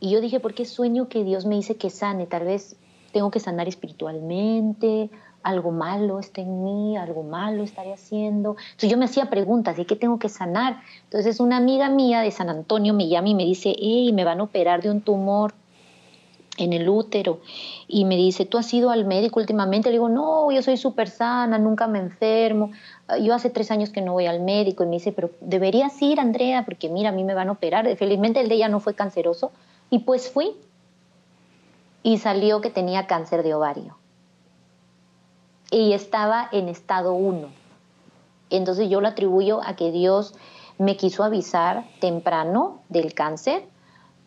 y 0.00 0.10
yo 0.10 0.20
dije, 0.20 0.40
¿por 0.40 0.54
qué 0.54 0.64
sueño 0.64 1.08
que 1.08 1.24
Dios 1.24 1.46
me 1.46 1.54
dice 1.54 1.76
que 1.76 1.90
sane? 1.90 2.26
Tal 2.26 2.44
vez 2.44 2.76
tengo 3.12 3.30
que 3.30 3.40
sanar 3.40 3.68
espiritualmente, 3.68 5.10
algo 5.42 5.70
malo 5.70 6.18
está 6.18 6.40
en 6.40 6.64
mí, 6.64 6.96
algo 6.96 7.22
malo 7.22 7.62
estaré 7.62 7.92
haciendo. 7.92 8.56
Entonces 8.58 8.90
yo 8.90 8.98
me 8.98 9.04
hacía 9.04 9.30
preguntas, 9.30 9.76
¿de 9.76 9.86
qué 9.86 9.96
tengo 9.96 10.18
que 10.18 10.28
sanar? 10.28 10.80
Entonces 11.04 11.40
una 11.40 11.56
amiga 11.56 11.88
mía 11.88 12.20
de 12.20 12.30
San 12.30 12.48
Antonio 12.48 12.94
me 12.94 13.08
llama 13.08 13.28
y 13.28 13.34
me 13.34 13.44
dice, 13.44 13.74
hey, 13.78 14.12
me 14.12 14.24
van 14.24 14.40
a 14.40 14.44
operar 14.44 14.82
de 14.82 14.90
un 14.90 15.00
tumor 15.00 15.54
en 16.58 16.72
el 16.72 16.88
útero. 16.88 17.40
Y 17.86 18.04
me 18.04 18.16
dice, 18.16 18.44
¿tú 18.44 18.58
has 18.58 18.72
ido 18.74 18.90
al 18.90 19.04
médico 19.06 19.40
últimamente? 19.40 19.88
Le 19.88 19.94
digo, 19.94 20.08
no, 20.08 20.50
yo 20.50 20.60
soy 20.62 20.76
súper 20.76 21.08
sana, 21.08 21.58
nunca 21.58 21.86
me 21.86 22.00
enfermo. 22.00 22.72
Yo 23.22 23.34
hace 23.34 23.48
tres 23.48 23.70
años 23.70 23.90
que 23.90 24.02
no 24.02 24.12
voy 24.12 24.26
al 24.26 24.40
médico. 24.40 24.84
Y 24.84 24.86
me 24.86 24.96
dice, 24.96 25.12
pero 25.12 25.30
deberías 25.40 26.00
ir, 26.02 26.20
Andrea, 26.20 26.64
porque 26.64 26.88
mira, 26.88 27.10
a 27.10 27.12
mí 27.12 27.24
me 27.24 27.34
van 27.34 27.48
a 27.48 27.52
operar. 27.52 27.96
Felizmente 27.96 28.40
el 28.40 28.48
de 28.48 28.56
ella 28.56 28.68
no 28.68 28.80
fue 28.80 28.94
canceroso. 28.94 29.52
Y 29.88 30.00
pues 30.00 30.30
fui. 30.30 30.52
Y 32.02 32.18
salió 32.18 32.60
que 32.60 32.70
tenía 32.70 33.06
cáncer 33.06 33.42
de 33.42 33.54
ovario. 33.54 33.97
Y 35.70 35.92
estaba 35.92 36.48
en 36.52 36.68
estado 36.68 37.12
1. 37.12 37.48
Entonces 38.50 38.88
yo 38.88 39.00
lo 39.00 39.08
atribuyo 39.08 39.60
a 39.64 39.76
que 39.76 39.92
Dios 39.92 40.34
me 40.78 40.96
quiso 40.96 41.24
avisar 41.24 41.84
temprano 42.00 42.80
del 42.88 43.14
cáncer 43.14 43.64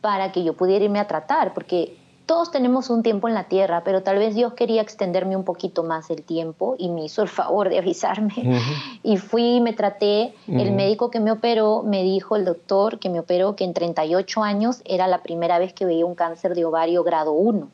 para 0.01 0.31
que 0.31 0.43
yo 0.43 0.53
pudiera 0.53 0.85
irme 0.85 0.99
a 0.99 1.07
tratar, 1.07 1.53
porque 1.53 1.97
todos 2.25 2.51
tenemos 2.51 2.89
un 2.89 3.03
tiempo 3.03 3.27
en 3.27 3.33
la 3.33 3.45
tierra, 3.45 3.83
pero 3.83 4.03
tal 4.03 4.17
vez 4.17 4.35
Dios 4.35 4.53
quería 4.53 4.81
extenderme 4.81 5.35
un 5.35 5.43
poquito 5.43 5.83
más 5.83 6.09
el 6.09 6.23
tiempo 6.23 6.75
y 6.77 6.89
me 6.89 7.03
hizo 7.03 7.21
el 7.21 7.27
favor 7.27 7.69
de 7.69 7.79
avisarme. 7.79 8.33
Y 9.03 9.17
fui, 9.17 9.59
me 9.61 9.73
traté, 9.73 10.33
el 10.47 10.71
médico 10.71 11.09
que 11.09 11.19
me 11.19 11.31
operó 11.31 11.83
me 11.83 12.03
dijo, 12.03 12.35
el 12.35 12.45
doctor 12.45 12.99
que 12.99 13.09
me 13.09 13.19
operó, 13.19 13.55
que 13.55 13.63
en 13.63 13.73
38 13.73 14.43
años 14.43 14.81
era 14.85 15.07
la 15.07 15.23
primera 15.23 15.59
vez 15.59 15.73
que 15.73 15.85
veía 15.85 16.05
un 16.05 16.15
cáncer 16.15 16.53
de 16.55 16.63
ovario 16.63 17.03
grado 17.03 17.31
1, 17.33 17.67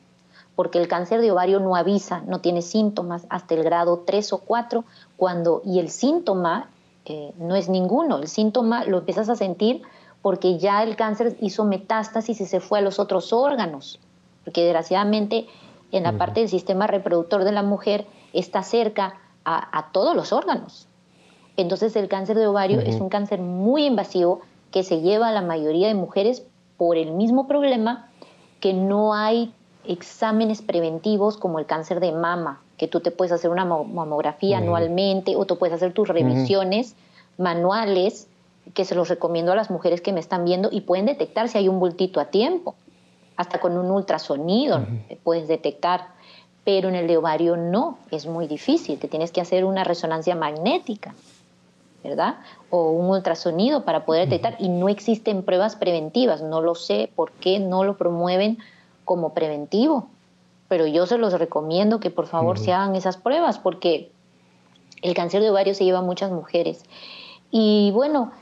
porque 0.58 0.80
el 0.80 0.88
cáncer 0.88 1.20
de 1.20 1.30
ovario 1.30 1.60
no 1.60 1.76
avisa, 1.76 2.24
no 2.26 2.40
tiene 2.40 2.62
síntomas 2.62 3.26
hasta 3.30 3.54
el 3.54 3.62
grado 3.62 4.02
3 4.04 4.32
o 4.32 4.38
4, 4.38 4.84
cuando, 5.16 5.62
y 5.64 5.78
el 5.78 5.88
síntoma 5.88 6.68
eh, 7.04 7.32
no 7.38 7.54
es 7.54 7.68
ninguno. 7.68 8.18
El 8.18 8.26
síntoma 8.26 8.82
lo 8.84 8.98
empiezas 8.98 9.28
a 9.28 9.36
sentir 9.36 9.82
porque 10.20 10.58
ya 10.58 10.82
el 10.82 10.96
cáncer 10.96 11.36
hizo 11.40 11.64
metástasis 11.64 12.40
y 12.40 12.46
se 12.46 12.58
fue 12.58 12.80
a 12.80 12.82
los 12.82 12.98
otros 12.98 13.32
órganos, 13.32 14.00
porque 14.44 14.64
desgraciadamente 14.64 15.46
en 15.92 16.02
la 16.02 16.18
parte 16.18 16.40
del 16.40 16.48
sistema 16.48 16.88
reproductor 16.88 17.44
de 17.44 17.52
la 17.52 17.62
mujer 17.62 18.04
está 18.32 18.64
cerca 18.64 19.14
a, 19.44 19.90
todos 19.92 20.16
los 20.16 20.32
órganos. 20.32 20.88
Entonces 21.56 21.94
el 21.94 22.08
cáncer 22.08 22.36
de 22.36 22.48
ovario 22.48 22.80
es 22.80 23.00
un 23.00 23.10
cáncer 23.10 23.40
muy 23.40 23.84
invasivo 23.84 24.40
que 24.72 24.82
se 24.82 25.02
lleva 25.02 25.28
a 25.28 25.32
la 25.32 25.42
mayoría 25.42 25.86
de 25.86 25.94
mujeres 25.94 26.42
por 26.76 26.96
el 26.96 27.12
mismo 27.12 27.46
problema 27.46 28.08
que 28.58 28.72
no 28.72 29.14
hay 29.14 29.54
exámenes 29.88 30.62
preventivos 30.62 31.38
como 31.38 31.58
el 31.58 31.66
cáncer 31.66 31.98
de 31.98 32.12
mama, 32.12 32.60
que 32.76 32.88
tú 32.88 33.00
te 33.00 33.10
puedes 33.10 33.32
hacer 33.32 33.50
una 33.50 33.64
mamografía 33.64 34.58
anualmente 34.58 35.34
o 35.34 35.46
tú 35.46 35.58
puedes 35.58 35.74
hacer 35.74 35.92
tus 35.92 36.06
revisiones 36.06 36.94
manuales, 37.38 38.28
que 38.74 38.84
se 38.84 38.94
los 38.94 39.08
recomiendo 39.08 39.50
a 39.52 39.56
las 39.56 39.70
mujeres 39.70 40.02
que 40.02 40.12
me 40.12 40.20
están 40.20 40.44
viendo 40.44 40.68
y 40.70 40.82
pueden 40.82 41.06
detectar 41.06 41.48
si 41.48 41.58
hay 41.58 41.68
un 41.68 41.80
bultito 41.80 42.20
a 42.20 42.26
tiempo. 42.26 42.74
Hasta 43.36 43.60
con 43.60 43.78
un 43.78 43.90
ultrasonido 43.90 44.84
puedes 45.22 45.48
detectar, 45.48 46.08
pero 46.64 46.88
en 46.88 46.94
el 46.94 47.06
de 47.06 47.16
ovario 47.16 47.56
no, 47.56 47.98
es 48.10 48.26
muy 48.26 48.46
difícil, 48.46 48.98
te 48.98 49.08
tienes 49.08 49.32
que 49.32 49.40
hacer 49.40 49.64
una 49.64 49.84
resonancia 49.84 50.34
magnética. 50.34 51.14
¿verdad? 52.04 52.36
O 52.70 52.92
un 52.92 53.10
ultrasonido 53.10 53.84
para 53.84 54.04
poder 54.04 54.28
detectar 54.28 54.56
y 54.60 54.68
no 54.68 54.88
existen 54.88 55.42
pruebas 55.42 55.74
preventivas, 55.74 56.42
no 56.42 56.60
lo 56.62 56.74
sé 56.74 57.10
por 57.14 57.32
qué 57.32 57.58
no 57.58 57.82
lo 57.82 57.96
promueven 57.96 58.58
como 59.08 59.32
preventivo, 59.32 60.06
pero 60.68 60.86
yo 60.86 61.06
se 61.06 61.16
los 61.16 61.32
recomiendo 61.32 61.98
que 61.98 62.10
por 62.10 62.26
favor 62.26 62.58
se 62.58 62.74
hagan 62.74 62.94
esas 62.94 63.16
pruebas 63.16 63.58
porque 63.58 64.12
el 65.00 65.14
cáncer 65.14 65.40
de 65.40 65.48
ovario 65.48 65.74
se 65.74 65.86
lleva 65.86 66.00
a 66.00 66.02
muchas 66.02 66.30
mujeres. 66.30 66.84
Y 67.50 67.90
bueno, 67.92 68.32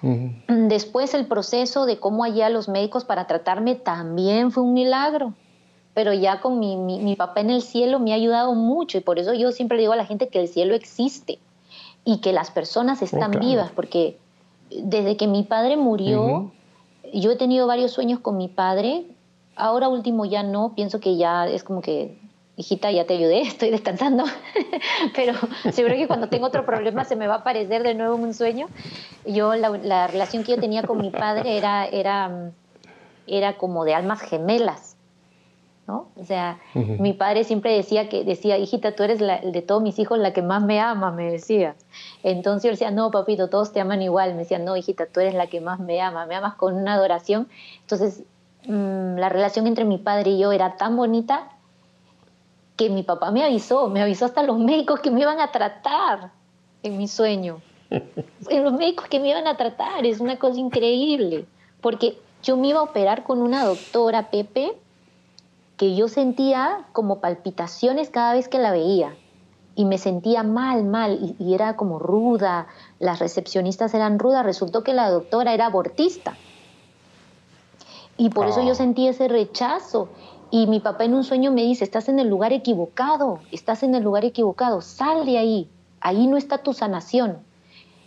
después 0.49 1.15
el 1.15 1.27
proceso 1.27 1.87
de 1.87 2.01
cómo 2.01 2.25
allá 2.25 2.51
los 2.51 2.69
médicos 2.69 3.05
para 3.05 3.29
tratarme 3.29 3.77
también 3.77 4.51
fue 4.51 4.65
un 4.65 4.75
milagro, 4.75 5.35
pero 5.95 6.13
ya 6.13 6.41
con 6.41 6.59
mi, 6.59 6.77
mi, 6.77 7.15
papá 7.15 7.43
en 7.43 7.51
el 7.51 7.63
cielo 7.63 8.01
me 8.01 8.11
ha 8.11 8.17
ayudado 8.17 8.53
mucho 8.57 8.99
y 8.99 9.03
por 9.03 9.21
eso 9.21 9.35
yo 9.35 9.53
siempre 9.53 9.79
digo 9.79 9.93
a 9.93 9.97
la 9.97 10.05
gente 10.05 10.27
que 10.27 10.41
el 10.41 10.49
cielo 10.49 10.75
existe 10.75 11.39
y 12.05 12.19
que 12.19 12.33
las 12.33 12.51
personas 12.51 13.03
están 13.03 13.31
vivas, 13.31 13.71
porque 13.71 14.19
desde 14.69 15.17
que 15.17 15.29
mi 15.29 15.45
padre 15.45 15.77
murió, 15.77 16.51
yo 17.15 17.31
he 17.31 17.37
tenido 17.37 17.69
varios 17.69 17.93
sueños 17.93 18.19
con 18.19 18.37
mi 18.37 18.49
padre 18.49 19.07
Ahora 19.57 19.89
último 19.89 20.27
ya 20.27 20.43
no, 20.43 20.75
pienso 20.75 21.01
que 21.01 21.17
ya 21.17 21.47
es 21.47 21.65
como 21.65 21.81
que, 21.81 22.19
hijita, 22.57 22.91
ya 22.91 23.07
te 23.07 23.15
ayudé, 23.15 23.41
estoy 23.43 23.71
descansando, 23.71 24.25
pero 25.17 25.33
seguro 25.73 25.95
que 25.95 26.07
cuando 26.07 26.29
tengo 26.29 26.47
otro 26.47 26.67
problema 26.67 27.05
se 27.05 27.17
me 27.17 27.27
va 27.27 27.37
a 27.37 27.39
aparecer 27.39 27.83
de 27.83 27.95
nuevo 27.95 28.17
en 28.17 28.25
un 28.25 28.35
sueño. 28.35 28.69
Yo, 29.25 29.55
la, 29.55 30.07
relación 30.07 30.45
que 30.45 30.53
yo 30.53 30.61
tenía 30.61 30.83
con 30.83 30.99
mi 30.99 31.11
padre 31.11 31.57
era, 31.57 31.87
era, 31.87 32.53
era 33.27 33.57
como 33.57 33.85
de 33.85 33.95
almas 33.95 34.21
gemelas. 34.21 34.93
¿No? 35.89 36.09
O 36.17 36.25
sea, 36.25 36.59
mi 36.75 37.13
padre 37.13 37.45
siempre 37.45 37.73
decía 37.73 38.09
que 38.09 38.25
decía, 38.25 38.59
hijita, 38.59 38.97
tú 38.97 39.05
eres 39.05 39.21
la, 39.21 39.41
de 39.41 39.63
todos 39.63 39.81
mis 39.81 40.01
hijos 40.01 40.19
la 40.19 40.33
que 40.33 40.43
más 40.43 40.65
me 40.65 40.81
ama, 40.81 41.13
me 41.13 41.31
decía. 41.31 41.77
Entonces 42.25 42.65
yo 42.65 42.71
decía, 42.73 42.91
no, 42.91 43.13
papito, 43.13 43.49
todos 43.49 43.73
te 43.73 43.79
aman 43.79 44.03
igual. 44.03 44.33
Me 44.33 44.39
decía, 44.39 44.59
no, 44.59 44.77
hijita, 44.77 45.07
tú 45.07 45.21
eres 45.21 45.35
la 45.35 45.47
que 45.47 45.61
más 45.61 45.79
me 45.79 46.01
ama, 46.01 46.27
me 46.27 46.35
amas 46.35 46.57
con 46.57 46.75
una 46.75 46.95
adoración. 46.95 47.47
Entonces 47.83 48.25
Mm, 48.67 49.17
la 49.19 49.29
relación 49.29 49.67
entre 49.69 49.85
mi 49.85 49.99
padre 49.99 50.33
y 50.33 50.39
yo 50.39 50.51
era 50.51 50.77
tan 50.77 50.97
bonita 50.97 51.49
que 52.77 52.91
mi 52.91 53.05
papá 53.05 53.31
me 53.31 53.45
avisó, 53.45 53.89
me 53.89 54.03
avisó 54.03 54.25
hasta 54.25 54.43
los 54.43 54.59
médicos 54.59 55.01
que 55.01 55.11
me 55.11 55.21
iban 55.21 55.41
a 55.41 55.53
tratar 55.53 56.33
en 56.83 56.99
mi 56.99 57.07
sueño. 57.07 57.61
en 57.91 58.65
los 58.65 58.73
médicos 58.73 59.07
que 59.07 59.21
me 59.21 59.31
iban 59.31 59.47
a 59.47 59.57
tratar, 59.57 60.05
es 60.05 60.21
una 60.21 60.39
cosa 60.39 60.59
increíble, 60.59 61.47
porque 61.81 62.19
yo 62.43 62.57
me 62.57 62.69
iba 62.69 62.81
a 62.81 62.83
operar 62.83 63.23
con 63.23 63.41
una 63.41 63.65
doctora, 63.65 64.31
Pepe, 64.31 64.77
que 65.77 65.95
yo 65.95 66.09
sentía 66.09 66.87
como 66.93 67.21
palpitaciones 67.21 68.11
cada 68.11 68.35
vez 68.35 68.49
que 68.49 68.59
la 68.59 68.73
veía 68.73 69.15
y 69.77 69.85
me 69.85 69.99
sentía 69.99 70.43
mal, 70.43 70.85
mal, 70.85 71.19
y, 71.23 71.37
y 71.43 71.55
era 71.55 71.77
como 71.77 71.99
ruda, 71.99 72.67
las 72.99 73.21
recepcionistas 73.21 73.95
eran 73.95 74.19
rudas, 74.19 74.45
resultó 74.45 74.83
que 74.83 74.93
la 74.93 75.09
doctora 75.09 75.55
era 75.55 75.67
abortista. 75.67 76.37
Y 78.17 78.31
por 78.31 78.47
eso 78.47 78.63
yo 78.63 78.73
ah. 78.73 78.77
sentí 78.77 79.09
ese 79.09 79.29
rechazo. 79.29 80.09
Y 80.51 80.67
mi 80.67 80.81
papá 80.81 81.05
en 81.05 81.15
un 81.15 81.25
sueño 81.25 81.51
me 81.53 81.63
dice, 81.63 81.85
estás 81.85 82.09
en 82.09 82.19
el 82.19 82.29
lugar 82.29 82.53
equivocado, 82.53 83.41
estás 83.51 83.83
en 83.83 83.95
el 83.95 84.05
lugar 84.05 84.25
equivocado, 84.25 84.81
sal 84.81 85.27
de 85.27 85.39
ahí, 85.39 85.69
ahí 86.01 86.29
no 86.29 86.37
está 86.37 86.59
tu 86.59 86.73
sanación. 86.73 87.39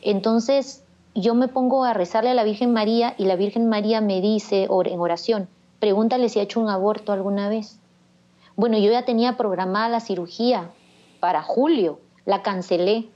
Entonces 0.01 0.83
yo 1.15 1.35
me 1.35 1.49
pongo 1.49 1.83
a 1.83 1.93
rezarle 1.93 2.29
a 2.29 2.33
la 2.33 2.45
Virgen 2.45 2.71
María 2.71 3.13
y 3.17 3.25
la 3.25 3.35
Virgen 3.35 3.67
María 3.67 3.99
me 3.99 4.21
dice 4.21 4.69
en 4.85 4.99
oración, 4.99 5.49
pregúntale 5.79 6.29
si 6.29 6.39
ha 6.39 6.43
hecho 6.43 6.61
un 6.61 6.69
aborto 6.69 7.11
alguna 7.11 7.49
vez. 7.49 7.79
Bueno, 8.55 8.77
yo 8.77 8.89
ya 8.91 9.03
tenía 9.03 9.35
programada 9.35 9.89
la 9.89 9.99
cirugía 9.99 10.71
para 11.19 11.41
julio, 11.41 11.99
la 12.25 12.41
cancelé 12.41 13.09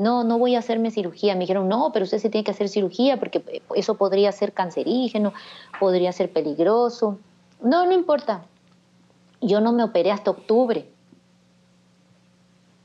no, 0.00 0.24
no 0.24 0.38
voy 0.38 0.54
a 0.54 0.60
hacerme 0.60 0.90
cirugía. 0.90 1.34
Me 1.34 1.40
dijeron, 1.40 1.68
no, 1.68 1.90
pero 1.92 2.04
usted 2.04 2.18
se 2.18 2.30
tiene 2.30 2.42
que 2.42 2.50
hacer 2.52 2.68
cirugía 2.68 3.18
porque 3.18 3.44
eh, 3.48 3.62
eso 3.74 3.94
podría 3.96 4.32
ser 4.32 4.52
cancerígeno, 4.52 5.34
podría 5.78 6.10
ser 6.12 6.32
peligroso. 6.32 7.18
No, 7.62 7.84
no 7.84 7.92
importa. 7.92 8.42
Yo 9.42 9.60
no 9.60 9.72
me 9.72 9.84
operé 9.84 10.10
hasta 10.10 10.30
octubre. 10.30 10.88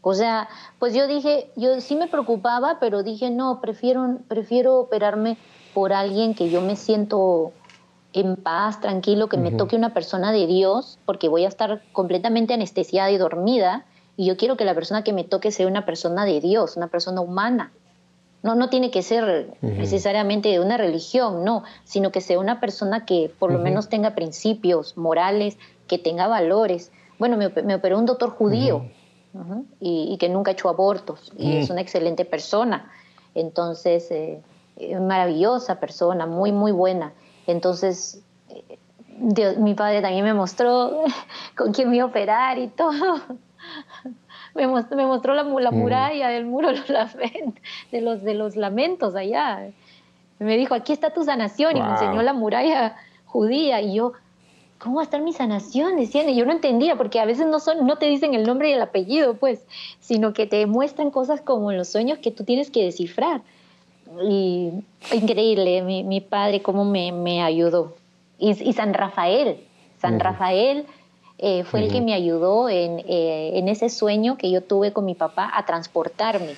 O 0.01 0.13
sea, 0.13 0.49
pues 0.77 0.93
yo 0.93 1.07
dije, 1.07 1.49
yo 1.55 1.79
sí 1.81 1.95
me 1.95 2.07
preocupaba, 2.07 2.77
pero 2.79 3.01
dije, 3.01 3.31
no, 3.31 3.59
prefiero, 3.61 4.19
prefiero 4.27 4.77
operarme 4.79 5.37
por 5.73 5.93
alguien 5.93 6.35
que 6.35 6.49
yo 6.49 6.61
me 6.61 6.75
siento 6.75 7.53
en 8.13 8.35
paz, 8.35 8.79
tranquilo, 8.81 9.27
que 9.29 9.37
me 9.37 9.51
toque 9.51 9.75
una 9.75 9.93
persona 9.93 10.31
de 10.31 10.47
Dios, 10.47 10.99
porque 11.05 11.27
voy 11.27 11.45
a 11.45 11.47
estar 11.47 11.81
completamente 11.91 12.53
anestesiada 12.53 13.11
y 13.11 13.17
dormida 13.17 13.85
y 14.17 14.25
yo 14.25 14.37
quiero 14.37 14.57
que 14.57 14.65
la 14.65 14.73
persona 14.73 15.03
que 15.03 15.13
me 15.13 15.23
toque 15.23 15.51
sea 15.51 15.67
una 15.67 15.85
persona 15.85 16.25
de 16.25 16.39
Dios, 16.39 16.77
una 16.77 16.87
persona 16.87 17.21
humana. 17.21 17.71
No, 18.43 18.53
no 18.53 18.69
tiene 18.69 18.91
que 18.91 19.01
ser 19.01 19.57
necesariamente 19.61 20.49
de 20.49 20.59
una 20.59 20.77
religión, 20.77 21.43
no, 21.43 21.63
sino 21.83 22.11
que 22.11 22.21
sea 22.21 22.37
una 22.37 22.59
persona 22.59 23.03
que 23.03 23.31
por 23.39 23.51
lo 23.51 23.57
menos 23.57 23.89
tenga 23.89 24.13
principios 24.13 24.97
morales, 24.97 25.57
que 25.87 25.97
tenga 25.97 26.27
valores. 26.27 26.91
Bueno, 27.17 27.37
me, 27.37 27.75
operó 27.75 27.97
un 27.97 28.05
doctor 28.05 28.29
judío 28.29 28.85
y, 29.79 30.15
que 30.19 30.29
nunca 30.29 30.51
ha 30.51 30.53
hecho 30.53 30.69
abortos 30.69 31.33
y 31.35 31.57
es 31.57 31.71
una 31.71 31.81
excelente 31.81 32.23
persona. 32.23 32.91
Entonces, 33.33 34.11
eh, 34.11 34.43
maravillosa 35.01 35.79
persona, 35.79 36.27
muy, 36.27 36.51
muy 36.51 36.71
buena. 36.71 37.13
Entonces, 37.47 38.21
eh, 38.49 39.55
mi 39.57 39.73
padre 39.73 40.03
también 40.03 40.23
me 40.23 40.35
mostró 40.35 41.03
con 41.57 41.73
quién 41.73 41.89
me 41.89 41.95
iba 41.95 42.05
a 42.05 42.09
operar 42.09 42.59
y 42.59 42.67
todo 42.67 43.23
me, 44.55 44.67
mostró, 44.67 44.97
me 44.97 45.05
mostró 45.05 45.33
la, 45.33 45.43
la 45.43 45.71
mm. 45.71 45.75
muralla 45.75 46.29
del 46.29 46.45
muro 46.45 46.69
de 47.91 48.01
los, 48.01 48.23
de 48.23 48.33
los 48.33 48.55
lamentos 48.55 49.15
allá. 49.15 49.69
Me 50.39 50.57
dijo, 50.57 50.73
aquí 50.73 50.91
está 50.91 51.13
tu 51.13 51.23
sanación, 51.23 51.77
y 51.77 51.81
me 51.81 51.89
enseñó 51.89 52.21
la 52.21 52.33
muralla 52.33 52.95
judía, 53.25 53.81
y 53.81 53.95
yo, 53.95 54.13
¿cómo 54.79 54.97
va 54.97 55.01
a 55.01 55.05
estar 55.05 55.21
mi 55.21 55.33
sanación? 55.33 55.95
Decían, 55.97 56.29
y 56.29 56.35
yo 56.35 56.45
no 56.45 56.51
entendía, 56.51 56.95
porque 56.95 57.19
a 57.19 57.25
veces 57.25 57.47
no, 57.47 57.59
son, 57.59 57.85
no 57.85 57.97
te 57.97 58.07
dicen 58.07 58.33
el 58.33 58.43
nombre 58.43 58.69
y 58.69 58.73
el 58.73 58.81
apellido, 58.81 59.35
pues, 59.35 59.65
sino 59.99 60.33
que 60.33 60.45
te 60.45 60.65
muestran 60.65 61.11
cosas 61.11 61.41
como 61.41 61.71
en 61.71 61.77
los 61.77 61.87
sueños 61.87 62.19
que 62.19 62.31
tú 62.31 62.43
tienes 62.43 62.69
que 62.69 62.83
descifrar. 62.83 63.41
Y 64.23 64.71
increíble, 65.13 65.81
mi, 65.81 66.03
mi 66.03 66.21
padre 66.21 66.61
cómo 66.61 66.85
me, 66.85 67.11
me 67.11 67.41
ayudó. 67.41 67.95
Y, 68.37 68.51
y, 68.51 68.73
San 68.73 68.93
Rafael, 68.93 69.57
San 69.97 70.19
Rafael 70.19 70.85
eh, 71.37 71.65
fue 71.65 71.81
el 71.83 71.91
que 71.91 71.99
me 71.99 72.13
ayudó 72.13 72.69
eh, 72.69 73.57
en, 73.57 73.67
ese 73.67 73.89
sueño 73.89 74.37
que 74.37 74.49
yo 74.51 74.61
tuve 74.61 74.93
con 74.93 75.03
mi 75.03 75.15
papá 75.15 75.51
a 75.53 75.65
transportarme. 75.65 76.55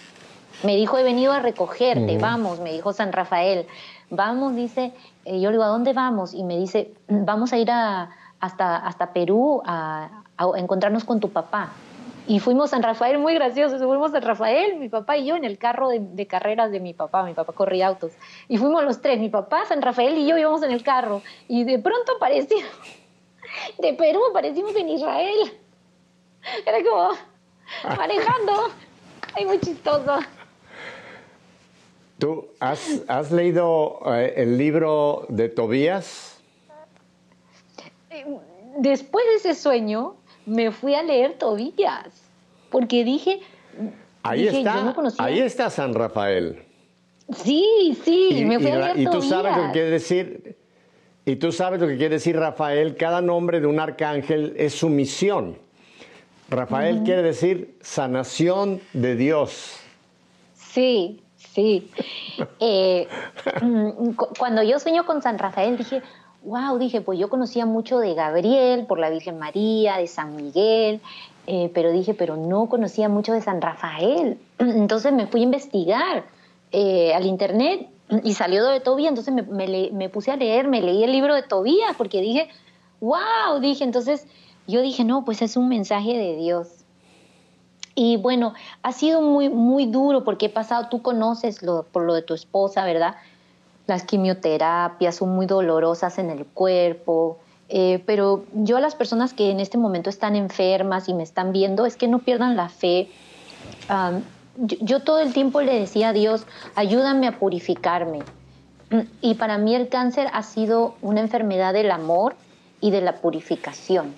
Me 0.64 0.76
dijo, 0.76 0.98
he 0.98 1.04
venido 1.04 1.34
a 1.34 1.40
recogerte, 1.40 2.18
vamos, 2.18 2.60
me 2.60 2.74
dijo 2.74 2.94
San 2.94 3.12
Rafael. 3.12 3.66
Vamos, 4.10 4.56
dice, 4.56 4.94
eh, 5.26 5.40
yo 5.40 5.50
le 5.50 5.58
digo, 5.58 5.64
¿a 5.64 5.68
dónde 5.68 5.94
vamos? 5.94 6.34
Y 6.34 6.44
me 6.44 6.58
dice, 6.58 6.92
vamos 7.08 7.54
a 7.54 7.58
ir 7.58 7.70
hasta, 7.72 8.78
hasta 8.78 9.14
Perú 9.14 9.62
a, 9.66 10.24
encontrarnos 10.56 11.04
con 11.04 11.20
tu 11.20 11.30
papá. 11.30 11.72
Y 12.28 12.40
fuimos 12.40 12.66
a 12.66 12.76
San 12.76 12.84
Rafael, 12.84 13.18
muy 13.20 13.34
gracioso, 13.34 13.78
fuimos 13.80 14.10
a 14.12 14.20
San 14.20 14.22
Rafael, 14.22 14.78
mi 14.78 14.90
papá 14.90 15.18
y 15.18 15.26
yo, 15.26 15.36
en 15.36 15.46
el 15.46 15.58
carro 15.58 15.90
de, 15.90 16.00
de, 16.00 16.28
carreras 16.28 16.72
de 16.72 16.80
mi 16.80 16.94
papá, 16.94 17.24
mi 17.24 17.34
papá 17.34 17.54
corría 17.54 17.88
autos. 17.88 18.12
Y 18.48 18.58
fuimos 18.58 18.84
los 18.84 19.02
tres, 19.02 19.20
mi 19.20 19.30
papá, 19.30 19.66
San 19.66 19.82
Rafael 19.82 20.18
y 20.18 20.28
yo 20.28 20.38
íbamos 20.38 20.62
en 20.62 20.72
el 20.72 20.84
carro. 20.84 21.22
Y 21.48 21.64
de 21.64 21.80
pronto 21.80 22.14
apareció 22.18 22.58
de 23.78 23.94
Perú, 23.94 24.22
parecimos 24.34 24.76
en 24.76 24.90
Israel. 24.90 25.54
Era 26.66 26.78
como 26.84 27.12
manejando. 27.98 28.54
Ay, 29.36 29.46
muy 29.46 29.60
chistoso. 29.60 30.20
¿Tú 32.18 32.48
has, 32.60 33.32
leído 33.32 34.00
eh, 34.08 34.34
el 34.38 34.58
libro 34.58 35.26
de 35.30 35.50
Tobías? 35.50 36.42
Después 38.78 39.26
de 39.28 39.36
ese 39.36 39.54
sueño, 39.54 40.16
me 40.46 40.72
fui 40.72 40.96
a 40.96 41.04
leer 41.04 41.38
Tobías, 41.38 42.08
porque 42.72 43.04
dije... 43.04 43.42
Ahí, 44.24 44.48
está, 44.48 44.96
ahí 45.20 45.40
está 45.40 45.70
San 45.70 45.94
Rafael. 45.94 46.64
Sí, 47.34 47.98
sí, 48.04 48.44
me 48.46 48.60
fui 48.60 48.72
a 48.72 48.98
Y 48.98 49.06
tú 49.06 49.22
sabes 49.22 49.56
lo 49.56 49.68
que 49.68 49.72
quiere 49.72 49.90
decir, 49.92 50.57
y 51.28 51.36
tú 51.36 51.52
sabes 51.52 51.82
lo 51.82 51.90
que 51.90 51.98
quiere 51.98 52.16
decir 52.16 52.40
Rafael, 52.40 52.96
cada 52.96 53.22
nombre 53.22 53.60
de 53.60 53.68
un 53.68 53.82
arcángel 53.82 54.54
es 54.56 54.74
su 54.74 54.88
misión. 54.88 55.58
Rafael 56.50 57.04
quiere 57.04 57.22
decir 57.22 57.76
sanación 57.82 58.80
de 58.94 59.18
Dios. 59.18 59.76
Sí, 60.56 61.22
sí. 61.36 61.92
Eh, 62.62 63.10
mm, 63.62 64.12
cuando 64.40 64.64
yo 64.64 64.80
sueño 64.80 65.06
con 65.06 65.22
San 65.22 65.38
Rafael 65.38 65.76
dije, 65.76 66.02
wow, 66.46 66.78
dije, 66.78 67.02
pues 67.02 67.20
yo 67.20 67.28
conocía 67.28 67.66
mucho 67.66 68.00
de 68.00 68.14
Gabriel 68.14 68.86
por 68.86 68.98
la 68.98 69.10
Virgen 69.10 69.38
María, 69.38 69.98
de 69.98 70.08
San 70.08 70.34
Miguel, 70.34 71.02
eh, 71.46 71.70
pero 71.74 71.92
dije, 71.92 72.14
pero 72.14 72.38
no 72.38 72.70
conocía 72.70 73.10
mucho 73.10 73.34
de 73.34 73.42
San 73.42 73.60
Rafael. 73.60 74.38
Entonces 74.60 75.12
me 75.12 75.28
fui 75.28 75.42
a 75.42 75.44
investigar 75.44 76.24
eh, 76.72 77.14
al 77.14 77.26
internet 77.26 77.90
y 78.24 78.34
salió 78.34 78.66
de 78.66 78.80
Tobías, 78.80 79.10
entonces 79.10 79.34
me, 79.94 80.10
puse 80.10 80.32
a 80.32 80.36
leer, 80.36 80.68
me 80.68 80.82
leí 80.82 81.04
el 81.04 81.12
libro 81.12 81.36
de 81.36 81.44
Tobías 81.44 81.96
porque 81.98 82.22
dije, 82.22 82.50
wow, 83.02 83.60
dije, 83.60 83.84
entonces 83.84 84.28
yo 84.68 84.82
dije, 84.82 85.04
no, 85.04 85.26
pues 85.26 85.42
es 85.42 85.58
un 85.58 85.68
mensaje 85.70 86.18
de 86.18 86.36
Dios. 86.36 86.70
Y 87.96 88.18
bueno, 88.18 88.54
ha 88.84 88.92
sido 88.92 89.22
muy, 89.22 89.50
muy 89.50 89.88
duro 89.88 90.24
porque 90.24 90.46
he 90.46 90.50
pasado, 90.50 90.88
tú 90.90 91.02
conoces 91.02 91.64
lo, 91.64 91.84
por 91.84 92.04
lo 92.04 92.14
de 92.14 92.22
tu 92.22 92.34
esposa, 92.34 92.86
¿verdad? 92.86 93.16
Las 93.88 94.04
quimioterapias 94.04 95.16
son 95.16 95.30
muy 95.30 95.46
dolorosas 95.46 96.20
en 96.20 96.30
el 96.30 96.46
cuerpo, 96.46 97.40
eh, 97.70 98.04
pero 98.06 98.46
yo 98.54 98.78
a 98.78 98.80
las 98.80 98.96
personas 98.96 99.34
que 99.34 99.52
en 99.52 99.60
este 99.60 99.78
momento 99.78 100.10
están 100.10 100.36
enfermas 100.36 101.10
y 101.10 101.14
me 101.14 101.24
están 101.24 101.52
viendo, 101.52 101.86
es 101.86 101.98
que 101.98 102.08
no 102.08 102.20
pierdan 102.20 102.56
la 102.56 102.70
fe 102.70 103.10
yo, 104.58 105.02
todo 105.02 105.20
el 105.20 105.34
tiempo 105.34 105.62
le 105.62 105.80
decía 105.80 106.10
a 106.10 106.14
Dios, 106.14 106.46
ayúdame 106.76 107.28
a 107.28 107.40
purificarme. 107.40 108.20
Y 109.22 109.36
para 109.36 109.58
mí 109.58 109.76
el 109.76 109.90
cáncer 109.90 110.28
ha 110.34 110.44
sido 110.44 110.96
una 111.02 111.22
enfermedad 111.22 111.74
del 111.74 111.92
amor 111.92 112.36
y 112.80 112.92
de 112.92 113.02
la 113.02 113.18
purificación. 113.18 114.16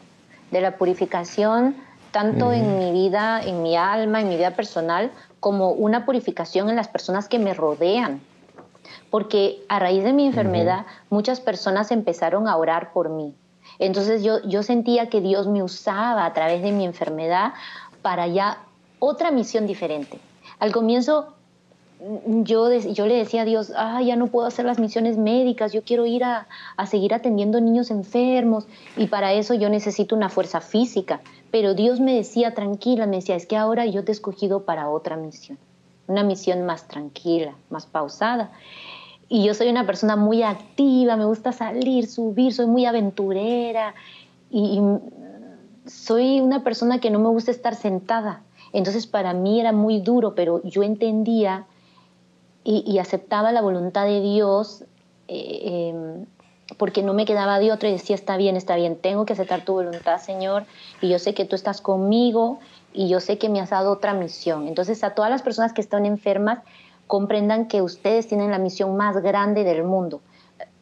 De 0.52 0.62
la 0.62 0.78
purificación 0.78 1.76
tanto 2.12 2.52
en 2.52 2.80
mi 2.80 2.92
vida, 2.92 3.42
en 3.42 3.62
mi 3.62 3.76
alma, 3.76 4.22
en 4.22 4.30
mi 4.30 4.38
vida 4.38 4.52
personal, 4.52 5.12
como 5.40 5.72
una 5.72 6.06
purificación 6.06 6.70
en 6.70 6.76
las 6.76 6.88
personas 6.88 7.28
que 7.28 7.40
me 7.40 7.54
rodean. 7.54 8.22
Porque 9.10 9.64
a 9.70 9.80
raíz 9.80 10.04
de 10.04 10.14
mi 10.14 10.26
enfermedad, 10.26 10.86
muchas 11.10 11.40
personas 11.40 11.92
empezaron 11.92 12.48
a 12.48 12.56
orar 12.56 12.94
por 12.94 13.10
mí. 13.10 13.36
Entonces 13.78 14.24
yo, 14.24 14.42
yo 14.48 14.64
sentía 14.64 15.10
que 15.10 15.22
Dios 15.22 15.48
me 15.48 15.64
usaba 15.64 16.26
a 16.26 16.34
través 16.34 16.62
de 16.62 16.72
mi 16.72 16.86
enfermedad 16.86 17.54
para 18.02 18.28
ya 18.28 18.58
otra 19.00 19.32
misión 19.32 19.68
diferente. 19.68 20.20
Al 20.60 20.72
comienzo 20.72 21.34
yo, 22.00 22.72
yo 22.72 23.08
le 23.08 23.16
decía 23.16 23.42
a 23.42 23.46
Dios, 23.46 23.74
ah, 23.76 24.02
ya 24.02 24.16
no 24.16 24.28
puedo 24.28 24.48
hacer 24.48 24.66
las 24.66 24.80
misiones 24.80 25.18
médicas, 25.18 25.74
yo 25.74 25.84
quiero 25.84 26.06
ir 26.06 26.24
a, 26.24 26.48
seguir 26.90 27.14
atendiendo 27.14 27.60
niños 27.60 27.92
enfermos 27.92 28.66
y 28.96 29.08
para 29.08 29.34
eso 29.34 29.54
yo 29.54 29.70
necesito 29.70 30.16
una 30.16 30.30
fuerza 30.30 30.62
física. 30.62 31.20
Pero 31.52 31.74
Dios 31.74 32.00
me 32.00 32.14
decía, 32.14 32.54
tranquila, 32.54 33.06
me 33.06 33.18
decía, 33.18 33.36
es 33.36 33.46
que 33.46 33.58
ahora 33.58 33.86
yo 33.86 34.04
te 34.04 34.12
he 34.12 34.14
escogido 34.14 34.64
para 34.64 34.90
otra 34.90 35.18
misión, 35.18 35.58
una 36.08 36.24
misión 36.24 36.66
más 36.66 36.88
tranquila, 36.88 37.54
más 37.70 37.86
pausada. 37.86 38.52
Y 39.28 39.44
yo 39.44 39.54
soy 39.54 39.68
una 39.68 39.86
persona 39.86 40.16
muy 40.16 40.42
activa, 40.42 41.18
me 41.18 41.26
gusta 41.26 41.52
salir, 41.52 42.08
subir, 42.08 42.54
soy 42.54 42.68
muy 42.68 42.86
aventurera 42.86 43.94
y 44.50 44.80
soy 45.86 46.40
una 46.40 46.64
persona 46.64 47.00
que 47.00 47.12
no 47.12 47.20
me 47.20 47.30
gusta 47.30 47.52
estar 47.52 47.76
sentada 47.76 48.42
entonces 48.74 49.08
para 49.08 49.34
mí 49.34 49.60
era 49.60 49.72
muy 49.72 50.00
duro, 50.00 50.36
pero 50.36 50.62
yo 50.64 50.84
entendía 50.84 51.66
y, 52.64 53.00
aceptaba 53.00 53.52
la 53.52 53.62
voluntad 53.62 54.06
de 54.06 54.22
Dios 54.22 54.84
eh, 55.28 55.90
em, 55.90 56.26
porque 56.78 57.02
no 57.02 57.14
me 57.14 57.26
quedaba 57.26 57.58
de 57.58 57.72
otra 57.72 57.90
y 57.90 57.94
decía, 57.94 58.16
está 58.16 58.38
bien, 58.38 58.56
está 58.56 58.76
bien, 58.76 58.96
tengo 58.96 59.26
que 59.26 59.34
aceptar 59.34 59.66
tu 59.66 59.74
voluntad, 59.74 60.20
Señor, 60.20 60.66
y 61.02 61.10
yo 61.10 61.18
sé 61.18 61.34
que 61.34 61.46
tú 61.46 61.56
estás 61.56 61.82
conmigo 61.82 62.60
y 62.94 63.08
yo 63.08 63.20
sé 63.20 63.40
que 63.40 63.50
me 63.50 63.60
has 63.60 63.72
dado 63.72 63.92
otra 63.92 64.14
misión. 64.14 64.68
Entonces 64.68 65.04
a 65.04 65.16
todas 65.16 65.32
las 65.32 65.42
personas 65.42 65.74
que 65.74 65.82
están 65.82 66.06
enfermas, 66.06 66.60
comprendan 67.08 67.68
que 67.68 67.82
ustedes 67.82 68.28
tienen 68.28 68.52
la 68.52 68.60
misión 68.60 68.96
más 68.96 69.18
grande 69.18 69.64
del 69.64 69.84
mundo. 69.84 70.22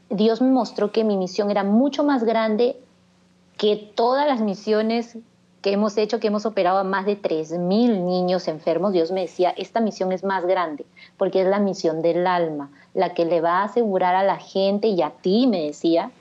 Dios 0.09 0.41
me 0.41 0.49
mostró 0.49 0.91
que 0.91 1.05
mi 1.05 1.15
misión 1.15 1.51
era 1.51 1.63
mucho 1.63 2.03
más 2.03 2.25
grande 2.25 2.77
que 3.57 3.77
todas 3.95 4.27
las 4.27 4.41
misiones 4.41 5.17
que 5.67 5.73
hemos 5.73 5.97
hecho, 5.97 6.21
que 6.21 6.27
hemos 6.27 6.45
operado 6.45 6.77
a 6.77 6.85
más 6.85 7.05
de 7.05 7.21
3.000 7.21 7.59
niños 8.05 8.47
enfermos, 8.47 8.93
Dios 8.93 9.11
me 9.11 9.19
decía, 9.19 9.53
esta 9.57 9.81
misión 9.81 10.13
es 10.13 10.23
más 10.23 10.45
grande, 10.45 10.85
porque 11.17 11.41
es 11.41 11.47
la 11.47 11.59
misión 11.59 12.01
del 12.01 12.25
alma, 12.25 12.71
la 12.93 13.13
que 13.13 13.25
le 13.25 13.41
va 13.41 13.57
a 13.57 13.63
asegurar 13.65 14.15
a 14.15 14.23
la 14.23 14.37
gente 14.37 14.87
y 14.87 15.01
a 15.01 15.09
ti, 15.09 15.45
me 15.45 15.63
decía, 15.63 16.11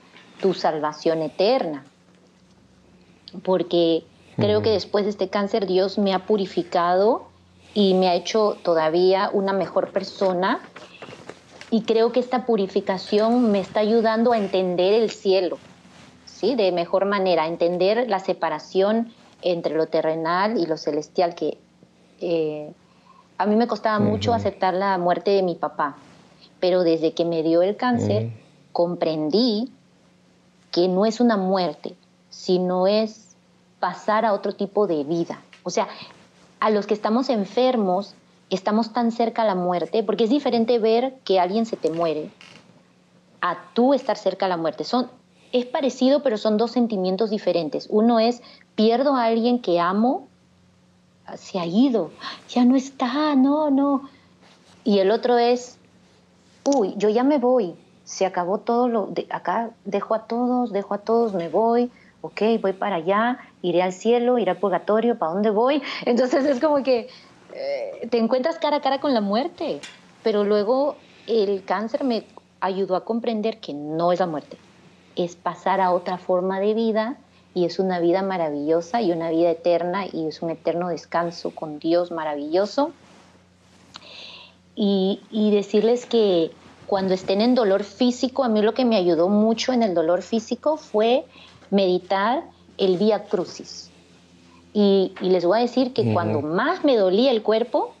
tu 0.41 0.53
salvación 0.53 1.21
eterna. 1.21 1.85
Porque 3.41 4.03
creo 4.35 4.61
que 4.61 4.71
después 4.71 5.05
de 5.05 5.11
este 5.11 5.29
cáncer 5.29 5.65
Dios 5.65 5.97
me 5.97 6.13
ha 6.13 6.25
purificado 6.25 7.27
y 7.73 7.93
me 7.93 8.09
ha 8.09 8.15
hecho 8.15 8.57
todavía 8.63 9.29
una 9.31 9.53
mejor 9.53 9.93
persona. 9.93 10.59
Y 11.71 11.83
creo 11.83 12.11
que 12.11 12.19
esta 12.19 12.45
purificación 12.45 13.49
me 13.49 13.61
está 13.61 13.79
ayudando 13.79 14.33
a 14.33 14.37
entender 14.37 14.93
el 14.93 15.09
cielo, 15.09 15.57
¿sí? 16.25 16.55
De 16.55 16.73
mejor 16.73 17.05
manera, 17.05 17.43
a 17.43 17.47
entender 17.47 18.09
la 18.09 18.19
separación 18.19 19.13
entre 19.41 19.75
lo 19.75 19.87
terrenal 19.87 20.57
y 20.57 20.65
lo 20.65 20.77
celestial, 20.77 21.35
que 21.35 21.57
eh, 22.21 22.71
a 23.37 23.45
mí 23.45 23.55
me 23.55 23.67
costaba 23.67 23.99
mucho 23.99 24.33
aceptar 24.33 24.73
la 24.73 24.97
muerte 24.97 25.31
de 25.31 25.43
mi 25.43 25.55
papá, 25.55 25.97
pero 26.59 26.83
desde 26.83 27.13
que 27.13 27.25
me 27.25 27.43
dio 27.43 27.61
el 27.61 27.75
cáncer 27.75 28.31
comprendí 28.71 29.71
que 30.71 30.87
no 30.87 31.05
es 31.05 31.19
una 31.19 31.37
muerte, 31.37 31.95
sino 32.29 32.87
es 32.87 33.35
pasar 33.79 34.25
a 34.25 34.33
otro 34.33 34.53
tipo 34.53 34.87
de 34.87 35.03
vida. 35.03 35.41
O 35.63 35.69
sea, 35.69 35.87
a 36.59 36.69
los 36.69 36.87
que 36.87 36.93
estamos 36.93 37.29
enfermos, 37.29 38.15
estamos 38.49 38.93
tan 38.93 39.11
cerca 39.11 39.43
a 39.43 39.45
la 39.45 39.55
muerte, 39.55 40.03
porque 40.03 40.23
es 40.25 40.29
diferente 40.29 40.79
ver 40.79 41.15
que 41.23 41.39
alguien 41.39 41.65
se 41.65 41.77
te 41.77 41.89
muere 41.89 42.29
a 43.41 43.57
tú 43.73 43.93
estar 43.93 44.17
cerca 44.17 44.45
a 44.45 44.49
la 44.49 44.57
muerte. 44.57 44.83
Son, 44.83 45.09
es 45.51 45.65
parecido, 45.65 46.23
pero 46.23 46.37
son 46.37 46.57
dos 46.57 46.71
sentimientos 46.71 47.29
diferentes. 47.29 47.87
Uno 47.89 48.19
es 48.19 48.41
pierdo 48.77 49.15
a 49.15 49.25
alguien 49.25 49.59
que 49.59 49.79
amo, 49.79 50.27
se 51.35 51.59
ha 51.59 51.65
ido, 51.65 52.11
ya 52.47 52.63
no 52.63 52.75
está, 52.77 53.35
no, 53.35 53.69
no. 53.71 54.07
Y 54.85 54.99
el 54.99 55.09
otro 55.11 55.37
es, 55.37 55.77
uy, 56.63 56.93
yo 56.95 57.09
ya 57.09 57.23
me 57.23 57.39
voy, 57.39 57.75
se 58.05 58.25
acabó 58.25 58.59
todo 58.59 58.87
lo 58.87 59.07
de 59.07 59.27
acá, 59.31 59.71
dejo 59.83 60.13
a 60.13 60.27
todos, 60.27 60.71
dejo 60.71 60.93
a 60.93 60.99
todos, 60.99 61.33
me 61.33 61.49
voy, 61.49 61.91
ok, 62.21 62.41
voy 62.61 62.73
para 62.73 62.97
allá, 62.97 63.39
iré 63.63 63.81
al 63.81 63.93
cielo, 63.93 64.37
iré 64.37 64.51
al 64.51 64.57
purgatorio, 64.57 65.17
¿para 65.17 65.33
dónde 65.33 65.49
voy? 65.49 65.81
Entonces 66.05 66.45
es 66.45 66.61
como 66.61 66.83
que 66.83 67.09
eh, 67.53 68.07
te 68.11 68.19
encuentras 68.19 68.59
cara 68.59 68.77
a 68.77 68.81
cara 68.81 69.01
con 69.01 69.15
la 69.15 69.21
muerte, 69.21 69.81
pero 70.23 70.43
luego 70.43 70.97
el 71.25 71.65
cáncer 71.65 72.03
me 72.03 72.25
ayudó 72.59 72.95
a 72.95 73.03
comprender 73.03 73.59
que 73.59 73.73
no 73.73 74.11
es 74.11 74.19
la 74.19 74.27
muerte, 74.27 74.57
es 75.15 75.35
pasar 75.35 75.81
a 75.81 75.91
otra 75.91 76.19
forma 76.19 76.59
de 76.59 76.75
vida 76.75 77.17
y 77.53 77.65
es 77.65 77.79
una 77.79 77.99
vida 77.99 78.21
maravillosa 78.21 79.01
y 79.01 79.11
una 79.11 79.29
vida 79.29 79.51
eterna 79.51 80.05
y 80.05 80.27
es 80.27 80.41
un 80.41 80.51
eterno 80.51 80.89
descanso 80.89 81.51
con 81.51 81.79
Dios 81.79 82.11
maravilloso. 82.11 82.91
Y, 84.75 85.19
decirles 85.31 86.05
que 86.05 86.51
cuando 86.85 87.15
estén 87.15 87.41
en 87.41 87.55
dolor 87.55 87.83
físico, 87.83 88.43
a 88.43 88.47
mí 88.47 88.61
lo 88.61 88.75
que 88.75 88.85
me 88.85 88.95
ayudó 88.95 89.27
mucho 89.27 89.73
en 89.73 89.81
el 89.81 89.95
dolor 89.95 90.21
físico 90.21 90.77
fue 90.77 91.25
meditar 91.71 92.43
el 92.77 92.97
Vía 92.97 93.23
Crucis. 93.23 93.89
Y, 94.73 95.13
les 95.19 95.45
voy 95.45 95.57
a 95.57 95.61
decir 95.61 95.93
que 95.93 96.13
cuando 96.13 96.41
más 96.41 96.83
me 96.83 96.95
dolía 96.95 97.31
el 97.31 97.41
cuerpo, 97.41 97.95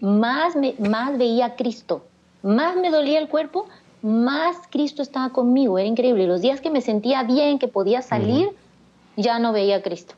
más, 0.00 0.56
me, 0.56 0.74
más 0.78 1.16
veía 1.16 1.46
a 1.46 1.56
Cristo. 1.56 2.04
Más 2.42 2.76
me 2.76 2.90
dolía 2.90 3.18
el 3.18 3.28
cuerpo, 3.28 3.66
más 4.02 4.56
Cristo 4.68 5.00
estaba 5.00 5.30
conmigo. 5.30 5.78
Era 5.78 5.88
increíble. 5.88 6.26
Los 6.26 6.42
días 6.42 6.60
que 6.60 6.68
me 6.68 6.82
sentía 6.82 7.22
bien, 7.22 7.58
que 7.58 7.68
podía 7.68 8.02
salir, 8.02 8.50
ya 9.16 9.38
no 9.38 9.52
veía 9.52 9.76
a 9.76 9.82
Cristo. 9.82 10.14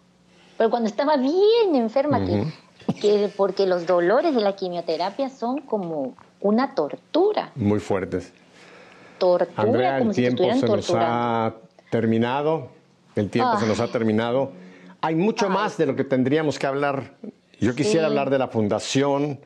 Pero 0.56 0.70
cuando 0.70 0.88
estaba 0.88 1.16
bien 1.16 1.74
enferma, 1.74 2.20
que, 3.00 3.30
porque 3.36 3.66
los 3.66 3.86
dolores 3.86 4.34
de 4.34 4.40
la 4.40 4.54
quimioterapia 4.54 5.28
son 5.28 5.60
como 5.60 6.14
una 6.40 6.74
tortura. 6.74 7.52
Muy 7.54 7.80
fuertes. 7.80 8.32
Tortura, 9.18 9.62
Andrea, 9.62 9.98
el 9.98 10.14
tiempo 10.14 10.44
se 10.54 10.66
nos 10.66 10.90
ha 10.94 11.54
terminado. 11.90 12.68
El 13.14 13.30
tiempo 13.30 13.58
se 13.58 13.66
nos 13.66 13.80
ha 13.80 13.88
terminado. 13.88 14.52
Hay 15.00 15.14
mucho 15.14 15.48
más 15.48 15.76
de 15.78 15.86
lo 15.86 15.96
que 15.96 16.04
tendríamos 16.04 16.58
que 16.58 16.66
hablar. 16.66 17.14
Yo 17.60 17.74
quisiera 17.74 18.06
hablar 18.06 18.30
de 18.30 18.38
la 18.38 18.48
Fundación 18.48 19.40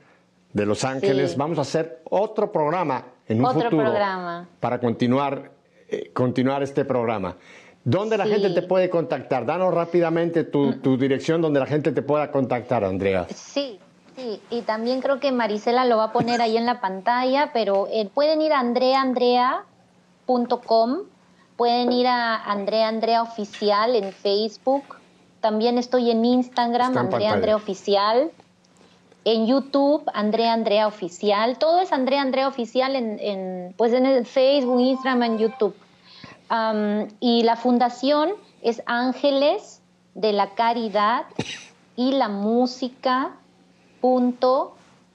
de 0.52 0.66
Los 0.66 0.84
Ángeles. 0.84 1.36
Vamos 1.36 1.58
a 1.58 1.62
hacer 1.62 2.02
otro 2.10 2.50
programa 2.50 3.04
en 3.28 3.38
un 3.38 3.46
otro 3.46 3.62
futuro 3.62 3.84
programa. 3.84 4.48
para 4.58 4.80
continuar, 4.80 5.52
eh, 5.88 6.10
continuar 6.12 6.62
este 6.62 6.84
programa. 6.84 7.36
¿Dónde 7.84 8.18
la 8.18 8.26
gente 8.26 8.50
te 8.50 8.62
puede 8.62 8.90
contactar? 8.90 9.46
Danos 9.46 9.72
rápidamente 9.72 10.42
tu, 10.44 10.98
dirección 10.98 11.40
donde 11.40 11.60
la 11.60 11.66
gente 11.66 11.92
te 11.92 12.02
pueda 12.02 12.30
contactar, 12.30 12.84
Andrea. 12.84 13.26
Sí, 13.34 13.78
Sí, 14.16 14.40
y 14.50 14.62
también 14.62 15.00
creo 15.00 15.20
que 15.20 15.30
Marisela 15.32 15.86
lo 15.86 15.96
va 15.96 16.04
a 16.04 16.12
poner 16.12 16.42
ahí 16.42 16.58
en 16.58 16.66
la 16.66 16.80
pantalla, 16.80 17.50
pero 17.54 17.88
eh, 17.90 18.10
pueden 18.12 18.42
ir 18.42 18.52
a 18.52 18.58
andreaandrea.com, 18.58 20.98
pueden 21.56 21.92
ir 21.92 22.06
a 22.06 22.36
Andrea 22.36 22.88
Andrea 22.88 23.22
Oficial 23.22 23.96
en 23.96 24.12
Facebook, 24.12 24.82
también 25.40 25.78
estoy 25.78 26.10
en 26.10 26.22
Instagram, 26.24 26.98
Andrea 26.98 27.32
Andrea 27.32 27.56
Oficial, 27.56 28.30
en 29.24 29.46
YouTube, 29.46 30.02
Andrea 30.12 30.52
Andrea 30.52 30.86
Oficial, 30.86 31.56
todo 31.58 31.80
es 31.80 31.90
Andrea 31.92 32.20
Andrea 32.20 32.48
Oficial 32.48 32.96
en, 32.96 33.72
pues 33.78 33.94
en 33.94 34.04
el 34.04 34.26
Facebook, 34.26 34.80
Instagram, 34.80 35.22
en 35.22 35.38
YouTube. 35.38 35.74
Y 37.20 37.42
la 37.42 37.56
fundación 37.56 38.30
es 38.62 38.82
Ángeles 38.86 39.82
de 40.14 40.32
la 40.32 40.54
Caridad 40.54 41.26
y 41.96 42.12
la 42.12 42.28
Música 42.28 43.36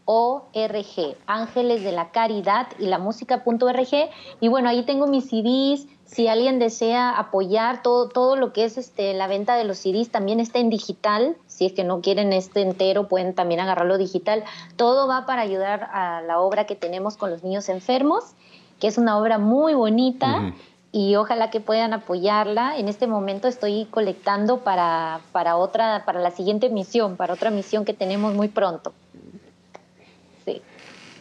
.org, 0.05 1.17
Ángeles 1.25 1.83
de 1.83 1.91
la 1.91 2.11
Caridad 2.11 2.67
y 2.79 2.85
la 2.85 2.99
música.org. 2.99 4.09
Y 4.39 4.47
bueno, 4.47 4.69
ahí 4.69 4.83
tengo 4.83 5.07
mis 5.07 5.29
CDs. 5.29 5.87
Si 6.05 6.27
alguien 6.27 6.59
desea 6.59 7.17
apoyar 7.17 7.81
todo, 7.81 8.09
todo 8.09 8.35
lo 8.35 8.53
que 8.53 8.65
es 8.65 8.77
este, 8.77 9.15
la 9.15 9.27
venta 9.27 9.55
de 9.55 9.63
los 9.63 9.79
CDs, 9.79 10.11
también 10.11 10.39
está 10.39 10.59
en 10.59 10.69
digital. 10.69 11.35
Si 11.47 11.65
es 11.65 11.73
que 11.73 11.83
no 11.83 12.01
quieren 12.01 12.31
este 12.33 12.61
entero, 12.61 13.07
pueden 13.07 13.33
también 13.33 13.59
agarrarlo 13.59 13.97
digital. 13.97 14.43
Todo 14.75 15.07
va 15.07 15.25
para 15.25 15.41
ayudar 15.41 15.89
a 15.91 16.21
la 16.21 16.39
obra 16.39 16.65
que 16.65 16.75
tenemos 16.75 17.17
con 17.17 17.31
los 17.31 17.43
niños 17.43 17.67
enfermos, 17.69 18.35
que 18.79 18.87
es 18.87 18.99
una 18.99 19.17
obra 19.17 19.39
muy 19.39 19.73
bonita. 19.73 20.53
Y 20.95 21.17
ojalá 21.17 21.49
que 21.49 21.59
puedan 21.59 21.91
apoyarla. 21.91 22.77
En 22.77 22.87
este 22.87 23.05
momento 23.05 23.49
estoy 23.49 23.85
colectando 23.91 24.59
para, 24.59 25.19
para, 25.33 25.57
otra, 25.57 26.03
para 26.05 26.21
la 26.21 26.31
siguiente 26.31 26.69
misión, 26.69 27.17
para 27.17 27.33
otra 27.33 27.51
misión 27.51 27.83
que 27.83 27.93
tenemos 27.93 28.33
muy 28.33 28.47
pronto. 28.47 28.93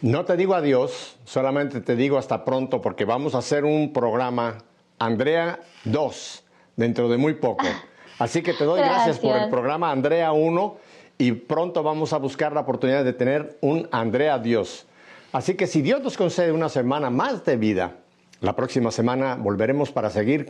No 0.01 0.23
te 0.23 0.37
digo 0.37 0.55
adiós, 0.55 1.17
solamente 1.25 1.81
te 1.81 1.97
digo 1.97 2.17
hasta 2.17 2.45
pronto 2.45 2.81
porque 2.81 3.03
vamos 3.03 3.35
a 3.35 3.39
hacer 3.39 3.65
un 3.65 3.91
programa 3.91 4.59
Andrea 4.97 5.59
2 5.83 6.43
dentro 6.77 7.09
de 7.09 7.17
muy 7.17 7.33
poco. 7.33 7.65
Así 8.19 8.41
que 8.43 8.53
te 8.53 8.63
doy 8.63 8.79
gracias, 8.79 9.19
por 9.19 9.35
el 9.35 9.49
programa 9.49 9.91
Andrea 9.91 10.31
1 10.31 10.77
y 11.17 11.33
pronto 11.33 11.83
vamos 11.83 12.13
a 12.13 12.17
buscar 12.17 12.53
la 12.53 12.61
oportunidad 12.61 13.03
de 13.03 13.11
tener 13.11 13.57
un 13.59 13.89
Andrea 13.91 14.39
Dios. 14.39 14.85
Así 15.33 15.55
que 15.55 15.67
si 15.67 15.81
Dios 15.81 16.01
nos 16.01 16.15
concede 16.15 16.53
una 16.53 16.69
semana 16.69 17.09
más 17.09 17.43
de 17.43 17.57
vida, 17.57 17.95
la 18.45 18.55
próxima 18.55 18.91
semana 18.91 19.35
volveremos 19.35 19.91
para 19.91 20.11
seguir 20.11 20.45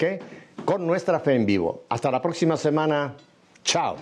con 0.65 0.85
nuestra 0.85 1.21
fe 1.21 1.35
en 1.35 1.45
vivo. 1.45 1.85
Hasta 1.87 2.11
la 2.11 2.21
próxima 2.21 2.57
semana. 2.57 3.15
Chao. 3.63 3.95